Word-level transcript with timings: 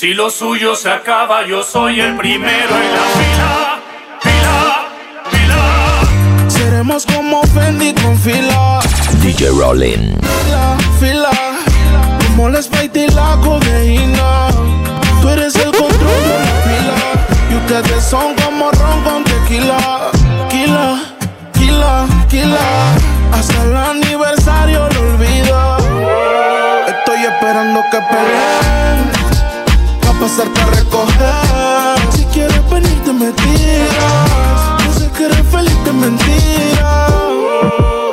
Si 0.00 0.14
lo 0.14 0.30
suyo 0.30 0.76
se 0.76 0.88
acaba, 0.88 1.44
yo 1.44 1.60
soy 1.64 1.98
el 1.98 2.16
primero 2.16 2.76
en 2.76 2.92
la 2.92 3.02
fila. 3.18 3.80
Fila, 4.20 4.88
fila. 5.28 6.48
Seremos 6.48 7.04
como 7.04 7.42
Fendi 7.42 7.92
con 7.94 8.16
fila. 8.16 8.78
DJ 9.20 9.48
Rollin. 9.58 10.16
Fila, 10.20 10.76
fila. 11.00 11.30
Como 12.28 12.48
la 12.48 12.62
Sprite 12.62 13.06
y 13.06 13.08
la 13.08 13.40
codeína. 13.42 14.50
Tú 15.20 15.30
eres 15.30 15.56
el 15.56 15.72
control 15.72 16.22
de 16.28 16.38
la 16.46 16.54
fila. 16.68 16.96
Y 17.50 17.54
ustedes 17.56 18.04
son 18.04 18.36
como 18.36 18.70
ron 18.70 19.02
con 19.02 19.24
tequila. 19.24 20.12
Kila, 20.48 21.02
kila, 21.54 22.06
kila. 22.30 22.94
Hasta 23.32 23.64
el 23.64 23.76
aniversario 23.76 24.88
lo 24.90 25.00
olvido. 25.00 25.76
Estoy 26.86 27.24
esperando 27.24 27.82
que 27.90 27.98
peleen 27.98 28.67
pasarte 30.28 30.60
a 30.60 30.66
recoger. 30.66 32.12
Si 32.12 32.24
quieres 32.26 32.70
venirte 32.70 33.12
me 33.12 33.32
tiras. 33.32 34.98
Sé 34.98 35.10
que 35.16 35.24
eres 35.24 35.46
feliz 35.50 35.84
de 35.84 35.92
mentira. 35.92 37.06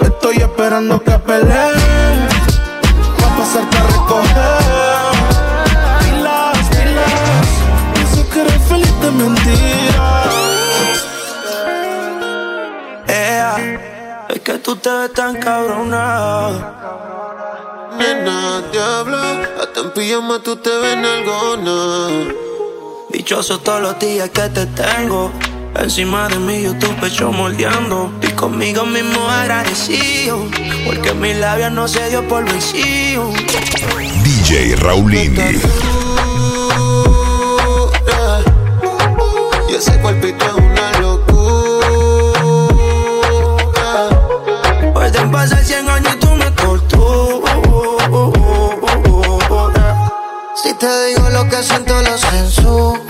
Estoy 0.01 0.37
esperando 0.37 1.01
que 1.03 1.11
peleen. 1.11 2.27
Pa' 3.19 3.31
pasarte 3.37 3.77
a 3.77 3.83
recoger. 3.95 4.63
Pilas, 5.99 6.57
pilas. 6.71 7.47
No 7.95 8.03
sé 8.15 8.21
que 8.31 8.41
eres 8.41 8.61
feliz 8.69 9.01
de 9.01 9.11
mentira. 9.11 10.05
es 14.29 14.39
que 14.41 14.53
tú 14.59 14.75
te 14.75 14.89
ves 14.89 15.13
tan 15.13 15.35
cabrona 15.35 17.14
Nena, 17.97 18.61
diablo, 18.71 19.17
hasta 19.61 19.79
en 19.81 19.91
pijama 19.91 20.39
tú 20.39 20.55
te 20.57 20.69
ves 20.69 20.97
algona. 20.97 22.35
Dichoso 23.09 23.59
todos 23.59 23.81
los 23.81 23.99
días 23.99 24.29
que 24.29 24.49
te 24.49 24.65
tengo. 24.65 25.31
Encima 25.75 26.27
de 26.29 26.39
mí 26.39 26.63
yo 26.63 26.77
tu 26.77 26.87
pecho 26.95 27.31
moldeando. 27.31 28.11
Y 28.21 28.27
conmigo 28.29 28.85
mismo 28.85 29.27
agradecido 29.29 30.47
Porque 30.85 31.13
mi 31.13 31.33
labia 31.33 31.69
no 31.69 31.87
se 31.87 32.09
dio 32.09 32.27
por 32.27 32.45
vencido. 32.45 33.31
DJ 34.23 34.75
Raulini. 34.77 35.59
Y 39.69 39.73
ese 39.73 39.99
cuerpito 40.01 40.45
es 40.45 40.53
una 40.53 40.91
locura. 40.99 41.87
Pueden 44.93 45.31
pasar 45.31 45.63
100 45.63 45.89
años 45.89 46.15
y 46.15 46.19
tú 46.19 46.35
me 46.35 46.53
cortó 46.53 47.34
Si 50.65 50.73
te 50.73 51.05
digo 51.05 51.29
lo 51.29 51.47
que 51.47 51.61
siento 51.61 52.01
lo 52.01 52.17
censura 52.17 53.05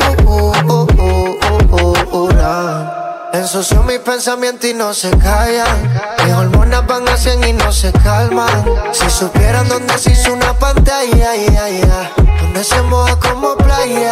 Ensució 3.31 3.81
mis 3.83 3.99
pensamientos 3.99 4.69
y 4.69 4.73
no 4.73 4.93
se 4.93 5.09
callan. 5.17 5.93
Mis 6.25 6.33
hormonas 6.33 6.85
van 6.85 7.07
a 7.07 7.15
100 7.15 7.47
y 7.47 7.53
no 7.53 7.71
se 7.71 7.93
calman. 7.93 8.65
Si 8.91 9.09
supieran 9.09 9.69
dónde 9.69 9.97
se 9.97 10.11
hizo 10.11 10.33
una 10.33 10.53
pantalla, 10.59 11.31
donde 12.41 12.63
se 12.63 12.81
moja 12.81 13.17
como 13.19 13.55
playa, 13.55 14.11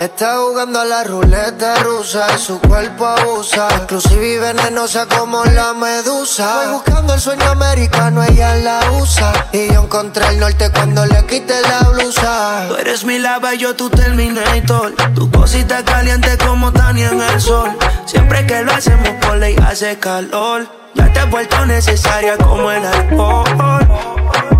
Está 0.00 0.36
jugando 0.36 0.80
a 0.80 0.84
la 0.84 1.04
ruleta 1.04 1.76
rusa 1.76 2.26
y 2.36 2.38
su 2.38 2.60
cuerpo 2.60 3.06
abusa. 3.06 3.66
Inclusive 3.80 4.34
y 4.34 4.38
venenosa 4.38 5.06
como 5.06 5.42
la 5.44 5.72
medusa. 5.72 6.64
Voy 6.64 6.74
buscando 6.74 7.14
el 7.14 7.20
sueño 7.20 7.48
americano, 7.48 8.22
ella 8.22 8.56
la 8.56 8.92
usa. 9.00 9.32
Y 9.52 9.72
yo 9.72 9.84
encontré 9.84 10.26
el 10.28 10.38
norte 10.38 10.70
cuando 10.70 11.06
le 11.06 11.24
quité 11.24 11.62
la 11.62 11.88
blusa. 11.88 12.66
Tú 12.68 12.76
eres 12.76 13.04
mi 13.04 13.18
lava 13.18 13.54
y 13.54 13.58
yo 13.58 13.74
tu 13.74 13.88
Terminator. 13.88 14.94
Tu 15.14 15.30
cosita 15.30 15.82
caliente 15.82 16.36
como 16.36 16.70
Tania 16.72 17.08
en 17.08 17.22
el 17.22 17.40
sol. 17.40 17.70
Siempre 18.04 18.46
que 18.46 18.62
lo 18.62 18.72
hacemos 18.72 19.08
por 19.22 19.38
ley 19.38 19.56
hace 19.66 19.98
calor. 19.98 20.68
Ya 20.94 21.10
te 21.10 21.20
he 21.20 21.24
vuelto 21.24 21.64
necesaria 21.64 22.36
como 22.36 22.70
el 22.70 22.84
alcohol. 22.84 23.46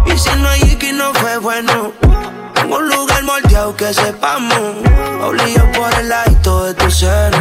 Y 0.06 0.18
si 0.18 0.30
no 0.36 0.48
hay 0.48 0.62
Iki 0.62 0.92
no 0.92 1.12
fue 1.12 1.36
bueno. 1.38 1.92
En 2.66 2.72
un 2.72 2.88
lugar 2.88 3.22
moldeado 3.22 3.76
que 3.76 3.94
sepamos. 3.94 4.58
Obligo 5.22 5.62
por 5.76 5.94
el 6.00 6.08
ladito 6.08 6.64
de 6.64 6.74
tu 6.74 6.90
ser. 6.90 7.32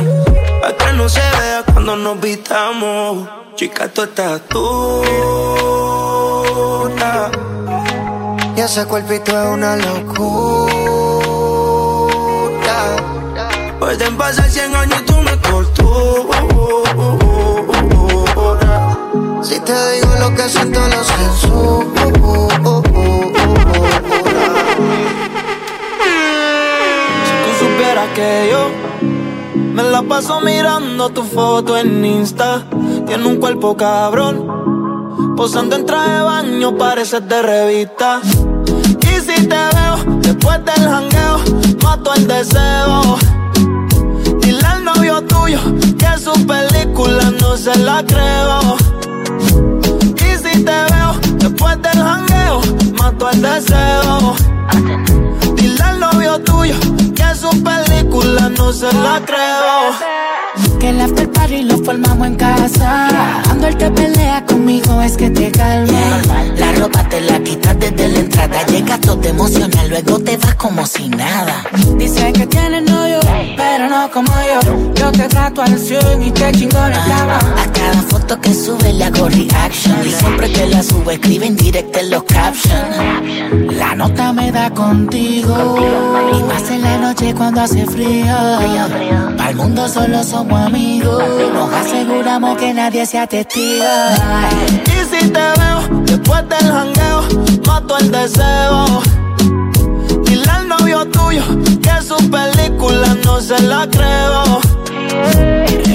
A 0.64 0.72
que 0.78 0.94
no 0.94 1.10
se 1.10 1.20
vea 1.20 1.64
cuando 1.66 1.96
nos 1.96 2.22
vistamos. 2.22 3.28
Chica, 3.56 3.88
tú 3.88 4.04
estás 4.04 4.42
tú. 4.48 5.02
Y 8.56 8.62
ese 8.62 8.86
cuerpito 8.86 9.32
es 9.32 9.48
una 9.48 9.76
locura. 9.78 10.76
Pueden 13.80 14.18
pasar 14.18 14.48
100 14.48 14.76
años 14.76 15.02
y 15.02 15.06
tú 15.06 15.18
me 15.22 15.40
cortó. 15.40 16.30
Si 19.42 19.60
te 19.60 19.92
digo 19.94 20.16
lo 20.20 20.36
que 20.36 20.50
siento, 20.50 20.75
la 29.96 30.02
paso 30.02 30.42
mirando 30.42 31.08
tu 31.08 31.24
foto 31.24 31.78
en 31.78 32.04
Insta. 32.04 32.64
Tiene 33.08 33.26
un 33.26 33.38
cuerpo 33.38 33.78
cabrón, 33.78 34.36
posando 35.38 35.78
en 35.78 35.86
traje 35.86 36.12
de 36.12 36.22
baño, 36.22 36.76
pareces 36.76 37.26
de 37.26 37.42
revista. 37.42 38.20
Y 39.10 39.22
si 39.22 39.48
te 39.48 39.62
veo 39.76 39.96
después 40.20 40.60
del 40.66 40.84
jangueo, 40.94 41.38
mato 41.82 42.14
el 42.14 42.28
deseo. 42.28 43.18
Dile 44.42 44.68
al 44.68 44.84
novio 44.84 45.22
tuyo 45.22 45.62
que 45.98 46.12
su 46.20 46.34
película 46.46 47.32
no 47.40 47.56
se 47.56 47.78
la 47.78 48.04
creo. 48.06 48.76
Y 50.28 50.30
si 50.44 50.64
te 50.66 50.78
veo 50.92 51.12
después 51.38 51.82
del 51.82 52.00
jangueo, 52.04 52.60
mato 53.00 53.30
el 53.30 53.42
deseo. 53.42 55.25
Al 55.86 56.00
novio 56.00 56.40
tuyo 56.42 56.76
que 57.16 57.36
su 57.36 57.50
película 57.64 58.50
no 58.50 58.74
se 58.74 58.92
la 58.94 59.22
creo. 59.26 60.25
Que 60.86 60.92
el 60.92 61.02
after 61.02 61.28
party 61.32 61.64
lo 61.64 61.80
formamos 61.80 62.28
en 62.28 62.36
casa. 62.36 63.42
Cuando 63.46 63.66
él 63.66 63.76
te 63.76 63.90
pelea 63.90 64.46
conmigo 64.46 65.02
es 65.02 65.18
que 65.18 65.32
te 65.32 65.52
calma. 65.52 66.22
La 66.58 66.74
ropa 66.74 67.10
te 67.10 67.22
la 67.22 67.40
quitas 67.40 67.80
desde 67.80 68.08
la 68.08 68.20
entrada. 68.20 68.64
Llegas 68.68 69.02
todo 69.02 69.24
emocional, 69.24 69.90
luego 69.90 70.20
te 70.20 70.38
vas 70.38 70.54
como 70.54 70.86
si 70.86 71.10
nada. 71.10 71.66
Dice 71.98 72.32
que 72.34 72.46
tienes 72.46 72.84
novio, 72.84 73.20
pero 73.58 73.90
no 73.90 74.12
como 74.12 74.32
yo. 74.32 74.94
Yo 74.94 75.12
te 75.12 75.28
trato 75.28 75.64
al 75.64 75.76
100 75.76 76.22
y 76.22 76.30
te 76.30 76.52
chingo 76.52 76.78
en 76.78 76.94
cama. 76.94 77.40
A 77.40 77.72
cada 77.74 78.02
foto 78.04 78.40
que 78.40 78.54
sube 78.54 78.94
le 78.94 79.06
hago 79.06 79.28
reaction. 79.28 79.96
Y 80.06 80.12
siempre 80.12 80.52
que 80.52 80.68
la 80.68 80.84
subo 80.84 81.10
escribe 81.10 81.48
en 81.48 81.56
directo 81.56 81.98
en 81.98 82.12
los 82.12 82.24
captions. 82.26 83.74
La 83.74 83.96
nota 83.96 84.32
me 84.34 84.52
da 84.52 84.70
contigo. 84.70 85.78
Y 86.32 86.44
más 86.44 86.70
en 86.70 86.82
la 86.84 86.98
noche 87.00 87.34
cuando 87.34 87.62
hace 87.62 87.88
frío. 87.88 88.36
Para 89.36 89.50
el 89.50 89.56
mundo 89.56 89.88
solo 89.90 90.24
somos 90.24 90.60
amigos. 90.60 90.75
Nos 90.76 91.74
aseguramos 91.74 92.58
que 92.58 92.74
nadie 92.74 93.06
sea 93.06 93.26
testigo. 93.28 93.86
Y 94.86 95.16
si 95.16 95.30
te 95.30 95.40
veo 95.40 96.02
después 96.04 96.44
del 96.50 96.70
jangueo, 96.70 97.24
mato 97.66 97.98
el 97.98 98.12
deseo. 98.12 99.02
Dile 100.26 100.52
al 100.52 100.68
novio 100.68 101.06
tuyo 101.06 101.44
que 101.82 102.02
su 102.02 102.18
película 102.30 103.16
no 103.24 103.40
se 103.40 103.62
la 103.62 103.88
creo. 103.90 104.60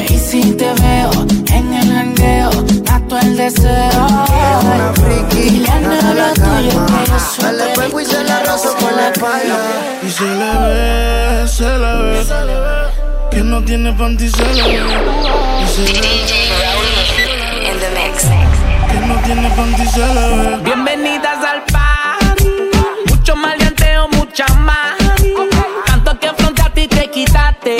Y 0.09 0.19
si 0.19 0.53
te 0.53 0.73
veo 0.73 1.11
en 1.53 1.75
el 1.75 1.93
jangueo, 1.93 2.51
mato 2.91 3.19
el 3.19 3.37
deseo. 3.37 4.07
Una 4.07 4.93
friki, 4.95 5.51
Dile 5.51 5.69
al 5.69 5.83
novio 5.83 6.33
tuyo 6.37 6.87
que 7.39 7.53
le 7.53 7.65
pego 7.75 8.01
y 8.01 8.05
se 8.07 8.25
la 8.25 8.39
espalda. 9.12 9.59
Y 10.03 10.11
se 10.11 10.25
le 10.25 10.53
ve, 10.69 11.49
se 11.49 11.69
le 11.69 12.61
ve. 12.61 12.89
Que 13.31 13.43
no 13.43 13.62
tiene 13.62 13.93
panty, 13.93 14.29
se 14.29 14.44
le 14.44 14.62
ve. 14.62 14.81
Y 15.62 15.67
se 15.69 15.93
le 15.93 16.00
ve. 16.00 16.09
Que 18.91 19.00
no 19.06 19.15
tiene 19.23 19.50
panty, 19.50 19.87
se 19.87 19.99
le 20.00 20.05
ve. 20.05 20.56
Bienvenidas 20.65 21.38
al 21.44 21.62
party. 21.71 22.50
Mucho 23.06 23.37
maleanteo, 23.37 24.09
mucha 24.09 24.47
más. 24.55 24.97
Tanto 25.87 26.19
que 26.19 26.27
enfrenté 26.27 26.62
a 26.62 26.71
ti 26.71 26.88
te 26.88 27.11
quitaste. 27.11 27.77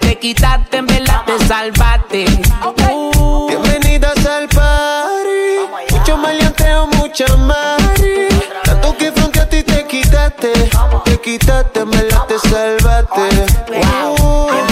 Te 0.00 0.18
quitaste, 0.18 0.76
en 0.76 0.86
verdad 0.86 1.22
te 1.26 1.46
salvaste. 1.46 2.24
Uh. 2.86 3.48
Bienvenidas 3.48 4.24
al 4.24 4.48
party. 4.48 5.90
Mucho 5.90 6.16
maleanteo, 6.16 6.86
mucha 6.86 7.36
mari. 7.36 8.28
Tanto 8.64 8.96
que 8.96 9.10
frente 9.10 9.40
a 9.40 9.48
ti 9.48 9.62
te 9.64 9.84
quitaste. 9.84 10.52
Te 11.04 11.20
quitaste, 11.20 11.84
me 11.84 12.02
la 12.04 12.26
te 12.26 12.38
salvaste. 12.38 13.46
Wow. 13.68 14.71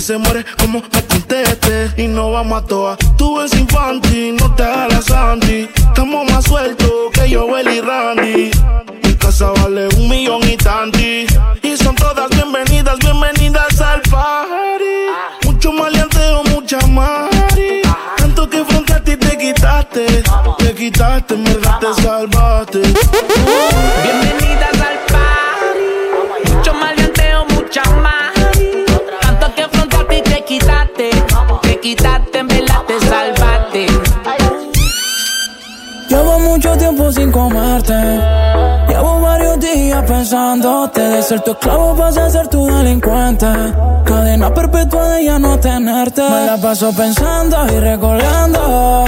Se 0.00 0.18
muere 0.18 0.44
como 0.58 0.80
me 0.80 1.02
conteste. 1.06 1.90
Y 1.96 2.06
no 2.06 2.30
vamos 2.30 2.62
a 2.62 2.66
toa. 2.66 2.96
Tú 3.16 3.40
eres 3.40 3.54
infantil, 3.54 4.36
no 4.36 4.54
te 4.54 4.62
hagas 4.62 5.06
Sandy. 5.06 5.68
Estamos 5.74 6.30
más 6.30 6.44
sueltos 6.44 6.90
que 7.12 7.30
yo, 7.30 7.48
y 7.58 7.80
Randy. 7.80 8.50
Mi 9.02 9.14
casa 9.14 9.50
vale 9.50 9.88
un 9.96 10.08
millón 10.08 10.48
y 10.48 10.56
tanti. 10.56 11.26
Y 11.62 11.76
son 11.76 11.96
todas 11.96 12.28
bienvenidas, 12.30 12.98
bienvenidas 12.98 13.80
al 13.80 14.00
party. 14.02 15.44
Mucho 15.44 15.72
maleanteo, 15.72 16.44
mucha 16.44 16.78
mari. 16.86 17.82
Tanto 18.16 18.48
que 18.48 18.64
frente 18.64 18.92
a 18.92 19.02
ti 19.02 19.16
te 19.16 19.36
quitaste. 19.38 20.22
Te 20.58 20.74
quitaste, 20.74 21.34
en 21.34 21.44
verdad 21.44 21.78
te 21.80 22.02
salvaste. 22.02 22.82
Bienvenidas 24.04 24.75
quitaste. 30.58 31.10
Te 31.62 31.80
quitaste, 31.80 32.38
en 32.38 32.48
verdad 32.48 32.82
te 32.86 33.00
salvaste. 33.00 33.86
Llevo 36.08 36.38
mucho 36.40 36.76
tiempo 36.76 37.12
sin 37.12 37.30
comerte. 37.30 37.94
Llevo 38.88 39.20
varios 39.20 39.58
días 39.60 40.02
pensándote. 40.04 41.00
De 41.00 41.22
ser 41.22 41.40
tu 41.40 41.50
esclavo 41.52 41.94
vas 41.94 42.16
a 42.16 42.30
ser 42.30 42.48
tu 42.48 42.66
delincuente. 42.66 43.46
Cadena 44.04 44.52
perpetua 44.54 45.08
de 45.10 45.24
ya 45.24 45.38
no 45.38 45.58
tenerte. 45.58 46.22
Me 46.22 46.46
la 46.46 46.56
paso 46.56 46.92
pensando 46.92 47.56
y 47.72 47.80
recordando. 47.80 49.04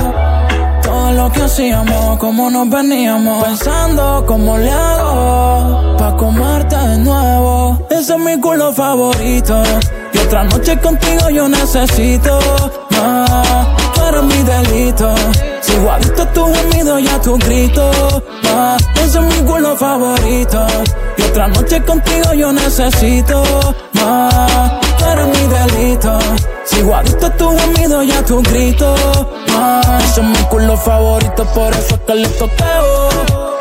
Todo 0.82 1.12
lo 1.12 1.32
que 1.32 1.42
hacíamos, 1.42 2.18
cómo 2.18 2.50
nos 2.50 2.68
veníamos. 2.68 3.44
Pensando 3.44 4.24
cómo 4.26 4.58
le 4.58 4.70
hago. 4.70 5.96
Pa' 5.98 6.16
comerte 6.16 6.76
de 6.76 6.98
nuevo. 6.98 7.86
Ese 7.90 8.14
es 8.14 8.18
mi 8.18 8.38
culo 8.40 8.72
favorito. 8.72 9.62
Otra 10.28 10.44
noche 10.44 10.78
contigo 10.80 11.30
yo 11.30 11.48
necesito 11.48 12.38
más. 12.90 13.66
Tú 13.94 14.04
eres 14.04 14.22
mi 14.24 14.42
delito. 14.42 15.14
Sigo 15.62 15.90
adicto 15.90 16.20
a 16.20 16.32
tu 16.34 16.54
gemido 16.54 16.98
y 16.98 17.08
a 17.08 17.18
tu 17.18 17.38
grito. 17.38 17.90
Más. 18.42 18.82
Ese 18.96 19.20
es 19.20 19.24
mi 19.24 19.50
culo 19.50 19.74
favorito. 19.74 20.66
Y 21.16 21.22
otra 21.22 21.48
noche 21.48 21.82
contigo 21.82 22.34
yo 22.34 22.52
necesito 22.52 23.42
más. 23.94 24.72
Tú 24.98 25.04
eres 25.06 25.28
mi 25.28 25.46
delito. 25.46 26.18
Sigo 26.66 26.94
adicto 26.94 27.24
a 27.24 27.30
tu 27.30 27.58
gemido 27.58 28.02
y 28.02 28.12
a 28.12 28.22
tu 28.22 28.42
grito. 28.42 28.94
Más. 29.54 30.04
Ese 30.04 30.20
es 30.20 30.26
mi 30.26 30.44
culo 30.50 30.76
favorito, 30.76 31.42
por 31.54 31.72
eso 31.72 31.94
es 31.94 32.00
que 32.06 32.14
le 32.14 32.28
toqueo. 32.28 33.57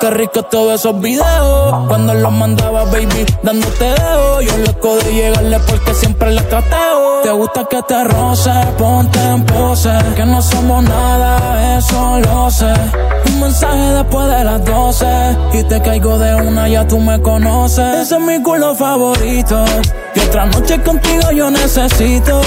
Qué 0.00 0.10
rico 0.10 0.42
todos 0.42 0.80
esos 0.80 1.00
videos. 1.00 1.86
Cuando 1.88 2.14
los 2.14 2.32
mandaba, 2.32 2.84
baby, 2.84 3.24
dándote 3.42 3.84
dedo. 3.84 4.40
Yo 4.42 4.56
loco 4.58 4.96
de 4.96 5.14
llegarle 5.14 5.58
porque 5.60 5.94
siempre 5.94 6.32
le 6.32 6.42
trateo. 6.42 7.20
Te 7.22 7.30
gusta 7.30 7.64
que 7.64 7.82
te 7.82 8.04
roce, 8.04 8.50
ponte 8.76 9.18
en 9.20 9.44
pose. 9.46 9.90
Que 10.16 10.26
no 10.26 10.42
somos 10.42 10.82
nada, 10.84 11.78
eso 11.78 12.18
lo 12.20 12.50
sé. 12.50 12.72
Un 13.26 13.40
mensaje 13.40 13.94
después 13.94 14.28
de 14.28 14.44
las 14.44 14.64
12. 14.64 15.06
Y 15.54 15.62
te 15.64 15.80
caigo 15.80 16.18
de 16.18 16.34
una, 16.34 16.68
ya 16.68 16.86
tú 16.86 16.98
me 16.98 17.20
conoces. 17.20 18.02
Ese 18.02 18.16
es 18.16 18.20
mi 18.20 18.42
culo 18.42 18.74
favorito. 18.74 19.64
Y 20.14 20.20
otra 20.20 20.46
noche 20.46 20.82
contigo 20.82 21.30
yo 21.32 21.50
necesito 21.50 22.40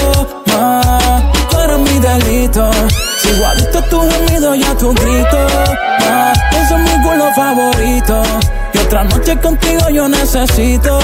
más. 0.52 1.00
Tú 1.50 1.58
eres 1.58 1.78
mi 1.78 1.98
delito. 1.98 2.70
A 3.28 3.82
tu 3.90 4.00
gemido 4.00 4.54
y 4.54 4.64
a 4.64 4.74
tu 4.74 4.92
grito. 4.94 5.46
Más. 6.00 6.38
Ese 6.50 6.74
es 6.74 6.80
mi 6.80 7.02
culo 7.02 7.30
favorito. 7.36 8.22
Y 8.72 8.78
otra 8.78 9.04
noche 9.04 9.36
contigo 9.36 9.88
yo 9.90 10.08
necesito 10.08 10.98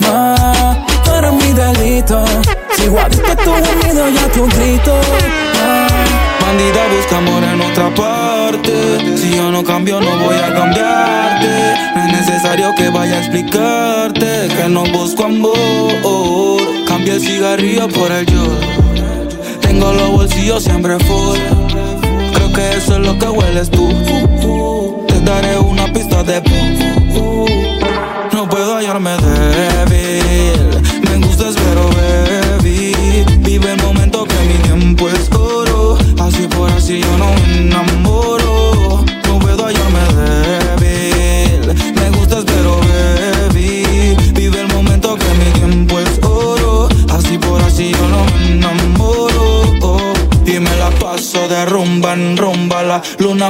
más. 0.00 0.76
Tú 1.04 1.12
eres 1.12 1.32
mi 1.32 1.52
delito. 1.52 2.24
Adicto 2.24 3.32
a 3.32 3.36
tu 3.36 3.52
gemido 3.54 4.10
y 4.10 4.18
a 4.18 4.28
tu 4.32 4.46
grito. 4.48 4.92
Más. 5.54 5.92
Bandida 6.42 6.86
busca 6.96 7.18
amor 7.18 7.44
en 7.44 7.60
otra 7.60 7.94
parte. 7.94 9.16
Si 9.16 9.36
yo 9.36 9.50
no 9.50 9.62
cambio, 9.62 10.00
no 10.00 10.16
voy 10.18 10.36
a 10.36 10.52
cambiarte. 10.52 11.76
No 11.94 12.04
es 12.04 12.12
necesario 12.12 12.74
que 12.74 12.88
vaya 12.90 13.14
a 13.14 13.18
explicarte 13.18 14.48
que 14.48 14.68
no 14.68 14.84
busco 14.86 15.24
amor. 15.24 16.60
Cambia 16.88 17.14
el 17.14 17.20
cigarrillo 17.20 17.88
por 17.88 18.10
el 18.10 18.26
yo. 18.26 18.46
Tengo 19.60 19.92
los 19.92 20.10
bolsillos 20.10 20.64
siempre 20.64 20.98
full. 20.98 21.38
Eso 22.58 22.94
es 22.94 22.98
lo 23.06 23.16
que 23.18 23.28
hueles 23.28 23.70
tú. 23.70 23.88
Te 25.06 25.20
daré 25.20 25.58
una 25.58 25.92
pista 25.92 26.24
de 26.24 26.42
No 28.32 28.48
puedo 28.48 28.76
hallarme 28.76 29.10
débil. 29.10 30.82
Me 31.08 31.26
gustas 31.26 31.54
pero 31.56 31.88
baby. 31.88 32.37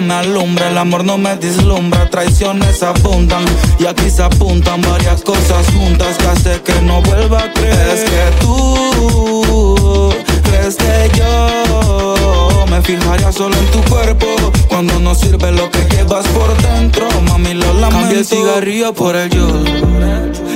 Luna 0.01 0.07
me 0.07 0.15
alumbra, 0.15 0.69
el 0.69 0.79
amor 0.79 1.05
no 1.05 1.19
me 1.19 1.37
deslumbra. 1.37 2.09
Traiciones 2.11 2.83
abundan 2.83 3.45
y 3.79 3.87
aquí 3.87 4.11
se 4.11 4.23
apuntan 4.23 4.81
varias 4.83 5.23
cosas 5.23 5.67
juntas 5.73 6.17
que 6.19 6.27
hace 6.27 6.63
que 6.63 6.81
no 6.83 7.03
vuelva 7.03 7.45
a 7.45 7.53
creer. 7.53 7.89
Es 7.89 8.05
que 8.05 8.41
tú 8.41 10.15
crees 10.45 10.77
que 10.77 11.11
yo 11.19 12.67
me 12.71 12.81
fijaría 12.83 13.33
solo 13.33 13.57
en 13.57 13.67
tu 13.67 13.83
cuerpo 13.91 14.27
cuando 14.69 14.99
no 15.01 15.15
sirve 15.15 15.53
lo 15.53 15.71
que 15.71 15.85
llevas 15.91 16.27
por 16.29 16.57
dentro. 16.63 17.07
Mami, 17.29 17.55
lo 17.55 17.73
lamento. 17.75 17.99
Cambia 17.99 18.19
el 18.19 18.25
cigarrillo 18.25 18.95
por 18.95 19.17
el 19.17 19.31
yo. 19.31 19.47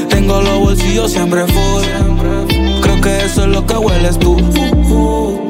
Tengo 0.08 0.40
los 0.40 0.58
bolsillos 0.58 1.12
siempre 1.12 1.46
full. 1.46 1.84
Creo 2.80 3.00
que 3.00 3.24
eso 3.24 3.42
es 3.42 3.48
lo 3.48 3.66
que 3.66 3.74
hueles 3.74 4.18
tú. 4.18 4.36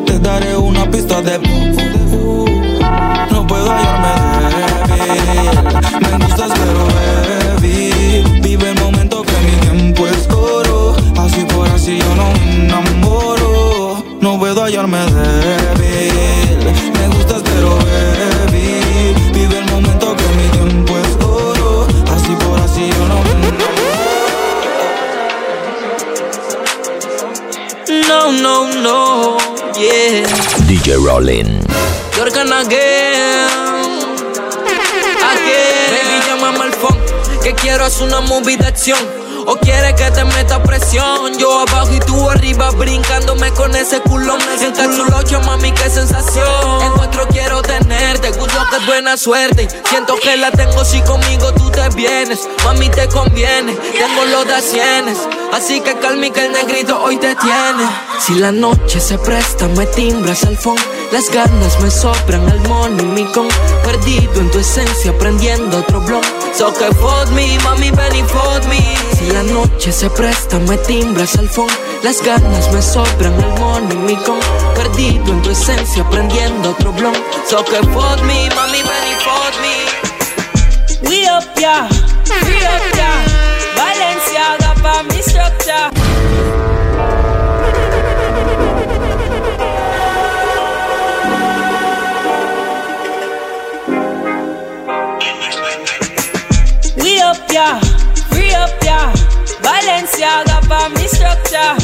Te 0.06 0.18
daré 0.18 0.56
una 0.56 0.90
pista 0.90 1.20
de. 1.20 2.51
Puedo 3.52 3.70
hallarme 3.70 4.08
débil. 4.88 5.50
Me 6.00 6.10
gustas, 6.24 6.52
pero 6.58 6.86
baby. 6.96 8.40
Vive 8.40 8.70
el 8.70 8.80
momento 8.80 9.22
que 9.22 9.36
mi 9.44 9.56
tiempo 9.60 10.06
es 10.06 10.26
oro. 10.30 10.96
Así 11.18 11.44
por 11.44 11.68
así 11.68 11.98
yo 11.98 12.14
no 12.14 12.32
me 12.32 12.64
enamoro. 12.64 14.02
No 14.22 14.38
puedo 14.38 14.62
hallarme 14.64 15.00
débil. 15.04 16.72
Me 16.94 17.08
gustas, 17.14 17.42
pero 17.42 17.76
baby. 17.76 19.14
Vive 19.34 19.58
el 19.58 19.66
momento 19.70 20.16
que 20.16 20.28
mi 20.38 20.48
tiempo 20.48 20.96
es 20.96 21.10
oro. 21.22 21.86
Así 22.10 22.34
por 22.36 22.58
así 22.58 22.88
yo 22.88 23.06
no 23.06 23.22
me 23.22 23.32
enamoro. 23.48 23.82
No, 28.08 28.32
no, 28.32 28.54
no, 28.80 29.36
yeah. 29.74 30.26
DJ 30.66 30.96
Rollin. 30.96 31.60
Again. 32.34 32.48
Again. 35.32 35.90
Baby, 35.92 36.26
llámame 36.26 36.64
al 36.64 36.72
phone. 36.72 36.98
Que 37.42 37.54
quiero 37.54 37.84
hacer 37.84 38.04
una 38.04 38.20
movie 38.22 38.56
de 38.56 38.66
acción. 38.66 38.98
O 39.46 39.56
quiere 39.56 39.94
que 39.94 40.10
te 40.10 40.24
meta 40.24 40.62
presión. 40.62 41.36
Yo 41.38 41.60
abajo 41.60 41.92
y 41.92 42.00
tú 42.00 42.30
arriba, 42.30 42.70
brincándome 42.70 43.52
con 43.52 43.74
ese 43.76 44.00
culón. 44.00 44.40
En 44.60 44.72
cachulocho, 44.72 45.40
mami, 45.42 45.72
qué 45.72 45.90
sensación. 45.90 46.82
Encuentro 46.82 47.28
quiero 47.28 47.60
tenerte. 47.60 48.30
Gusto 48.30 48.58
que 48.70 48.76
es 48.76 48.86
buena 48.86 49.16
suerte. 49.16 49.68
Siento 49.90 50.14
que 50.16 50.36
la 50.36 50.50
tengo 50.52 50.84
si 50.84 51.02
conmigo 51.02 51.52
tú 51.52 51.70
te 51.70 51.86
vienes. 51.90 52.48
Mami, 52.64 52.88
te 52.88 53.08
conviene. 53.08 53.74
Tengo 53.74 54.24
los 54.24 54.46
de 54.46 54.62
cienes. 54.62 55.18
Así 55.52 55.80
que 55.80 55.98
calmi 55.98 56.30
que 56.30 56.46
el 56.46 56.52
negrito 56.52 56.98
hoy 57.02 57.18
te 57.18 57.34
tiene. 57.34 57.84
Si 58.20 58.34
la 58.36 58.52
noche 58.52 59.00
se 59.00 59.18
presta, 59.18 59.68
me 59.68 59.86
timbras 59.86 60.44
al 60.44 60.56
phone. 60.56 61.01
Las 61.12 61.28
ganas 61.28 61.78
me 61.80 61.90
sobran 61.90 62.48
al 62.48 62.60
money, 62.60 63.04
mi 63.04 63.26
con. 63.32 63.46
Perdido 63.84 64.40
en 64.40 64.50
tu 64.50 64.58
esencia, 64.60 65.12
prendiendo 65.18 65.80
otro 65.80 66.00
blog. 66.00 66.24
So 66.54 66.72
que 66.72 66.86
fuck 66.94 67.28
me, 67.34 67.58
mami, 67.58 67.90
ven 67.90 68.16
y 68.16 68.22
fuck 68.22 68.64
me. 68.66 68.96
Si 69.18 69.26
la 69.26 69.42
noche 69.42 69.92
se 69.92 70.08
presta, 70.08 70.58
me 70.60 70.78
timbras 70.78 71.36
al 71.36 71.50
phone. 71.50 71.70
Las 72.02 72.22
ganas 72.22 72.72
me 72.72 72.80
sobran, 72.80 73.34
el 73.34 73.60
money, 73.60 73.96
mi 73.98 74.16
con. 74.24 74.40
Perdido 74.74 75.32
en 75.32 75.42
tu 75.42 75.50
esencia, 75.50 76.02
aprendiendo 76.02 76.70
otro 76.70 76.92
blog. 76.92 77.16
So 77.46 77.62
que 77.62 77.76
fuck 77.92 78.22
me, 78.22 78.48
mami, 78.56 78.80
ven 78.82 79.06
y 79.10 79.14
fuck 79.22 79.54
me. 79.60 81.08
We 81.10 81.28
up, 81.28 81.44
yeah, 81.58 81.88
we 82.46 82.56
up, 82.56 82.94
yeah. 82.94 83.22
Valenciaga 83.76 84.74
pa' 84.82 85.02
mi 85.02 85.20
structure. 85.20 85.91
Valenciaga 100.22 100.60
pa' 100.68 100.88
mi 100.90 101.08
structure. 101.08 101.76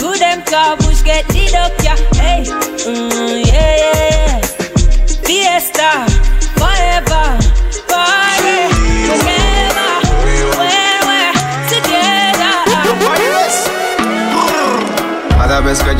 Do 0.00 0.16
them 0.16 0.42
car 0.44 0.76
push 0.78 1.02
get 1.02 1.26
up, 1.54 1.72
yeah. 1.84 1.96
Hey, 2.14 2.42
mm, 2.44 3.44
yeah, 3.46 3.76
yeah, 3.82 3.98
yeah. 4.00 4.40
Fiesta, 5.24 6.06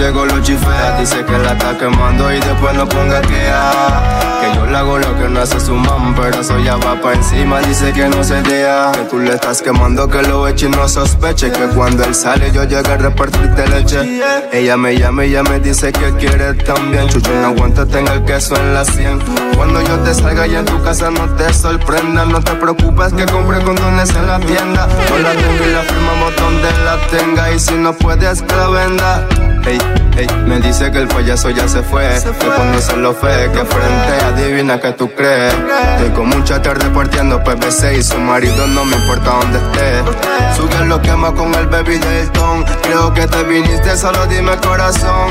Cada 0.02 0.14
vez 0.14 0.16
que 0.16 0.21
llego 0.21 0.26
lo 0.26 0.42
chifea, 0.42 0.99
dice 0.99 1.25
que 1.25 1.38
la 1.38 1.52
está 1.52 1.78
quemando 1.78 2.32
y 2.32 2.40
después 2.40 2.75
no 2.75 2.88
ponga 2.88 3.21
que 3.21 3.49
ah, 3.52 4.40
Que 4.40 4.56
yo 4.56 4.66
le 4.66 4.76
hago 4.76 4.99
lo 4.99 5.18
que 5.18 5.28
no 5.28 5.40
hace 5.40 5.61
su 5.61 5.75
mam, 5.75 6.14
pero 6.16 6.40
eso 6.40 6.59
ya 6.59 6.76
va 6.76 7.00
pa' 7.00 7.12
encima, 7.12 7.61
dice 7.61 7.92
que 7.92 8.09
no 8.09 8.25
se 8.25 8.42
deja. 8.42 8.90
Que 8.92 9.04
tú 9.04 9.18
le 9.21 9.35
estás 9.35 9.62
quemando, 9.62 10.09
que 10.09 10.23
lo 10.23 10.49
eche 10.49 10.66
y 10.66 10.71
no 10.71 10.88
sospeche. 10.88 11.52
Que 11.52 11.66
cuando 11.68 12.02
él 12.04 12.14
sale 12.14 12.50
yo 12.50 12.64
llego 12.64 12.90
a 12.90 12.97
repartirte 12.97 13.68
leche. 13.68 14.21
Ella 14.52 14.76
me 14.76 14.99
llama 14.99 15.25
y 15.25 15.30
ya 15.32 15.42
me 15.44 15.61
dice 15.61 15.92
que 15.92 16.12
quiere 16.16 16.54
también. 16.54 17.09
Chucho, 17.09 17.32
no 17.35 17.49
aguanta, 17.49 17.87
tenga 17.87 18.14
el 18.14 18.25
queso 18.25 18.56
en 18.56 18.75
la 18.75 18.85
sien. 18.85 19.21
Cuando 19.56 19.80
yo 19.82 19.99
te 20.00 20.14
salga 20.14 20.47
y 20.49 20.56
en 20.56 20.64
tu 20.64 20.82
casa 20.82 21.11
no 21.11 21.28
te 21.37 21.52
sorprenda. 21.54 22.25
No 22.25 22.40
te 22.40 22.52
preocupes 22.54 23.12
que 23.12 23.25
compre 23.26 23.62
condones 23.62 24.11
en 24.11 24.26
la 24.26 24.40
tienda. 24.40 24.88
No 25.11 25.18
la 25.18 25.30
tengo 25.30 25.64
y 25.64 25.73
la 25.73 25.82
firmamos 25.82 26.37
donde 26.37 26.68
la 26.85 26.99
tenga. 27.06 27.52
Y 27.52 27.61
si 27.61 27.75
no 27.75 27.92
puedes, 27.92 28.42
que 28.42 28.56
la 28.56 28.68
venda. 28.68 29.28
Ey, 29.64 29.78
ey, 30.16 30.26
me 30.47 30.59
dice 30.61 30.90
que 30.90 30.99
el 30.99 31.09
payaso 31.09 31.50
ya 31.50 31.69
se 31.69 31.83
fue. 31.83 32.09
Que 32.23 32.47
conoce 32.49 32.97
lo 32.97 33.14
fe, 33.14 33.50
que 33.52 33.64
frente 33.64 34.25
adivina 34.26 34.81
que 34.81 34.92
tú 34.92 35.09
crees. 35.14 35.54
Estoy 35.54 36.11
con 36.11 36.28
mucha 36.28 36.61
tarde 36.61 36.90
partiendo 36.90 37.42
PVC 37.45 37.99
y 37.99 38.02
su 38.02 38.19
marido 38.19 38.66
no 38.69 38.85
me 38.85 38.97
importa 38.97 39.38
dónde 39.38 39.59
esté. 39.59 40.57
Sube 40.57 40.87
lo 40.87 41.00
quema 41.00 41.33
con 41.33 41.54
el 41.54 41.66
baby 41.69 41.97
Dayton. 41.99 42.64
Creo 42.83 43.14
que 43.14 43.26
te 43.26 43.45
viniste, 43.45 43.97
solo 43.97 44.26
dime 44.26 44.57
corazón. 44.57 45.31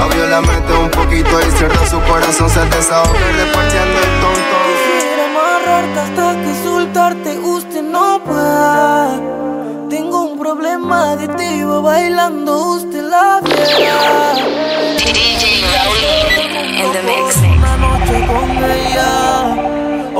Abrió 0.00 0.26
la 0.28 0.42
mente 0.42 0.72
un 0.74 0.90
poquito 0.90 1.40
y 1.40 1.50
cerró 1.58 1.86
su 1.86 2.00
corazón. 2.02 2.50
Se 2.50 2.60
desahoga 2.66 3.32
repartiendo 3.36 3.98
el 3.98 4.20
tonto. 4.20 4.56
Quisiera 4.92 5.24
amarrarte 5.24 6.00
hasta 6.00 6.34
que 6.42 6.64
soltarte 6.64 7.38
usted 7.38 7.82
no 7.82 8.20
pueda. 8.24 9.20
Tengo 9.88 10.22
un 10.22 10.38
problema 10.38 11.12
adictivo 11.12 11.82
bailando 11.82 12.74
usted 12.76 13.02
la 13.02 13.29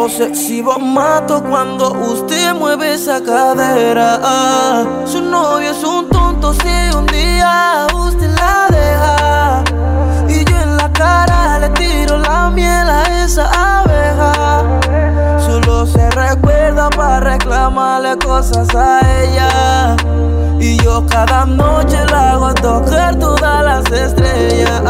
O 0.03 0.09
se 0.09 0.35
si 0.35 0.63
vos 0.63 0.81
mato 0.81 1.43
cuando 1.43 1.93
usted 1.93 2.55
mueve 2.55 2.95
esa 2.95 3.23
cadera. 3.23 4.87
Su 5.05 5.21
novio 5.21 5.73
es 5.73 5.85
un 5.85 6.09
tonto 6.09 6.55
si 6.55 6.97
un 6.97 7.07
día 7.07 7.87
usted 7.95 8.31
la 8.31 8.69
deja. 8.71 9.65
Y 10.29 10.45
yo 10.45 10.57
en 10.57 10.77
la 10.79 10.91
cara 10.93 11.59
le 11.59 11.69
tiro 11.71 12.00
la 12.19 12.51
miel 12.51 12.89
a 12.89 13.25
esa 13.25 13.81
abeja. 13.81 14.81
Solo 15.39 15.87
se 15.87 16.11
recuerda 16.11 16.91
para 16.91 17.21
reclamarle 17.21 18.17
cosas 18.19 18.69
a 18.75 19.01
ella. 19.23 19.97
Y 20.59 20.77
yo 20.79 21.07
cada 21.07 21.47
noche 21.47 21.99
la 22.11 22.33
hago 22.33 22.55
tocar 22.55 23.19
todas 23.19 23.65
las 23.65 23.91
estrellas. 23.91 24.83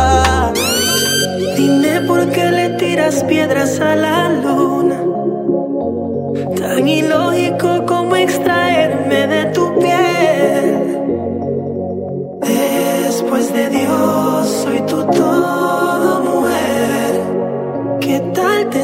Dime 1.57 2.01
por 2.03 2.29
qué 2.31 2.51
le 2.51 2.71
tiras 2.71 3.23
piedras 3.25 3.79
a 3.81 3.95
la 3.95 4.29
luna. 4.29 4.97
Tan 6.57 6.89
ilógico 6.89 7.85
como 7.87 8.17
extraerme 8.17 9.27
de 9.27 9.45
tu 9.47 9.70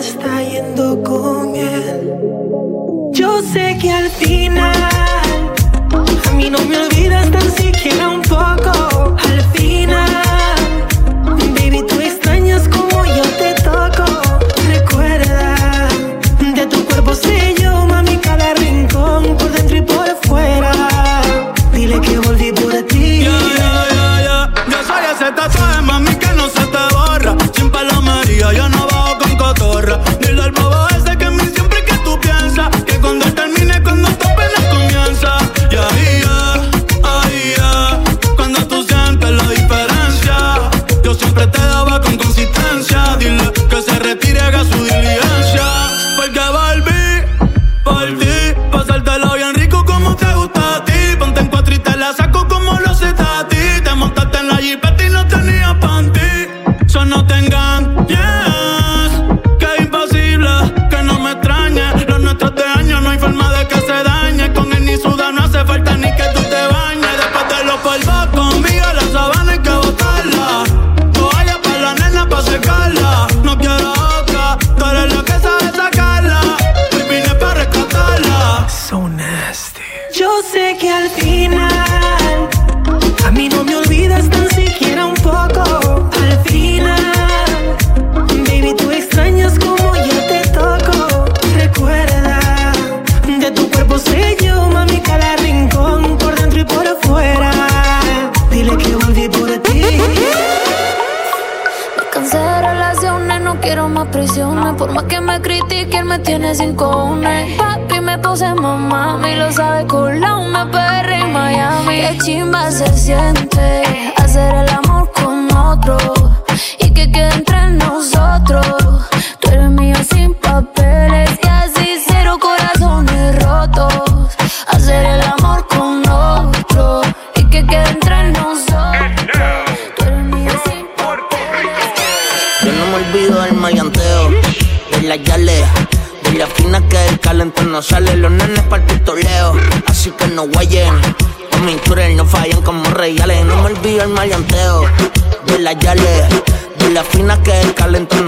está 0.06 0.42
yendo 0.42 1.02
con 1.02 1.56
él? 1.56 2.12
Yo 3.12 3.42
sé 3.52 3.76
que 3.80 3.90
al 3.90 4.08
final 4.08 4.76
a 6.26 6.30
mí 6.36 6.48
no 6.48 6.60
me 6.64 6.76
olvidas 6.78 7.30
tan 7.30 7.50
siquiera 7.50 8.08
un 8.10 8.22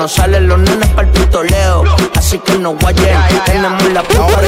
no 0.08 0.14
sale, 0.14 0.40
los 0.40 0.58
nenes 0.58 0.88
para 0.90 1.06
el 1.06 1.12
pistoleo. 1.12 1.84
Así 2.16 2.38
que 2.38 2.58
no 2.58 2.70
guayen. 2.70 3.18
Tenemos 3.44 3.92
la 3.92 4.02
puta 4.02 4.40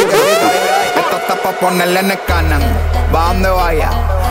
Esto 0.96 1.16
está 1.16 1.34
pa' 1.42 1.52
ponerle 1.60 2.00
en 2.00 2.10
el 2.12 2.20
canan. 2.24 2.62
Va 3.14 3.26
donde 3.28 3.50
vaya 3.50 3.90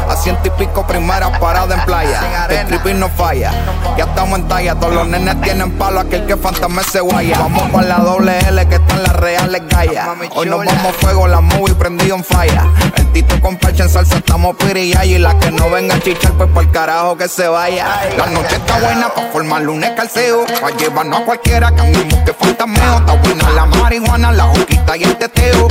a 0.10 0.16
ciento 0.16 0.48
y 0.48 0.50
pico 0.52 0.88
primera 0.88 1.40
parada 1.40 1.76
en 1.76 1.86
playa. 1.86 2.48
El 2.50 2.66
tripping 2.66 3.00
no 3.00 3.10
falla. 3.10 3.52
Ya 3.96 4.06
estamos 4.06 4.40
en 4.40 4.48
talla. 4.48 4.74
Todos 4.74 4.96
los 4.96 5.08
nenes 5.08 5.40
tienen 5.42 5.72
palo. 5.74 6.00
Aquel 6.00 6.26
que 6.26 6.36
fantasma 6.36 6.82
se 6.82 7.00
guaya. 7.00 7.38
Vamos 7.38 7.70
con 7.70 7.88
la 7.88 7.98
doble 7.98 8.40
L 8.48 8.68
que 8.68 8.76
está 8.76 8.96
en 8.96 9.04
las 9.04 9.16
reales 9.16 9.62
gallas. 9.70 10.08
Hoy 10.36 10.50
nos 10.50 10.66
vamos 10.66 10.96
fuego, 10.96 11.28
la 11.28 11.42
movie 11.42 11.76
prendido 11.76 12.16
en 12.16 12.24
falla. 12.24 12.66
El 13.10 13.14
tito 13.14 13.42
con 13.42 13.58
parche 13.58 13.82
en 13.82 13.90
salsa, 13.90 14.18
estamos 14.18 14.56
pirilla. 14.56 15.04
Y 15.04 15.18
la 15.18 15.38
que 15.40 15.50
no 15.50 15.68
venga 15.72 15.96
a 15.96 16.00
chichar, 16.00 16.32
pues 16.34 16.48
por 16.52 16.64
el 16.64 16.70
carajo 16.70 17.18
que 17.18 17.28
se 17.28 17.48
vaya. 17.48 17.88
La 18.16 18.28
noche 18.28 18.56
está 18.56 18.80
buena 18.80 19.10
pa' 19.10 19.32
formar 19.32 19.64
lunes 19.64 19.92
calceo. 19.96 20.46
Pa' 20.62 20.70
llevarnos 20.78 21.22
a 21.22 21.26
cualquiera 21.26 21.72
que 21.72 21.82
andemos 21.82 22.20
que 22.24 22.34
fantasmeo. 22.34 22.98
Está 23.00 23.14
buena 23.14 23.50
la 23.50 23.66
marihuana, 23.66 24.32
la 24.32 24.46
hoquita 24.46 24.96
y 24.96 25.04
el 25.06 25.18
teteo. 25.18 25.68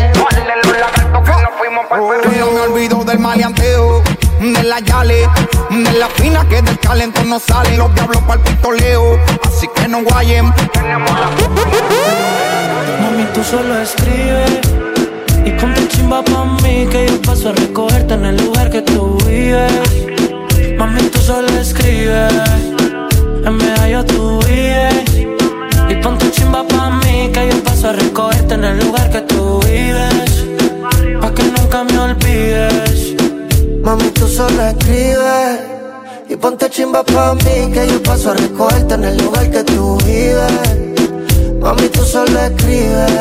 No 2.39 2.51
me 2.51 2.61
olvido 2.61 3.05
del 3.05 3.21
maleanteo 3.21 4.03
de 4.41 4.63
la 4.65 4.81
yale, 4.81 5.29
de 5.71 5.93
la 5.93 6.09
fina 6.09 6.45
que 6.49 6.61
del 6.61 6.79
calento 6.81 7.23
no 7.25 7.39
sale, 7.39 7.77
los 7.77 7.95
diablos 7.95 8.23
para 8.23 8.35
el 8.35 8.41
pistoleo, 8.41 9.19
así 9.45 9.69
que 9.77 9.87
no 9.87 10.03
guayen. 10.03 10.47
Mami, 13.01 13.25
tú 13.33 13.45
solo 13.45 13.79
escribes 13.81 14.61
y 15.45 15.51
ponte 15.53 15.78
chimba 16.09 16.23
pa' 16.23 16.45
mí 16.63 16.87
que 16.91 17.07
yo 17.07 17.21
paso 17.21 17.51
a 17.51 17.53
recogerte 17.53 18.15
en 18.15 18.25
el 18.25 18.37
lugar 18.39 18.71
que 18.71 18.81
tú 18.81 19.19
vives. 19.27 19.91
Mami, 20.79 21.03
tú 21.13 21.19
solo 21.19 21.49
escribes, 21.61 22.33
en 23.45 23.55
medallo 23.59 24.03
tú 24.07 24.41
vives. 24.49 25.05
Y 25.91 25.95
ponte 25.97 26.31
chimba 26.31 26.67
pa' 26.67 26.91
mí 27.01 27.31
que 27.31 27.51
yo 27.51 27.63
paso 27.63 27.91
a 27.91 27.93
recogerte 27.93 28.55
en 28.55 28.65
el 28.65 28.79
lugar 28.79 29.11
que 29.11 29.21
tú 29.21 29.61
vives. 29.67 30.47
Pa' 31.21 31.35
que 31.35 31.43
nunca 31.43 31.85
me 31.85 31.99
olvides. 31.99 33.15
Mami, 33.83 34.09
tú 34.13 34.27
solo 34.29 34.63
escribes 34.63 35.61
y 36.31 36.37
ponte 36.37 36.71
chimba 36.71 37.03
pa' 37.03 37.35
mí 37.35 37.71
que 37.71 37.87
yo 37.87 38.03
paso 38.03 38.31
a 38.31 38.35
recogerte 38.35 38.95
en 38.95 39.05
el 39.05 39.19
lugar 39.19 39.51
que 39.51 39.63
tú 39.63 39.99
vives. 40.07 40.53
Mami, 41.61 41.87
tú 41.91 42.03
solo 42.03 42.41
escribes, 42.41 43.13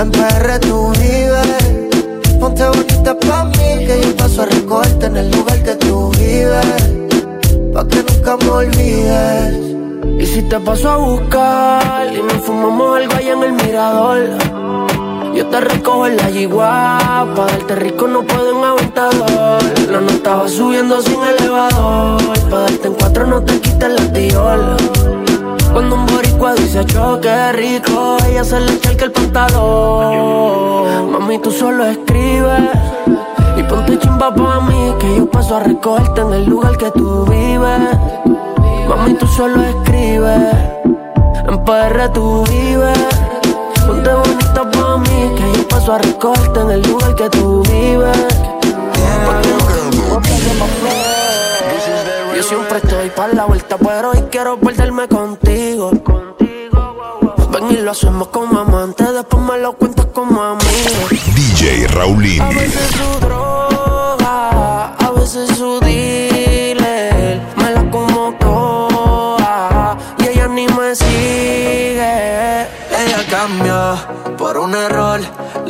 en 0.00 0.10
PR 0.10 0.58
tú 0.60 0.90
vives. 0.92 1.63
Ponte 2.44 2.62
bonita 2.62 3.18
pa' 3.20 3.44
mí 3.44 3.86
que 3.86 4.02
yo 4.02 4.16
paso 4.16 4.42
a 4.42 4.44
recogerte 4.44 5.06
en 5.06 5.16
el 5.16 5.30
lugar 5.30 5.62
que 5.62 5.76
tú 5.76 6.10
vives. 6.10 6.82
Pa' 7.72 7.88
que 7.88 8.02
nunca 8.02 8.36
me 8.36 8.50
olvides. 8.50 9.54
Y 10.18 10.26
si 10.26 10.42
te 10.42 10.60
paso 10.60 10.90
a 10.90 10.96
buscar 10.98 12.06
y 12.12 12.20
nos 12.20 12.42
fumamos 12.44 12.98
algo 12.98 13.14
allá 13.14 13.32
en 13.32 13.42
el 13.44 13.52
mirador. 13.52 14.18
Yo 15.34 15.46
te 15.46 15.58
recojo 15.58 16.06
en 16.06 16.18
la 16.18 16.28
yigua, 16.28 17.26
pa' 17.34 17.46
darte 17.46 17.76
rico 17.76 18.06
no 18.08 18.22
puedo 18.26 18.50
en 18.50 18.62
aventador. 18.62 19.62
La 19.90 20.00
nota 20.02 20.34
va 20.36 20.46
subiendo 20.46 21.00
sin 21.00 21.20
elevador, 21.24 22.20
pa' 22.50 22.58
darte 22.58 22.88
en 22.88 22.94
cuatro 22.94 23.26
no 23.26 23.42
te 23.42 23.58
quites 23.58 23.88
la 23.88 24.12
tiola. 24.12 24.76
Cuando 25.74 25.96
un 25.96 26.06
boricua 26.06 26.54
dice 26.54 26.86
choque 26.86 27.52
rico, 27.52 28.16
ella 28.28 28.44
se 28.44 28.60
le 28.60 28.74
echa 28.74 29.06
el 29.06 29.10
pantalón. 29.10 31.10
Mami, 31.10 31.40
tú 31.40 31.50
solo 31.50 31.84
escribes 31.84 32.60
y 33.56 33.62
ponte 33.64 33.98
chimba 33.98 34.32
pa' 34.32 34.60
mí, 34.60 34.94
que 35.00 35.16
yo 35.16 35.28
paso 35.28 35.56
a 35.56 35.60
recogerte 35.64 36.20
en 36.20 36.32
el 36.32 36.44
lugar 36.44 36.76
que 36.76 36.92
tú 36.92 37.24
vives. 37.24 37.98
Mami, 38.88 39.14
tú 39.14 39.26
solo 39.26 39.64
escribes, 39.64 40.54
en 41.48 41.64
PR 41.64 42.08
tú 42.12 42.44
vives. 42.44 42.98
Ponte 43.84 44.14
bonita 44.14 44.70
pa' 44.70 44.98
mí, 44.98 45.32
que 45.36 45.58
yo 45.58 45.66
paso 45.66 45.94
a 45.94 45.98
recogerte 45.98 46.60
en 46.60 46.70
el 46.70 46.82
lugar 46.82 47.16
que 47.16 47.28
tú 47.30 47.64
vives. 47.64 48.16
Yo 50.44 51.23
siempre 52.44 52.78
estoy 52.78 53.10
para 53.10 53.32
la 53.32 53.44
vuelta, 53.46 53.78
pero 53.78 54.10
hoy 54.10 54.24
quiero 54.30 54.58
perderme 54.58 55.08
contigo. 55.08 55.90
Ven 57.50 57.70
y 57.70 57.76
lo 57.76 57.90
hacemos 57.90 58.28
como 58.28 58.58
amantes, 58.58 59.12
después 59.14 59.42
me 59.42 59.58
lo 59.58 59.72
cuentas 59.74 60.06
como 60.12 60.42
amigo. 60.42 61.08
DJ 61.34 61.86
Raulín. 61.88 62.42
A 62.42 62.48
veces 62.50 62.90
su 62.90 63.20
droga, 63.20 64.94
a 64.94 65.10
veces 65.12 65.56
su 65.56 65.73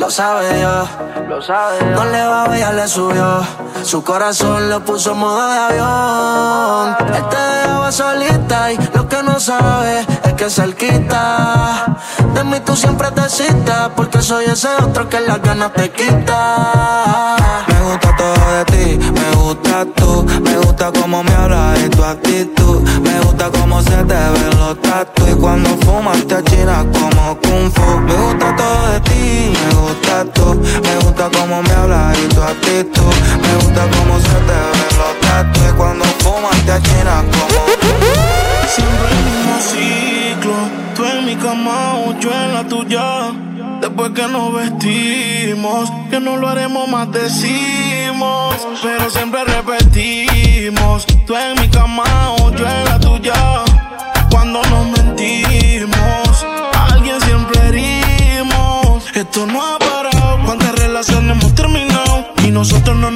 lo 0.05 0.11
sabe 0.11 0.53
Dios. 0.53 0.87
Lo 1.27 1.41
sabe 1.41 1.83
No 1.95 2.05
le 2.05 2.27
va 2.27 2.55
ya 2.55 2.71
le 2.73 2.87
subió. 2.87 3.41
Su 3.83 4.03
corazón 4.03 4.69
lo 4.69 4.79
puso 4.81 5.13
en 5.13 5.17
modo 5.17 5.49
de 5.49 5.57
avión. 5.57 6.95
Él 7.15 7.29
te 7.29 7.37
dejaba 7.37 7.91
solita 7.91 8.71
y 8.71 8.77
lo 8.93 9.09
que 9.09 9.23
no 9.23 9.39
sabe 9.39 10.05
que 10.35 10.49
cerquita. 10.49 11.97
De 12.33 12.43
mí 12.43 12.59
tú 12.65 12.75
siempre 12.75 13.09
te 13.11 13.29
citas, 13.29 13.89
porque 13.95 14.21
soy 14.21 14.45
ese 14.45 14.67
otro 14.83 15.07
que 15.07 15.19
las 15.21 15.41
ganas 15.41 15.71
te 15.73 15.89
quita. 15.91 17.35
Me 17.67 17.81
gusta 17.81 18.15
todo 18.17 18.57
de 18.57 18.65
ti, 18.65 18.97
me 18.97 19.35
gusta 19.35 19.85
tú, 19.95 20.25
me 20.41 20.57
gusta 20.57 20.91
cómo 20.91 21.23
me 21.23 21.31
hablas 21.33 21.79
y 21.83 21.89
tu 21.89 22.03
actitud, 22.03 22.81
me 23.01 23.19
gusta 23.21 23.49
cómo 23.51 23.81
se 23.81 23.97
te 24.03 24.13
ven 24.13 24.59
los 24.59 24.81
tatu 24.81 25.27
y 25.27 25.33
cuando 25.35 25.69
fumas 25.85 26.25
te 26.27 26.35
achinas 26.35 26.85
como 26.93 27.37
kung 27.41 27.71
fu. 27.71 27.99
Me 27.99 28.13
gusta 28.13 28.55
todo 28.55 28.91
de 28.91 28.99
ti, 29.01 29.53
me 29.53 29.75
gusta 29.81 30.25
tú, 30.33 30.61
me 30.83 30.95
gusta 31.03 31.29
cómo 31.37 31.61
me 31.61 31.71
hablas 31.71 32.17
y 32.17 32.27
tu 32.33 32.41
actitud, 32.41 33.13
me 33.41 33.55
gusta 33.63 33.81
cómo 33.97 34.19
se 34.19 34.35
te 34.47 34.57
ven 34.71 34.97
los 34.99 35.19
tatu 35.21 35.59
y 35.69 35.73
cuando 35.77 36.05
fumas 36.19 36.57
te 36.65 36.71
achinas 36.71 37.23
como 37.23 37.65
tú 37.79 38.25
en 38.77 39.34
mi 41.37 42.15
yo 42.19 42.31
en 42.31 42.53
la 42.53 42.63
tuya. 42.67 43.31
Después 43.81 44.11
que 44.11 44.27
nos 44.27 44.53
vestimos, 44.53 45.91
que 46.09 46.19
no 46.19 46.37
lo 46.37 46.47
haremos 46.47 46.87
más 46.87 47.11
decimos, 47.11 48.55
pero 48.81 49.09
siempre 49.09 49.43
repetimos. 49.43 51.05
Tú 51.25 51.35
en 51.35 51.61
mi 51.61 51.67
cama 51.69 52.03
yo 52.57 52.67
en 52.67 52.85
la 52.85 52.99
tuya. 52.99 53.63
Cuando 54.31 54.61
nos 54.63 54.85
mentimos, 54.97 56.45
alguien 56.91 57.19
siempre 57.21 57.59
herimos. 57.67 59.03
Esto 59.13 59.45
no 59.45 59.65
ha 59.65 59.77
parado, 59.79 60.39
cuántas 60.45 60.73
relaciones 60.75 61.37
hemos 61.37 61.55
terminado 61.55 62.25
y 62.43 62.51
nosotros 62.51 62.95
no 62.97 63.07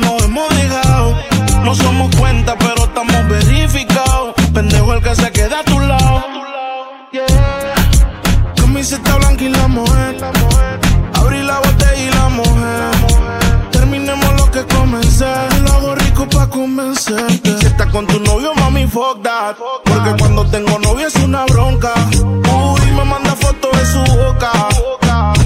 con 17.91 18.05
tu 18.07 18.19
novio, 18.19 18.53
mami, 18.55 18.87
fuck 18.87 19.21
that. 19.23 19.57
Porque 19.83 20.15
cuando 20.19 20.45
tengo 20.45 20.79
novio 20.79 21.07
es 21.07 21.15
una 21.15 21.45
bronca. 21.45 21.93
Uy, 22.17 22.91
me 22.91 23.05
manda 23.05 23.35
fotos 23.35 23.71
de 23.77 23.85
su 23.85 23.99
boca. 24.15 24.51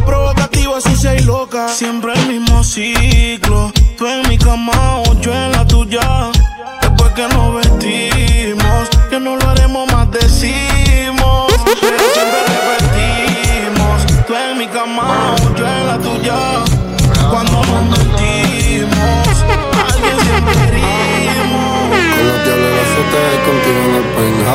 Provocativa, 0.06 0.82
sucia 0.82 1.16
y 1.16 1.20
loca. 1.24 1.68
Siempre 1.70 2.14
el 2.14 2.28
mismo 2.28 2.64
ciclo. 2.64 3.03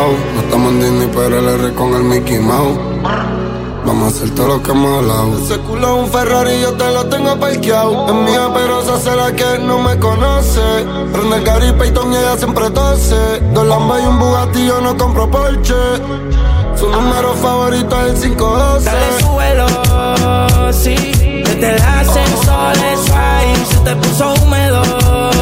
El. 0.07 0.35
No 0.35 0.41
estamos 0.41 0.73
en 0.73 0.81
Disney, 0.81 1.11
pero 1.15 1.39
el 1.39 1.49
R 1.49 1.75
con 1.75 1.95
el 1.95 2.03
Mickey 2.05 2.39
Mouse. 2.39 2.79
Vamos 3.87 4.05
a 4.05 4.17
hacer 4.17 4.35
todo 4.35 4.49
lo 4.49 4.63
que 4.63 4.71
hemos 4.73 4.99
hablado. 4.99 5.39
Ese 5.39 5.59
culo 5.61 5.97
es 5.97 6.05
un 6.05 6.13
Ferrari, 6.13 6.61
yo 6.61 6.73
te 6.75 6.93
lo 6.93 7.07
tengo 7.07 7.39
parqueado. 7.41 8.07
Es 8.07 8.15
mía, 8.15 8.49
pero 8.53 8.83
se 8.83 8.93
hace 8.93 9.17
la 9.17 9.33
que 9.33 9.59
no 9.61 9.79
me 9.79 9.99
conoce. 9.99 10.61
Prende 11.13 11.37
el 11.37 11.45
Gary 11.45 11.73
Payton 11.73 12.13
y 12.13 12.17
ella 12.17 12.37
siempre 12.37 12.71
tose. 12.71 13.41
Dos 13.55 13.67
Lambas 13.67 14.03
y 14.03 14.07
un 14.07 14.19
Bugatti, 14.19 14.67
yo 14.67 14.81
no 14.81 14.97
compro 14.97 15.31
Porsche. 15.31 15.75
Su 16.77 16.89
número 16.91 17.35
favorito 17.35 18.01
es 18.07 18.25
el 18.25 18.37
512. 18.37 18.85
Dale 18.85 19.21
suelo, 19.21 20.73
sí. 20.73 20.95
Desde 21.45 21.77
el 21.77 21.83
ascensor 21.83 22.73
es 22.77 23.11
ahí. 23.11 23.67
Se 23.71 23.79
te 23.79 23.97
puso 23.97 24.35
húmedo. 24.43 25.38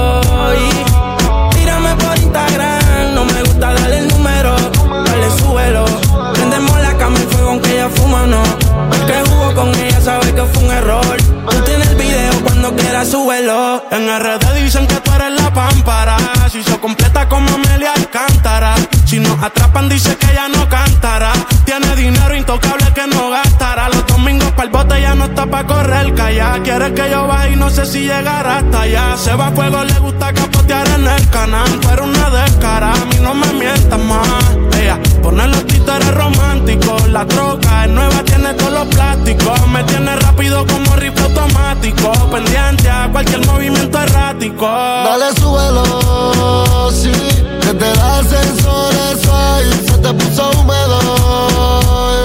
Aunque 7.57 7.73
ella 7.73 7.89
fuma, 7.89 8.27
no. 8.27 8.43
El 8.93 9.07
que 9.07 9.31
jugó 9.31 9.55
con 9.55 9.75
ella 9.75 10.01
sabe 10.01 10.35
que 10.35 10.43
fue 10.43 10.65
un 10.65 10.71
error. 10.71 11.17
Tú 11.49 11.61
tienes 11.65 11.89
el 11.89 11.97
video 11.97 12.33
cuando 12.45 12.77
quieras 12.77 13.09
súbelo. 13.09 13.83
En 13.91 14.07
RD 14.09 14.63
dicen 14.63 14.87
que 14.87 14.97
tú 14.97 15.11
eres 15.13 15.36
Si 16.51 16.63
se 16.63 16.79
completa 16.79 17.27
como 17.29 17.49
Amelia 17.49 17.93
Alcántara. 17.95 18.75
Si 19.07 19.19
nos 19.19 19.43
atrapan, 19.43 19.89
dice 19.89 20.15
que 20.17 20.31
ella 20.31 20.49
no 20.49 20.69
cantará. 20.69 21.33
Tiene 21.65 21.97
dinero 21.97 22.37
intocable 22.37 22.93
que 22.95 23.07
no 23.07 23.31
gastará. 23.31 23.89
Los 23.89 24.07
domingos 24.07 24.51
para 24.53 24.65
el 24.65 24.69
bote 24.71 25.01
ya 25.01 25.15
no 25.15 25.25
está 25.25 25.47
pa' 25.47 25.67
correr 25.67 26.15
calla. 26.15 26.61
Quiere 26.63 26.93
que 26.93 27.11
yo 27.11 27.27
vaya 27.27 27.49
y 27.49 27.57
no 27.57 27.71
sé 27.71 27.87
si 27.87 28.01
llegará 28.01 28.59
hasta 28.59 28.83
allá. 28.83 29.17
Se 29.17 29.35
va 29.35 29.47
a 29.47 29.51
fuego, 29.53 29.83
le 29.83 29.99
gusta 29.99 30.33
capotear 30.35 30.89
en 30.89 31.07
el 31.07 31.29
canal. 31.31 31.81
Pero 31.89 32.05
una 32.05 32.31
descara, 32.31 32.93
a 32.93 33.05
mí 33.07 33.17
no 33.23 33.35
me 33.35 33.53
mientas 33.55 34.01
más. 34.01 34.79
Ella 34.79 34.99
pone 35.23 35.47
los 35.49 35.67
títeres 35.67 36.15
románticos. 36.15 37.09
La 37.09 37.27
troca 37.27 37.85
es 37.85 37.91
nueva, 37.91 38.23
tiene 38.25 38.53
todos 38.55 38.73
los 38.73 38.87
plásticos. 38.89 39.69
Me 39.69 39.83
tiene 39.85 40.17
rápido 40.17 40.67
como 40.67 40.97
rifle 40.97 41.23
automático. 41.23 42.13
Pendiente 42.31 42.91
a 42.91 43.09
cualquier 43.11 43.47
movimiento 43.47 43.99
errático. 43.99 44.67
Dale, 44.67 45.35
súbelo, 45.47 46.91
sí. 46.91 47.13
Desde 47.61 47.91
el 47.93 48.01
ascensor 48.01 48.93
eso 49.13 49.31
ahí 49.35 49.71
se 49.87 49.97
te 49.99 50.13
puso 50.15 50.51
húmedo. 50.59 50.99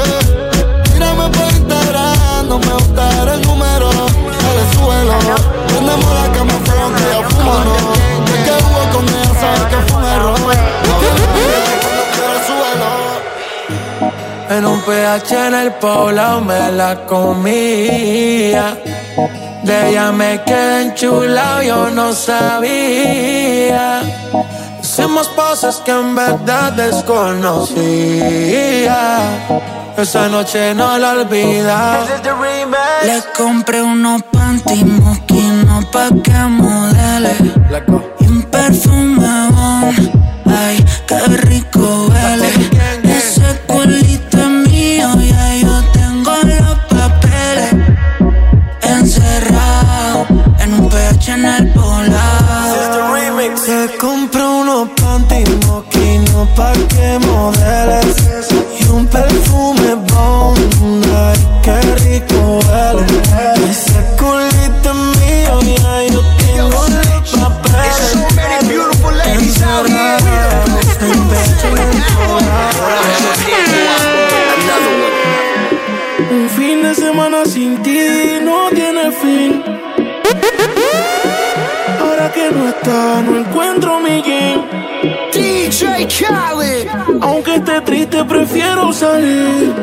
eh. 0.05 0.81
Tírame 0.93 1.29
por 1.29 1.45
Instagram, 1.53 2.47
no 2.47 2.57
me 2.59 2.73
gusta 2.73 3.33
el 3.33 3.41
número. 3.41 3.89
Dale, 4.43 4.63
súbelo. 4.73 5.15
Prendemos 5.67 6.11
la 6.19 6.31
cama 6.33 6.53
fuego 6.65 6.81
aunque 6.83 7.03
ella 7.03 7.29
fuma, 7.29 7.55
no. 7.65 7.75
El 8.33 8.39
que 8.45 8.53
jugó 8.63 8.81
con 8.93 9.05
ella 9.07 9.33
sabe 9.41 9.61
que 9.69 9.79
fue 9.87 9.97
un 9.99 10.05
error. 10.05 10.39
Cuando 11.83 12.03
quieras, 12.13 12.41
súbelo. 12.47 12.89
En 14.51 14.65
un 14.65 14.81
PH 14.81 15.47
en 15.47 15.53
el 15.55 15.71
poblado 15.75 16.41
me 16.41 16.73
la 16.73 17.05
comía. 17.05 18.77
De 19.63 19.89
ella 19.89 20.11
me 20.11 20.43
quedé 20.43 20.81
enchulado, 20.81 21.61
yo 21.61 21.89
no 21.89 22.11
sabía. 22.11 24.01
Hicimos 24.83 25.29
cosas 25.29 25.77
que 25.85 25.91
en 25.91 26.13
verdad 26.15 26.73
desconocía. 26.73 27.69
Esa 29.95 30.27
noche 30.27 30.75
no 30.75 30.97
la 30.97 31.11
olvida. 31.11 32.05
Le 33.05 33.23
compré 33.37 33.81
unos 33.81 34.21
panty 34.33 34.83
moquinos 34.83 35.85
pa' 35.93 36.09
que 36.21 36.33
modele 36.59 37.35
Y 38.19 38.25
un 38.25 38.43
perfume 38.43 39.49
bon, 39.51 39.95
ay, 40.45 40.85
qué 41.07 41.19
rico 41.47 41.80
panty 54.99 55.43
moquinos 55.67 56.47
pa' 56.55 56.73
que 56.89 57.19
modeles 57.25 58.15
Y 58.79 58.89
un 58.89 59.05
perfume 59.07 59.95
bon, 60.09 60.53
ay, 61.25 61.39
qué 61.63 61.77
rico 62.03 62.59
huele 62.67 63.10
No 82.83 83.37
encuentro 83.37 83.99
mi 83.99 84.21
game. 84.21 84.63
DJ 85.31 86.07
Khaled. 86.07 86.87
Aunque 87.21 87.55
esté 87.55 87.81
triste, 87.81 88.23
prefiero 88.25 88.91
salir. 88.91 89.73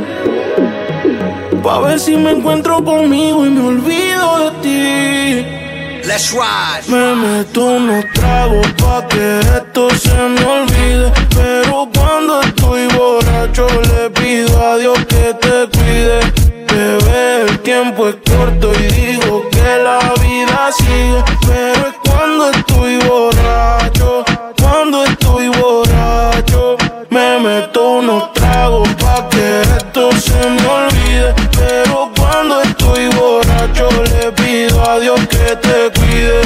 Pa' 1.63 1.81
ver 1.81 2.01
si 2.01 2.17
me 2.17 2.33
encuentro 2.33 2.83
conmigo 2.85 3.47
y 3.47 3.51
me 3.51 3.69
olvido 3.69 4.39
de 4.39 4.51
ti. 4.63 6.09
Let's 6.09 6.33
ride. 6.33 6.89
Me 6.89 7.15
meto 7.15 7.65
unos 7.65 8.05
tragos 8.15 8.67
pa' 8.73 9.07
que 9.09 9.41
esto 9.41 9.91
se 9.91 10.15
me 10.15 10.45
olvide. 10.45 11.13
Pero 11.35 11.89
cuando 11.95 12.41
estoy 12.43 12.89
borracho 12.89 13.67
le 13.93 14.11
pido 14.11 14.61
a 14.61 14.77
Dios 14.77 14.99
que 15.07 15.35
te 15.35 15.69
cuide. 15.79 16.21
Bebé, 16.67 17.43
el 17.49 17.59
tiempo 17.61 18.09
es 18.09 18.17
corto 18.29 18.73
y 18.73 18.87
digo 18.93 19.49
que 19.51 19.83
la 19.83 20.01
vida 20.21 20.71
sigue. 20.73 21.23
Pero 21.47 21.89
es 21.89 21.98
cuando 22.39 22.57
estoy 22.57 22.99
borracho, 22.99 24.25
cuando 24.63 25.05
estoy 25.05 25.49
borracho. 25.49 26.77
Me 27.11 27.41
meto 27.41 27.99
unos 27.99 28.33
tragos 28.33 28.89
pa' 28.95 29.29
que 29.29 29.63
esto 29.63 30.13
se 30.13 30.39
me 30.49 30.65
olvide. 30.65 31.35
Pero 31.59 32.13
cuando 32.17 32.63
estoy 32.63 33.09
borracho 33.09 33.89
le 34.05 34.31
pido 34.33 34.89
a 34.89 35.01
Dios 35.01 35.19
que 35.27 35.57
te 35.57 35.91
cuide. 35.99 36.43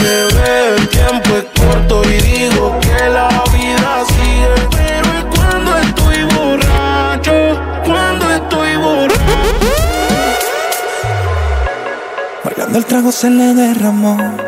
Bebé, 0.00 0.76
el 0.78 0.88
tiempo 0.88 1.36
es 1.36 1.44
corto 1.60 2.02
y 2.10 2.20
digo 2.22 2.76
que 2.80 3.08
la 3.08 3.28
vida 3.52 4.04
sigue. 4.08 4.68
Pero 4.72 5.06
es 5.18 5.24
cuando 5.36 5.78
estoy 5.78 6.24
borracho, 6.24 7.60
cuando 7.84 8.30
estoy 8.32 8.76
borracho. 8.78 9.20
Bailando 12.42 12.78
el 12.78 12.84
trago 12.84 13.12
se 13.12 13.30
le 13.30 13.54
derramó. 13.54 14.45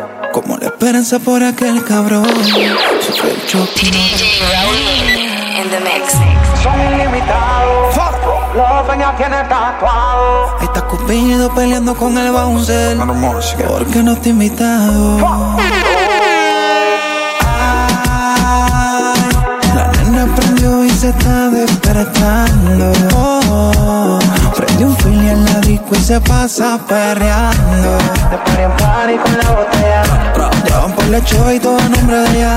Como 0.49 0.61
la 0.61 0.69
esperanza 0.69 1.19
por 1.19 1.43
aquel 1.43 1.83
cabrón. 1.85 2.25
Sufre 2.25 3.33
el 3.33 3.45
choque. 3.45 3.85
In 3.85 3.93
the 5.69 5.79
mix. 5.81 6.13
Son 6.63 6.73
ilimitados. 6.91 7.95
Los 8.55 8.85
sueños 8.87 9.15
tienen 9.17 9.47
tatuado. 9.47 10.57
Ahí 10.59 10.65
está 10.65 10.81
Cupido 10.87 11.53
peleando 11.53 11.93
con 11.95 12.17
el 12.17 12.31
bouncer. 12.31 12.97
Porque 12.97 14.01
no 14.01 14.17
te 14.17 14.29
he 14.29 14.31
invitado. 14.31 15.19
Ay, 15.21 15.69
La 19.75 19.91
nena 20.01 20.35
prendió 20.35 20.83
y 20.83 20.89
se 20.89 21.09
está 21.09 21.49
despertando. 21.49 22.91
Oh, 23.15 24.17
Prende 24.55 24.83
un 24.83 24.97
fili 24.97 25.29
en 25.29 25.45
la 25.45 25.59
disco 25.59 25.89
y 25.91 25.99
se 26.01 26.19
pasa 26.21 26.79
perreando. 26.87 27.99
La 31.21 31.53
y 31.53 31.59
todo 31.59 31.77
a 31.77 31.89
nombre 31.89 32.17
de 32.17 32.37
ella. 32.37 32.55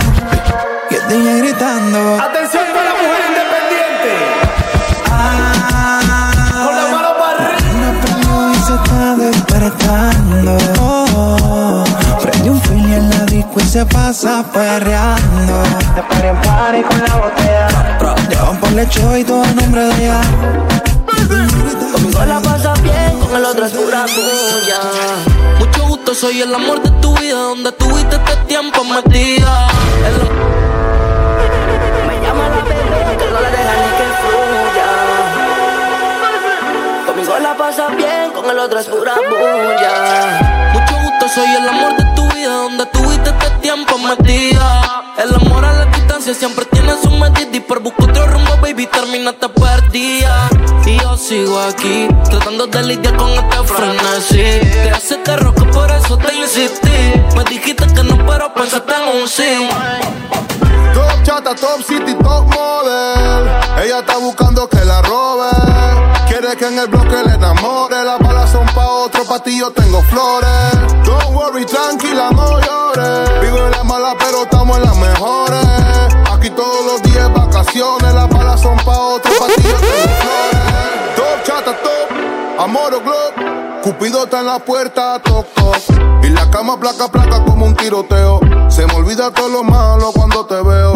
Y 0.90 0.94
el 0.94 1.08
DJ 1.08 1.38
gritando. 1.38 2.20
Atención 2.20 2.64
con 2.72 2.84
la 2.84 2.92
mujer 2.92 3.20
independiente. 3.28 4.12
Con 6.64 6.76
la 6.76 6.84
mano 6.92 7.08
para 7.18 7.46
arriba. 7.46 8.52
Y 8.52 8.60
se 8.62 8.74
está 8.74 9.16
despertando. 9.16 10.58
Oh, 10.80 11.84
Prende 12.22 12.50
un 12.50 12.60
fili 12.62 12.94
en 12.94 13.10
la 13.10 13.24
disco 13.26 13.58
y 13.58 13.64
se 13.64 13.84
pasa 13.86 14.44
perreando. 14.52 15.62
De 15.96 16.02
party 16.02 16.26
en 16.26 16.40
party 16.40 16.82
con 16.82 16.98
la 17.00 17.16
botella. 17.16 17.68
Llevan 18.28 18.56
por 18.58 18.72
la 18.72 18.84
show 18.88 19.16
y 19.16 19.24
todo 19.24 19.42
a 19.42 19.52
nombre 19.52 19.84
de 19.84 20.04
ella. 20.04 20.20
Conmigo 21.92 22.24
la 22.24 22.40
pasas 22.40 22.80
bien, 22.82 23.18
con 23.18 23.36
el 23.36 23.44
otro 23.44 23.66
es 23.66 23.72
pura 23.72 24.04
tuya. 24.06 25.31
Soy 26.14 26.40
el 26.42 26.54
amor 26.54 26.80
de 26.82 26.90
tu 27.00 27.14
vida. 27.16 27.34
Donde 27.36 27.72
tuviste 27.72 28.16
este 28.16 28.36
tiempo 28.46 28.84
metida. 28.84 29.68
En 30.06 30.18
lo- 30.18 30.30
Me 32.06 32.20
llama 32.22 32.48
la 32.48 32.62
bebé, 32.62 33.16
que 33.18 33.26
no 33.30 33.40
la 33.40 33.50
deja 33.50 33.74
ni 33.80 33.88
que 33.98 34.06
fluya. 34.20 34.88
Conmigo 37.06 37.38
la 37.40 37.56
pasas 37.56 37.96
bien, 37.96 38.30
con 38.32 38.48
el 38.50 38.58
otro 38.58 38.78
es 38.78 38.86
pura 38.88 39.14
bulla. 39.14 40.70
Mucho 40.74 40.94
gusto, 41.02 41.28
soy 41.34 41.48
el 41.56 41.68
amor 41.68 41.96
de 41.96 42.04
tu 42.14 42.28
vida. 42.34 42.50
Donde 42.54 42.86
tuviste 42.86 43.30
este 43.30 43.50
tiempo 43.62 43.98
metida. 43.98 45.04
El 45.16 45.34
amor 45.34 45.64
a 45.64 45.72
la 45.72 45.90
distancia 46.22 46.34
siempre 46.34 46.64
tiene 46.66 46.94
su 47.02 47.10
medida. 47.10 47.56
Y 47.56 47.60
por 47.60 47.80
buscar 47.80 48.10
otro 48.10 48.26
rumbo, 48.26 48.56
baby, 48.60 48.86
terminaste 48.86 49.48
perdida. 49.48 50.48
Y 50.86 50.98
yo 50.98 51.16
sigo 51.16 51.58
aquí, 51.60 52.08
tratando 52.30 52.66
de 52.66 52.82
lidiar 52.82 53.16
con 53.16 53.30
este 53.30 53.56
frenesí. 53.64 54.70
Te 54.70 54.90
hace 54.90 55.16
terror 55.16 55.54
que 55.54 55.64
por 55.64 55.90
eso 55.90 56.16
te 56.18 56.34
insistí. 56.34 57.12
Me 57.36 57.44
dijiste 57.44 57.86
que 57.86 58.02
no, 58.04 58.24
pero 58.26 58.52
pensaste 58.54 58.92
en 58.94 59.22
un 59.22 59.28
sí. 59.28 59.68
Top 60.94 61.22
chata, 61.24 61.54
top 61.54 61.82
city, 61.86 62.14
top 62.14 62.46
model. 62.54 63.48
Ella 63.84 64.00
está 64.00 64.18
buscando 64.18 64.68
que 64.68 64.84
la 64.84 65.02
robe. 65.02 65.50
Quiere 66.28 66.56
que 66.56 66.66
en 66.66 66.78
el 66.78 66.86
bloque 66.86 67.16
le 67.26 67.34
enamore. 67.34 68.04
Las 68.04 68.18
balas 68.20 68.50
son 68.50 68.66
pa' 68.66 68.86
otro, 68.86 69.24
pa' 69.24 69.42
yo 69.46 69.70
tengo 69.70 70.02
flores. 70.02 71.04
Don't 71.04 71.34
worry, 71.34 71.64
tranquila, 71.64 72.30
no 72.30 72.61
glow. 83.02 83.80
Cupido 83.82 84.24
está 84.24 84.40
en 84.40 84.46
la 84.46 84.58
puerta, 84.58 85.20
toco. 85.22 85.72
Y 86.22 86.28
la 86.28 86.50
cama 86.50 86.78
placa, 86.78 87.08
placa 87.08 87.44
como 87.44 87.66
un 87.66 87.74
tiroteo. 87.74 88.40
Se 88.68 88.86
me 88.86 88.94
olvida 88.94 89.30
todo 89.32 89.48
lo 89.48 89.62
malo 89.64 90.12
cuando 90.12 90.46
te 90.46 90.54
veo. 90.54 90.94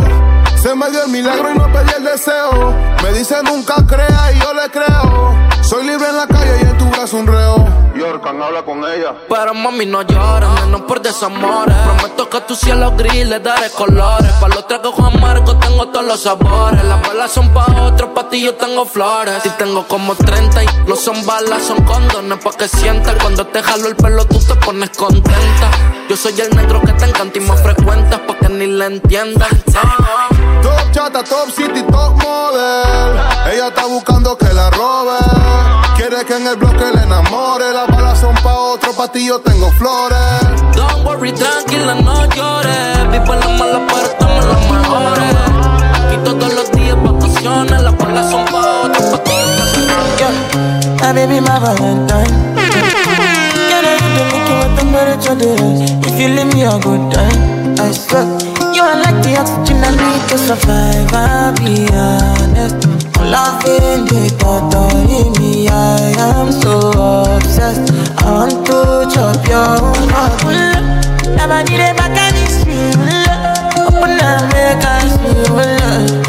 Se 0.56 0.74
me 0.74 0.90
dio 0.90 1.04
el 1.04 1.10
milagro 1.10 1.52
y 1.52 1.58
no 1.58 1.72
pedí 1.72 1.90
el 1.96 2.04
deseo. 2.04 2.74
Me 3.02 3.12
dice 3.12 3.36
nunca 3.44 3.74
crea 3.86 4.32
y 4.34 4.40
yo 4.40 4.52
le 4.52 4.70
creo. 4.70 5.34
Soy 5.62 5.86
libre 5.86 6.08
en 6.08 6.16
la 6.16 6.26
calle 6.26 6.58
y 6.60 6.64
en 6.64 6.78
tu 6.78 6.86
brazo 6.86 7.16
un 7.18 7.26
reo. 7.26 7.68
Yorkan, 7.96 8.42
habla 8.42 8.62
con 8.62 8.78
ella. 8.84 9.14
Pero 9.28 9.54
mami 9.54 9.86
no 9.86 10.02
llores, 10.02 10.48
menos 10.60 10.82
por 10.82 11.00
desamores. 11.00 11.76
Prometo 11.76 12.28
que 12.28 12.40
tu 12.42 12.54
cielo 12.54 12.92
gris 12.96 13.26
le 13.26 13.40
daré 13.40 13.70
colores. 13.70 14.30
Pa' 14.34 14.48
los 14.48 14.66
tragos 14.66 14.94
Juan 14.94 15.20
Marco 15.20 15.56
tengo 15.58 15.88
todos 15.88 16.04
los 16.04 16.20
sabores. 16.20 16.84
Las 16.84 17.00
balas 17.06 17.30
son 17.32 17.52
pa' 17.54 17.66
otros, 17.82 18.10
pa' 18.10 18.28
ti 18.28 18.42
yo 18.42 18.54
tengo 18.54 18.84
flores. 18.86 19.44
Y 19.44 19.50
tengo 19.50 19.86
como 19.86 20.14
30 20.14 20.62
y 20.62 20.66
no 20.86 20.96
son 20.96 21.24
balas, 21.24 21.62
son 21.62 21.82
condones 21.84 22.38
pa' 22.44 22.52
que 22.52 22.68
sientas. 22.68 23.14
Cuando 23.22 23.46
te 23.46 23.62
jalo 23.62 23.88
el 23.88 23.96
pelo 23.96 24.24
tú 24.26 24.38
te 24.38 24.54
pones 24.56 24.90
contenta. 24.90 25.70
Yo 26.08 26.16
soy 26.16 26.40
el 26.40 26.54
negro 26.54 26.80
que 26.82 26.92
te 26.92 27.06
encanta 27.06 27.38
y 27.38 27.40
más 27.40 27.62
frecuentas 27.62 28.20
pa' 28.20 28.36
que 28.38 28.48
ni 28.48 28.66
le 28.66 28.86
entiendas. 28.86 29.48
Top 30.66 30.90
chata, 30.90 31.22
top 31.22 31.48
city, 31.57 31.83
top 31.94 32.12
model. 32.22 33.14
Ella 33.52 33.68
está 33.68 33.87
buscando 33.87 34.37
que 34.37 34.52
la 34.52 34.68
robe. 34.70 35.18
Quiere 35.96 36.24
que 36.24 36.35
en 36.35 36.46
el 36.48 36.57
bloque 36.57 36.87
le 36.92 37.02
enamore. 37.05 37.72
Las 37.72 37.87
balas 37.87 38.18
son 38.18 38.35
pa' 38.42 38.59
otro, 38.74 38.92
pa' 38.92 39.07
ti 39.12 39.26
yo 39.26 39.38
tengo 39.40 39.70
flores. 39.79 40.18
Don't 40.74 41.05
worry, 41.07 41.31
tranquila, 41.33 41.94
no 41.94 42.24
llores. 42.35 43.11
Vivo 43.12 43.35
en 43.35 43.40
la 43.40 43.48
mala, 43.59 43.79
pero 43.87 44.07
estamos 44.12 44.44
en 44.44 44.50
las 44.50 44.62
mejores. 44.72 45.37
Aquí 46.02 46.16
todos 46.24 46.52
los 46.55 46.72
días 46.72 46.96
vacaciones. 47.00 47.83
Las 47.83 47.96
balas 47.96 48.29
son 48.29 48.44
pa' 48.46 48.83
otro, 48.83 49.11
pa' 49.12 49.22
ti 49.22 49.31
yo 49.31 49.64
tengo 49.72 49.87
baby, 51.16 51.40
my 51.40 51.59
Valentine. 51.61 52.35
Can 53.70 53.85
I 53.87 53.96
do 54.02 54.22
make 54.29 54.48
you 54.48 54.57
what 54.61 54.70
temperature 54.76 55.38
is? 55.40 55.90
If 56.07 56.20
you 56.20 56.29
leave 56.29 56.52
me 56.52 56.62
a 56.64 56.79
good 56.79 57.12
time, 57.12 57.74
I 57.79 57.92
swear. 57.92 58.45
You 58.76 58.82
are 58.82 59.00
like 59.00 59.22
the 59.24 59.38
oxygen 59.40 59.82
I 59.82 59.90
need 59.96 60.22
to 60.28 60.36
survive. 60.36 61.08
I'll 61.14 61.54
be 61.56 61.88
honest. 61.96 62.76
Loving 63.24 64.04
the 64.04 64.28
thought 64.38 64.74
of 64.74 65.40
me, 65.40 65.66
I 65.66 66.12
am 66.20 66.52
so 66.52 66.92
obsessed. 67.40 67.90
I 68.20 68.30
want 68.30 68.66
to 68.66 69.08
chop 69.08 69.48
your 69.48 69.80
heart. 70.12 70.44
Never 71.38 71.62
need 71.64 71.80
a 71.80 71.94
back 71.96 72.18
and 72.20 72.36
it's 72.36 72.66
real. 72.68 73.00
Open 73.80 74.20
up, 74.20 74.44
make 74.52 74.84
us 74.84 75.16
feel. 75.24 75.56
Yeah, 75.56 76.25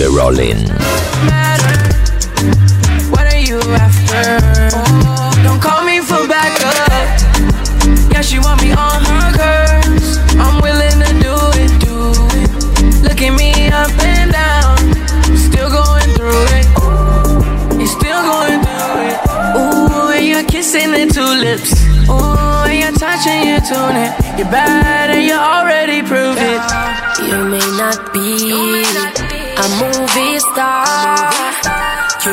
DJ 0.00 0.16
Rollin. 0.16 0.64
What 3.10 3.26
are 3.32 3.38
you 3.38 3.60
after? 3.76 4.40
Don't 5.42 5.60
call 5.60 5.84
me 5.84 6.00
for 6.00 6.26
backup. 6.26 6.88
Yeah, 8.10 8.22
she 8.22 8.38
want 8.38 8.62
me 8.62 8.72
on 8.72 9.04
her 9.04 9.28
curves. 9.36 10.16
I'm 10.40 10.62
willing 10.62 10.98
to 11.04 11.12
do 11.20 11.36
it, 11.60 11.72
do 11.84 11.96
it. 12.40 13.02
Look 13.02 13.20
at 13.20 13.36
me 13.36 13.68
up 13.68 13.92
and 14.00 14.32
down. 14.32 14.78
Still 15.36 15.68
going 15.68 16.10
through 16.16 16.46
it. 16.56 16.66
You're 17.76 17.94
still 18.00 18.22
going 18.22 18.60
through 18.64 18.96
it. 19.04 19.18
Ooh, 19.58 20.12
and 20.16 20.26
you're 20.26 20.44
kissing 20.44 20.92
the 20.92 21.12
tulips. 21.12 21.76
Ooh, 22.08 22.64
and 22.64 22.78
you're 22.80 22.96
touching 22.96 23.48
your 23.48 23.60
tunic. 23.60 24.16
You're 24.38 24.48
bad 24.48 25.10
and 25.10 25.22
you 25.22 25.34
already 25.34 26.00
proved 26.00 26.40
it. 26.40 26.62
You 27.20 27.44
may 27.44 27.66
not 27.76 28.09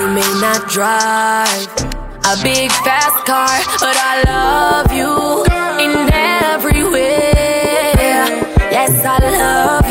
You 0.07 0.13
may 0.13 0.39
not 0.39 0.69
drive 0.69 1.67
a 2.23 2.41
big 2.41 2.71
fast 2.71 3.25
car, 3.25 3.59
but 3.81 3.97
I 3.99 4.23
love 4.23 4.93
you 4.93 5.43
in 5.83 6.09
every 6.13 6.81
way. 6.89 8.23
Yes, 8.71 9.03
I 9.03 9.19
love 9.19 9.86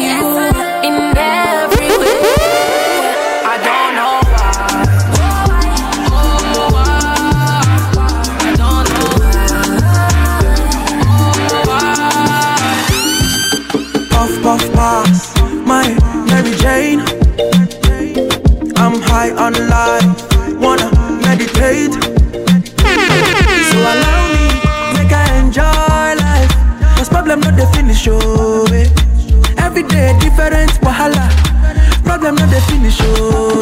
finish, 32.69 32.99
oh. 33.03 33.61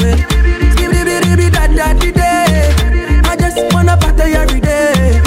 Skibidi-bidi-bidi, 0.72 1.50
da 1.52 1.66
da 1.68 1.92
di 1.94 2.10
day. 2.12 2.72
I 3.24 3.36
just 3.36 3.58
wanna 3.72 3.96
party 3.96 4.32
every 4.34 4.60
day. 4.60 5.20